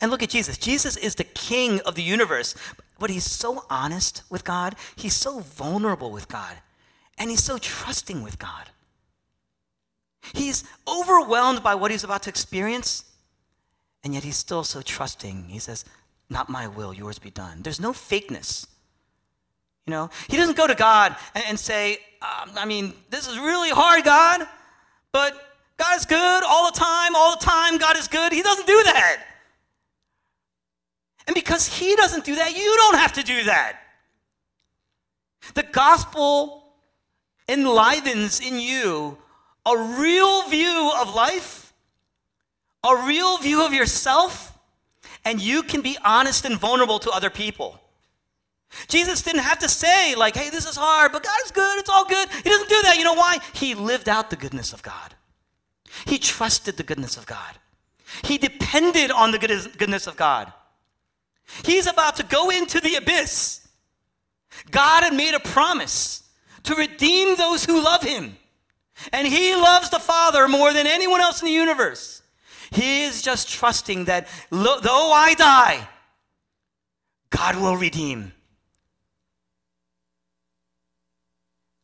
And 0.00 0.10
look 0.10 0.22
at 0.22 0.30
Jesus. 0.30 0.58
Jesus 0.58 0.96
is 0.96 1.14
the 1.14 1.24
king 1.24 1.80
of 1.80 1.94
the 1.94 2.02
universe, 2.02 2.54
but 2.98 3.10
he's 3.10 3.24
so 3.24 3.64
honest 3.70 4.22
with 4.30 4.44
God. 4.44 4.74
He's 4.96 5.14
so 5.14 5.40
vulnerable 5.40 6.10
with 6.10 6.28
God. 6.28 6.56
And 7.18 7.30
he's 7.30 7.42
so 7.42 7.58
trusting 7.58 8.22
with 8.22 8.38
God. 8.38 8.70
He's 10.34 10.64
overwhelmed 10.88 11.62
by 11.62 11.74
what 11.74 11.90
he's 11.90 12.04
about 12.04 12.24
to 12.24 12.30
experience, 12.30 13.04
and 14.02 14.12
yet 14.12 14.24
he's 14.24 14.36
still 14.36 14.64
so 14.64 14.82
trusting. 14.82 15.44
He 15.48 15.58
says, 15.58 15.84
Not 16.28 16.48
my 16.48 16.66
will, 16.66 16.92
yours 16.92 17.18
be 17.18 17.30
done. 17.30 17.62
There's 17.62 17.80
no 17.80 17.92
fakeness. 17.92 18.66
You 19.86 19.92
know, 19.92 20.10
he 20.28 20.36
doesn't 20.36 20.56
go 20.56 20.66
to 20.66 20.74
God 20.74 21.14
and, 21.46 21.58
say, 21.58 21.98
um, 22.20 22.50
I 22.56 22.64
mean, 22.64 22.92
this 23.08 23.28
is 23.28 23.38
really 23.38 23.70
hard, 23.70 24.04
God, 24.04 24.44
but 25.12 25.40
God 25.76 25.96
is 25.96 26.04
good 26.04 26.42
all 26.44 26.72
the 26.72 26.76
time, 26.76 27.14
all 27.14 27.36
the 27.38 27.44
time, 27.44 27.78
God 27.78 27.96
is 27.96 28.08
good. 28.08 28.32
He 28.32 28.42
doesn't 28.42 28.66
do 28.66 28.82
that. 28.82 29.22
And 31.26 31.34
because 31.34 31.66
he 31.66 31.96
doesn't 31.96 32.24
do 32.24 32.36
that, 32.36 32.56
you 32.56 32.76
don't 32.76 32.96
have 32.96 33.12
to 33.14 33.22
do 33.22 33.44
that. 33.44 33.78
The 35.54 35.62
gospel 35.62 36.64
enlivens 37.48 38.40
in 38.40 38.58
you 38.58 39.18
a 39.64 39.76
real 39.76 40.48
view 40.48 40.92
of 41.00 41.14
life, 41.14 41.72
a 42.84 43.04
real 43.06 43.38
view 43.38 43.64
of 43.64 43.72
yourself, 43.72 44.56
and 45.24 45.40
you 45.40 45.62
can 45.62 45.82
be 45.82 45.98
honest 46.04 46.44
and 46.44 46.56
vulnerable 46.58 47.00
to 47.00 47.10
other 47.10 47.30
people. 47.30 47.80
Jesus 48.88 49.22
didn't 49.22 49.42
have 49.42 49.58
to 49.60 49.68
say, 49.68 50.14
like, 50.14 50.36
hey, 50.36 50.50
this 50.50 50.66
is 50.66 50.76
hard, 50.76 51.12
but 51.12 51.22
God 51.24 51.38
is 51.44 51.50
good, 51.50 51.78
it's 51.78 51.90
all 51.90 52.04
good. 52.04 52.28
He 52.30 52.48
doesn't 52.48 52.68
do 52.68 52.82
that. 52.82 52.96
You 52.98 53.04
know 53.04 53.14
why? 53.14 53.38
He 53.52 53.74
lived 53.74 54.08
out 54.08 54.30
the 54.30 54.36
goodness 54.36 54.72
of 54.72 54.82
God. 54.82 55.14
He 56.04 56.18
trusted 56.18 56.76
the 56.76 56.82
goodness 56.82 57.16
of 57.16 57.26
God. 57.26 57.58
He 58.22 58.38
depended 58.38 59.10
on 59.10 59.30
the 59.32 59.38
goodness 59.38 60.06
of 60.06 60.16
God. 60.16 60.52
He's 61.64 61.86
about 61.86 62.16
to 62.16 62.22
go 62.22 62.50
into 62.50 62.80
the 62.80 62.96
abyss. 62.96 63.66
God 64.70 65.04
had 65.04 65.14
made 65.14 65.34
a 65.34 65.40
promise 65.40 66.22
to 66.64 66.74
redeem 66.74 67.36
those 67.36 67.64
who 67.64 67.82
love 67.82 68.02
him. 68.02 68.36
And 69.12 69.28
he 69.28 69.54
loves 69.54 69.90
the 69.90 69.98
Father 69.98 70.48
more 70.48 70.72
than 70.72 70.86
anyone 70.86 71.20
else 71.20 71.42
in 71.42 71.46
the 71.46 71.52
universe. 71.52 72.22
He 72.70 73.04
is 73.04 73.22
just 73.22 73.48
trusting 73.48 74.06
that 74.06 74.26
though 74.50 75.12
I 75.12 75.34
die, 75.34 75.88
God 77.30 77.56
will 77.56 77.76
redeem. 77.76 78.32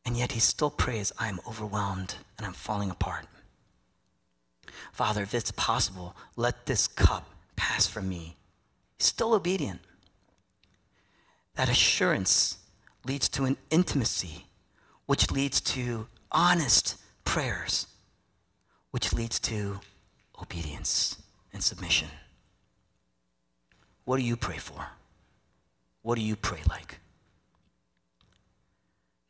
And 0.04 0.16
yet 0.16 0.32
he 0.32 0.40
still 0.40 0.70
prays, 0.70 1.12
I 1.18 1.28
am 1.28 1.40
overwhelmed 1.46 2.16
and 2.36 2.46
I'm 2.46 2.54
falling 2.54 2.90
apart. 2.90 3.26
Father, 4.92 5.22
if 5.22 5.34
it's 5.34 5.52
possible, 5.52 6.16
let 6.36 6.66
this 6.66 6.88
cup 6.88 7.28
pass 7.54 7.86
from 7.86 8.08
me 8.08 8.36
still 9.04 9.34
obedient. 9.34 9.80
That 11.54 11.68
assurance 11.68 12.58
leads 13.04 13.28
to 13.30 13.44
an 13.44 13.56
intimacy, 13.70 14.46
which 15.06 15.30
leads 15.30 15.60
to 15.60 16.06
honest 16.30 16.96
prayers, 17.24 17.86
which 18.90 19.12
leads 19.12 19.38
to 19.40 19.80
obedience 20.40 21.20
and 21.52 21.62
submission. 21.62 22.08
What 24.04 24.16
do 24.16 24.22
you 24.22 24.36
pray 24.36 24.58
for? 24.58 24.86
What 26.02 26.16
do 26.16 26.22
you 26.22 26.36
pray 26.36 26.60
like? 26.68 26.98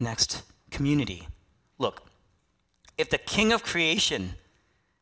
Next, 0.00 0.42
community. 0.70 1.28
Look, 1.78 2.02
if 2.96 3.10
the 3.10 3.18
king 3.18 3.52
of 3.52 3.62
creation 3.62 4.34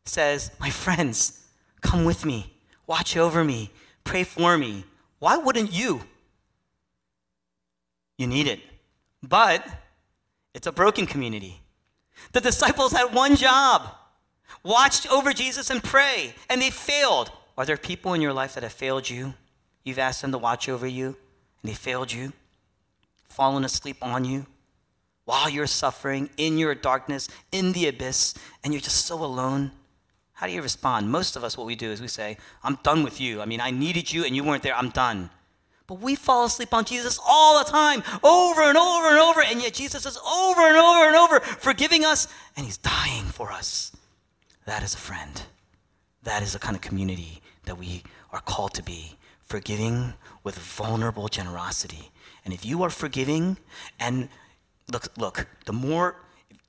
says, 0.05 0.51
My 0.59 0.71
friends, 0.71 1.47
come 1.81 2.05
with 2.05 2.25
me, 2.25 2.55
watch 2.87 3.17
over 3.17 3.45
me, 3.45 3.71
pray 4.11 4.25
for 4.25 4.59
me. 4.59 4.85
Why 5.21 5.37
wouldn't 5.37 5.73
you? 5.73 6.03
You 8.19 8.27
need 8.27 8.49
it. 8.49 8.59
But 9.23 9.65
it's 10.53 10.67
a 10.67 10.73
broken 10.73 11.07
community. 11.07 11.61
The 12.33 12.41
disciples 12.41 12.91
had 12.93 13.15
one 13.15 13.37
job 13.37 13.89
watched 14.65 15.11
over 15.13 15.33
Jesus 15.33 15.71
and 15.71 15.81
pray, 15.81 16.35
and 16.49 16.61
they 16.61 16.71
failed. 16.71 17.31
Are 17.57 17.65
there 17.65 17.77
people 17.77 18.13
in 18.13 18.21
your 18.21 18.33
life 18.33 18.55
that 18.55 18.65
have 18.65 18.73
failed 18.73 19.09
you? 19.09 19.35
You've 19.85 20.01
asked 20.01 20.23
them 20.23 20.33
to 20.33 20.39
watch 20.39 20.69
over 20.69 20.89
you, 20.89 21.17
and 21.63 21.71
they 21.71 21.75
failed 21.75 22.13
you, 22.13 22.33
fallen 23.29 23.65
asleep 23.65 23.99
on 24.03 24.25
you 24.25 24.47
while 25.25 25.49
you're 25.49 25.69
suffering 25.69 26.29
in 26.37 26.59
your 26.59 26.75
darkness, 26.75 27.29
in 27.53 27.73
the 27.73 27.87
abyss, 27.87 28.35
and 28.65 28.75
you're 28.75 28.81
just 28.81 29.07
so 29.07 29.23
alone. 29.23 29.71
How 30.41 30.47
do 30.47 30.55
you 30.55 30.63
respond? 30.63 31.11
Most 31.11 31.37
of 31.37 31.45
us, 31.45 31.59
what 31.59 31.67
we 31.67 31.77
do 31.77 31.91
is 31.91 32.01
we 32.01 32.09
say, 32.09 32.39
I'm 32.65 32.79
done 32.83 33.05
with 33.05 33.21
you. 33.21 33.43
I 33.43 33.45
mean, 33.45 33.61
I 33.61 33.71
needed 33.71 34.11
you 34.11 34.25
and 34.25 34.35
you 34.35 34.43
weren't 34.43 34.63
there. 34.63 34.75
I'm 34.75 34.89
done. 34.89 35.29
But 35.87 36.01
we 36.01 36.15
fall 36.15 36.47
asleep 36.47 36.73
on 36.73 36.87
Jesus 36.87 37.21
all 37.29 37.63
the 37.63 37.71
time, 37.71 38.03
over 38.25 38.63
and 38.63 38.79
over 38.79 39.09
and 39.09 39.19
over. 39.19 39.43
And 39.43 39.61
yet 39.61 39.75
Jesus 39.75 40.07
is 40.07 40.17
over 40.17 40.63
and 40.63 40.79
over 40.79 41.07
and 41.09 41.15
over 41.15 41.41
forgiving 41.41 42.07
us, 42.07 42.27
and 42.57 42.65
he's 42.65 42.79
dying 42.79 43.25
for 43.27 43.53
us. 43.53 43.93
That 44.65 44.83
is 44.83 44.95
a 44.95 44.97
friend. 44.97 45.43
That 46.23 46.43
is 46.43 46.55
the 46.55 46.59
kind 46.59 46.75
of 46.75 46.81
community 46.81 47.43
that 47.65 47.77
we 47.77 48.03
are 48.33 48.41
called 48.41 48.73
to 48.75 48.83
be 48.83 49.19
forgiving 49.43 50.15
with 50.43 50.57
vulnerable 50.59 51.29
generosity. 51.29 52.13
And 52.47 52.55
if 52.55 52.65
you 52.65 52.83
are 52.83 52.89
forgiving 52.89 53.59
and 53.99 54.31
look, 54.91 55.09
look, 55.19 55.49
the 55.67 55.75
more 55.75 56.17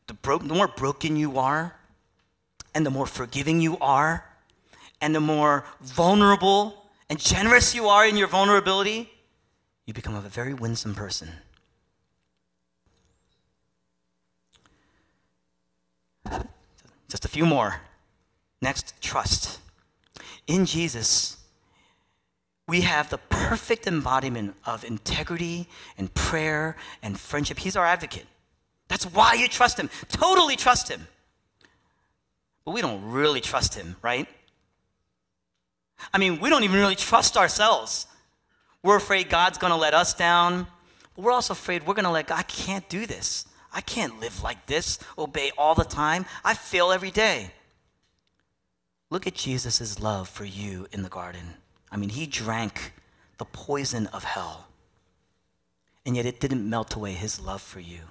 the, 0.07 0.15
bro- 0.15 0.39
the 0.39 0.55
more 0.55 0.67
broken 0.67 1.15
you 1.15 1.37
are, 1.37 1.77
and 2.73 2.85
the 2.85 2.89
more 2.89 3.05
forgiving 3.05 3.61
you 3.61 3.77
are, 3.79 4.25
and 5.01 5.15
the 5.15 5.19
more 5.19 5.65
vulnerable 5.81 6.85
and 7.09 7.19
generous 7.19 7.75
you 7.75 7.87
are 7.87 8.05
in 8.05 8.15
your 8.15 8.27
vulnerability, 8.27 9.09
you 9.85 9.93
become 9.93 10.15
a 10.15 10.21
very 10.21 10.53
winsome 10.53 10.95
person. 10.95 11.29
Just 17.09 17.25
a 17.25 17.27
few 17.27 17.45
more. 17.45 17.81
Next, 18.61 18.93
trust. 19.01 19.59
In 20.47 20.65
Jesus, 20.65 21.37
we 22.67 22.81
have 22.81 23.09
the 23.09 23.17
perfect 23.17 23.87
embodiment 23.87 24.55
of 24.65 24.85
integrity 24.85 25.67
and 25.97 26.13
prayer 26.13 26.77
and 27.01 27.19
friendship. 27.19 27.59
He's 27.59 27.75
our 27.75 27.85
advocate. 27.85 28.27
That's 28.87 29.05
why 29.05 29.33
you 29.33 29.49
trust 29.49 29.77
him. 29.77 29.89
Totally 30.07 30.55
trust 30.55 30.87
him. 30.89 31.07
But 32.65 32.71
we 32.71 32.81
don't 32.81 33.11
really 33.11 33.41
trust 33.41 33.75
him, 33.75 33.95
right? 34.01 34.27
I 36.13 36.17
mean, 36.17 36.39
we 36.39 36.49
don't 36.49 36.63
even 36.63 36.77
really 36.77 36.95
trust 36.95 37.37
ourselves. 37.37 38.07
We're 38.83 38.97
afraid 38.97 39.29
God's 39.29 39.57
going 39.57 39.71
to 39.71 39.77
let 39.77 39.93
us 39.93 40.13
down. 40.13 40.67
But 41.15 41.23
we're 41.23 41.31
also 41.31 41.53
afraid 41.53 41.85
we're 41.85 41.93
going 41.93 42.05
to 42.05 42.11
let 42.11 42.27
God, 42.27 42.39
I 42.39 42.43
can't 42.43 42.87
do 42.89 43.05
this. 43.05 43.45
I 43.73 43.81
can't 43.81 44.19
live 44.19 44.43
like 44.43 44.65
this, 44.65 44.99
obey 45.17 45.51
all 45.57 45.75
the 45.75 45.85
time. 45.85 46.25
I 46.43 46.53
fail 46.53 46.91
every 46.91 47.11
day. 47.11 47.51
Look 49.09 49.27
at 49.27 49.35
Jesus' 49.35 49.99
love 49.99 50.27
for 50.27 50.45
you 50.45 50.87
in 50.91 51.03
the 51.03 51.09
garden. 51.09 51.55
I 51.91 51.97
mean, 51.97 52.09
he 52.09 52.25
drank 52.25 52.93
the 53.37 53.45
poison 53.45 54.07
of 54.07 54.23
hell, 54.23 54.67
and 56.05 56.15
yet 56.15 56.25
it 56.25 56.39
didn't 56.39 56.69
melt 56.69 56.95
away 56.95 57.13
his 57.13 57.39
love 57.39 57.61
for 57.61 57.79
you. 57.79 58.01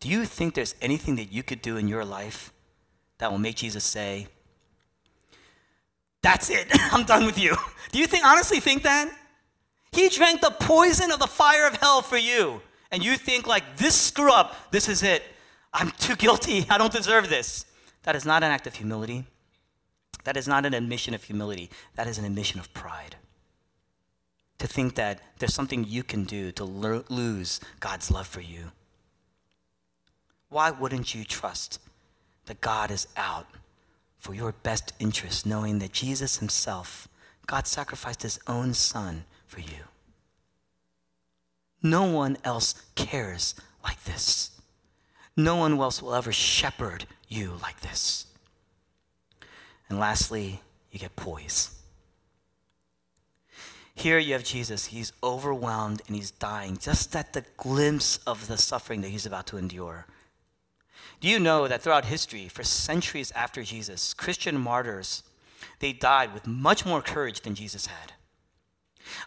Do 0.00 0.08
you 0.08 0.24
think 0.24 0.54
there's 0.54 0.74
anything 0.80 1.16
that 1.16 1.32
you 1.32 1.42
could 1.42 1.62
do 1.62 1.76
in 1.76 1.88
your 1.88 2.04
life 2.04 2.52
that 3.18 3.30
will 3.30 3.38
make 3.38 3.56
Jesus 3.56 3.84
say, 3.84 4.26
That's 6.22 6.50
it, 6.50 6.66
I'm 6.92 7.04
done 7.04 7.26
with 7.26 7.38
you? 7.38 7.56
Do 7.92 7.98
you 7.98 8.06
think, 8.06 8.24
honestly 8.24 8.60
think 8.60 8.82
that? 8.82 9.10
He 9.92 10.08
drank 10.08 10.40
the 10.40 10.50
poison 10.50 11.10
of 11.10 11.18
the 11.18 11.26
fire 11.26 11.66
of 11.66 11.76
hell 11.76 12.02
for 12.02 12.18
you, 12.18 12.60
and 12.90 13.04
you 13.04 13.16
think, 13.16 13.46
like, 13.46 13.78
this 13.78 13.94
screw 13.94 14.30
up, 14.30 14.70
this 14.70 14.88
is 14.88 15.02
it. 15.02 15.22
I'm 15.72 15.90
too 15.92 16.16
guilty, 16.16 16.66
I 16.70 16.78
don't 16.78 16.92
deserve 16.92 17.28
this. 17.28 17.64
That 18.02 18.16
is 18.16 18.26
not 18.26 18.42
an 18.42 18.50
act 18.50 18.66
of 18.66 18.74
humility. 18.74 19.24
That 20.24 20.36
is 20.36 20.48
not 20.48 20.66
an 20.66 20.74
admission 20.74 21.14
of 21.14 21.24
humility, 21.24 21.70
that 21.94 22.06
is 22.06 22.18
an 22.18 22.24
admission 22.24 22.60
of 22.60 22.72
pride. 22.74 23.16
To 24.58 24.66
think 24.66 24.94
that 24.96 25.20
there's 25.38 25.54
something 25.54 25.84
you 25.84 26.02
can 26.02 26.24
do 26.24 26.50
to 26.52 26.64
lo- 26.64 27.04
lose 27.08 27.60
God's 27.78 28.10
love 28.10 28.26
for 28.26 28.40
you. 28.40 28.72
Why 30.48 30.70
wouldn't 30.70 31.14
you 31.14 31.24
trust 31.24 31.80
that 32.46 32.60
God 32.60 32.90
is 32.90 33.06
out 33.16 33.46
for 34.18 34.34
your 34.34 34.52
best 34.52 34.92
interest, 34.98 35.46
knowing 35.46 35.78
that 35.78 35.92
Jesus 35.92 36.38
Himself, 36.38 37.08
God 37.46 37.66
sacrificed 37.66 38.22
His 38.22 38.40
own 38.46 38.74
Son 38.74 39.24
for 39.46 39.60
you? 39.60 39.84
No 41.82 42.04
one 42.04 42.36
else 42.42 42.74
cares 42.94 43.54
like 43.84 44.02
this. 44.04 44.50
No 45.36 45.56
one 45.56 45.78
else 45.78 46.02
will 46.02 46.14
ever 46.14 46.32
shepherd 46.32 47.06
you 47.28 47.52
like 47.62 47.80
this. 47.80 48.26
And 49.88 49.98
lastly, 49.98 50.60
you 50.90 50.98
get 50.98 51.14
poise. 51.14 51.70
Here 53.94 54.18
you 54.18 54.34
have 54.34 54.44
Jesus. 54.44 54.86
He's 54.86 55.12
overwhelmed 55.22 56.02
and 56.06 56.16
he's 56.16 56.30
dying 56.30 56.76
just 56.76 57.14
at 57.16 57.32
the 57.32 57.44
glimpse 57.56 58.18
of 58.26 58.46
the 58.46 58.58
suffering 58.58 59.00
that 59.02 59.08
he's 59.08 59.26
about 59.26 59.46
to 59.48 59.56
endure. 59.56 60.06
Do 61.20 61.28
you 61.28 61.38
know 61.38 61.66
that 61.66 61.82
throughout 61.82 62.06
history, 62.06 62.48
for 62.48 62.62
centuries 62.62 63.32
after 63.32 63.62
Jesus, 63.62 64.14
Christian 64.14 64.60
martyrs, 64.60 65.22
they 65.80 65.92
died 65.92 66.34
with 66.34 66.46
much 66.46 66.84
more 66.84 67.02
courage 67.02 67.40
than 67.40 67.54
Jesus 67.54 67.86
had? 67.86 68.12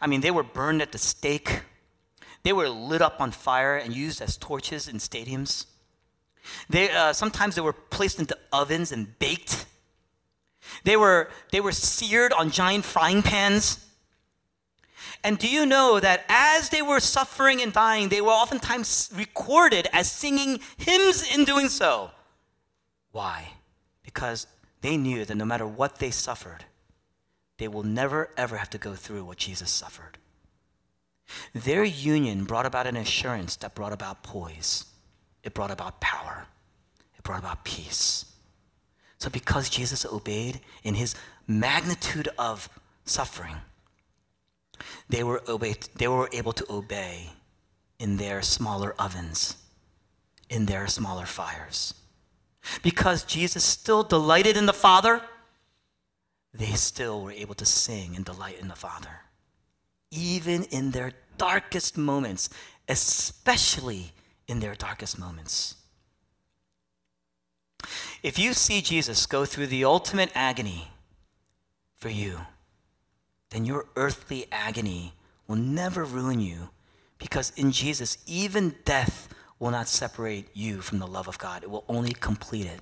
I 0.01 0.07
mean, 0.07 0.21
they 0.21 0.31
were 0.31 0.43
burned 0.43 0.81
at 0.81 0.91
the 0.91 0.97
stake, 0.97 1.61
they 2.43 2.53
were 2.53 2.69
lit 2.69 3.01
up 3.01 3.19
on 3.19 3.31
fire 3.31 3.75
and 3.75 3.93
used 3.93 4.21
as 4.21 4.37
torches 4.37 4.87
in 4.87 4.97
stadiums. 4.97 5.65
They, 6.69 6.89
uh, 6.89 7.13
sometimes 7.13 7.55
they 7.55 7.61
were 7.61 7.73
placed 7.73 8.19
into 8.19 8.37
ovens 8.51 8.91
and 8.91 9.17
baked. 9.19 9.65
They 10.83 10.95
were, 10.95 11.29
they 11.51 11.59
were 11.59 11.71
seared 11.71 12.31
on 12.33 12.49
giant 12.49 12.85
frying 12.85 13.21
pans. 13.21 13.85
And 15.23 15.37
do 15.37 15.47
you 15.47 15.65
know 15.65 15.99
that 15.99 16.25
as 16.29 16.69
they 16.69 16.81
were 16.81 16.99
suffering 16.99 17.61
and 17.61 17.73
dying, 17.73 18.09
they 18.09 18.21
were 18.21 18.29
oftentimes 18.29 19.11
recorded 19.15 19.87
as 19.93 20.11
singing 20.11 20.59
hymns 20.77 21.23
in 21.33 21.45
doing 21.45 21.69
so? 21.69 22.11
Why? 23.11 23.49
Because 24.03 24.47
they 24.81 24.97
knew 24.97 25.25
that 25.25 25.35
no 25.35 25.45
matter 25.45 25.67
what 25.67 25.97
they 25.97 26.11
suffered, 26.11 26.65
they 27.57 27.67
will 27.67 27.83
never 27.83 28.29
ever 28.37 28.57
have 28.57 28.69
to 28.71 28.77
go 28.77 28.93
through 28.95 29.25
what 29.25 29.37
Jesus 29.37 29.69
suffered. 29.69 30.17
Their 31.53 31.83
union 31.83 32.45
brought 32.45 32.65
about 32.65 32.87
an 32.87 32.95
assurance 32.95 33.55
that 33.57 33.75
brought 33.75 33.93
about 33.93 34.23
poise, 34.23 34.85
it 35.43 35.53
brought 35.53 35.71
about 35.71 36.01
power, 36.01 36.45
it 37.17 37.23
brought 37.23 37.39
about 37.39 37.63
peace. 37.63 38.25
So, 39.19 39.29
because 39.29 39.69
Jesus 39.69 40.05
obeyed 40.05 40.61
in 40.83 40.95
his 40.95 41.13
magnitude 41.45 42.29
of 42.37 42.69
suffering, 43.03 43.57
they 45.07 45.23
were, 45.23 45.41
they 45.95 46.07
were 46.07 46.29
able 46.31 46.53
to 46.53 46.65
obey 46.69 47.31
in 47.99 48.17
their 48.17 48.41
smaller 48.41 48.95
ovens, 48.97 49.57
in 50.49 50.65
their 50.65 50.87
smaller 50.87 51.25
fires. 51.25 51.93
Because 52.81 53.23
Jesus 53.23 53.63
still 53.63 54.03
delighted 54.03 54.57
in 54.57 54.65
the 54.65 54.73
Father, 54.73 55.21
they 56.53 56.73
still 56.73 57.21
were 57.21 57.31
able 57.31 57.55
to 57.55 57.65
sing 57.65 58.15
and 58.15 58.25
delight 58.25 58.59
in 58.59 58.67
the 58.67 58.75
Father. 58.75 59.21
Even 60.11 60.63
in 60.65 60.91
their 60.91 61.13
darkest 61.37 61.97
moments, 61.97 62.49
especially 62.87 64.11
in 64.47 64.59
their 64.59 64.75
darkest 64.75 65.19
moments. 65.19 65.75
If 68.21 68.37
you 68.37 68.53
see 68.53 68.81
Jesus 68.81 69.25
go 69.25 69.45
through 69.45 69.67
the 69.67 69.85
ultimate 69.85 70.31
agony 70.35 70.89
for 71.95 72.09
you, 72.09 72.41
then 73.49 73.65
your 73.65 73.87
earthly 73.95 74.45
agony 74.51 75.13
will 75.47 75.55
never 75.55 76.03
ruin 76.03 76.39
you 76.39 76.69
because 77.17 77.51
in 77.55 77.71
Jesus, 77.71 78.17
even 78.25 78.75
death 78.85 79.29
will 79.59 79.71
not 79.71 79.87
separate 79.87 80.47
you 80.53 80.81
from 80.81 80.99
the 80.99 81.07
love 81.07 81.27
of 81.27 81.37
God. 81.37 81.63
It 81.63 81.69
will 81.69 81.83
only 81.89 82.13
complete 82.13 82.65
it 82.65 82.79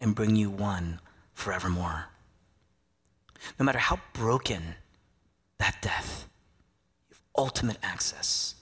and 0.00 0.14
bring 0.14 0.36
you 0.36 0.50
one 0.50 1.00
forevermore. 1.34 2.06
No 3.58 3.64
matter 3.64 3.78
how 3.78 4.00
broken 4.12 4.76
that 5.58 5.78
death, 5.82 6.28
you 7.10 7.16
have 7.16 7.22
ultimate 7.36 7.78
access. 7.82 8.54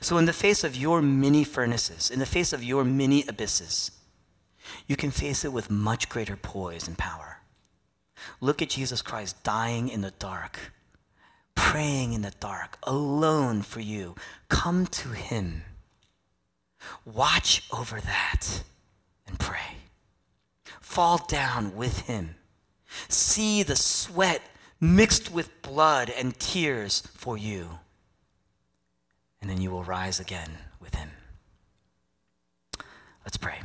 So, 0.00 0.18
in 0.18 0.26
the 0.26 0.32
face 0.32 0.62
of 0.62 0.76
your 0.76 1.02
many 1.02 1.42
furnaces, 1.42 2.10
in 2.10 2.20
the 2.20 2.26
face 2.26 2.52
of 2.52 2.62
your 2.62 2.84
many 2.84 3.24
abysses, 3.26 3.90
you 4.86 4.94
can 4.94 5.10
face 5.10 5.44
it 5.44 5.52
with 5.52 5.70
much 5.70 6.08
greater 6.08 6.36
poise 6.36 6.86
and 6.86 6.96
power. 6.96 7.39
Look 8.40 8.62
at 8.62 8.70
Jesus 8.70 9.02
Christ 9.02 9.42
dying 9.42 9.88
in 9.88 10.00
the 10.00 10.12
dark, 10.12 10.72
praying 11.54 12.12
in 12.12 12.22
the 12.22 12.32
dark, 12.40 12.78
alone 12.82 13.62
for 13.62 13.80
you. 13.80 14.14
Come 14.48 14.86
to 14.86 15.08
him. 15.10 15.62
Watch 17.04 17.68
over 17.72 18.00
that 18.00 18.62
and 19.26 19.38
pray. 19.38 19.76
Fall 20.80 21.24
down 21.28 21.76
with 21.76 22.00
him. 22.02 22.36
See 23.08 23.62
the 23.62 23.76
sweat 23.76 24.42
mixed 24.80 25.30
with 25.30 25.62
blood 25.62 26.10
and 26.10 26.38
tears 26.38 27.02
for 27.14 27.36
you. 27.36 27.78
And 29.40 29.48
then 29.48 29.60
you 29.60 29.70
will 29.70 29.84
rise 29.84 30.20
again 30.20 30.50
with 30.80 30.94
him. 30.94 31.10
Let's 33.24 33.36
pray. 33.36 33.60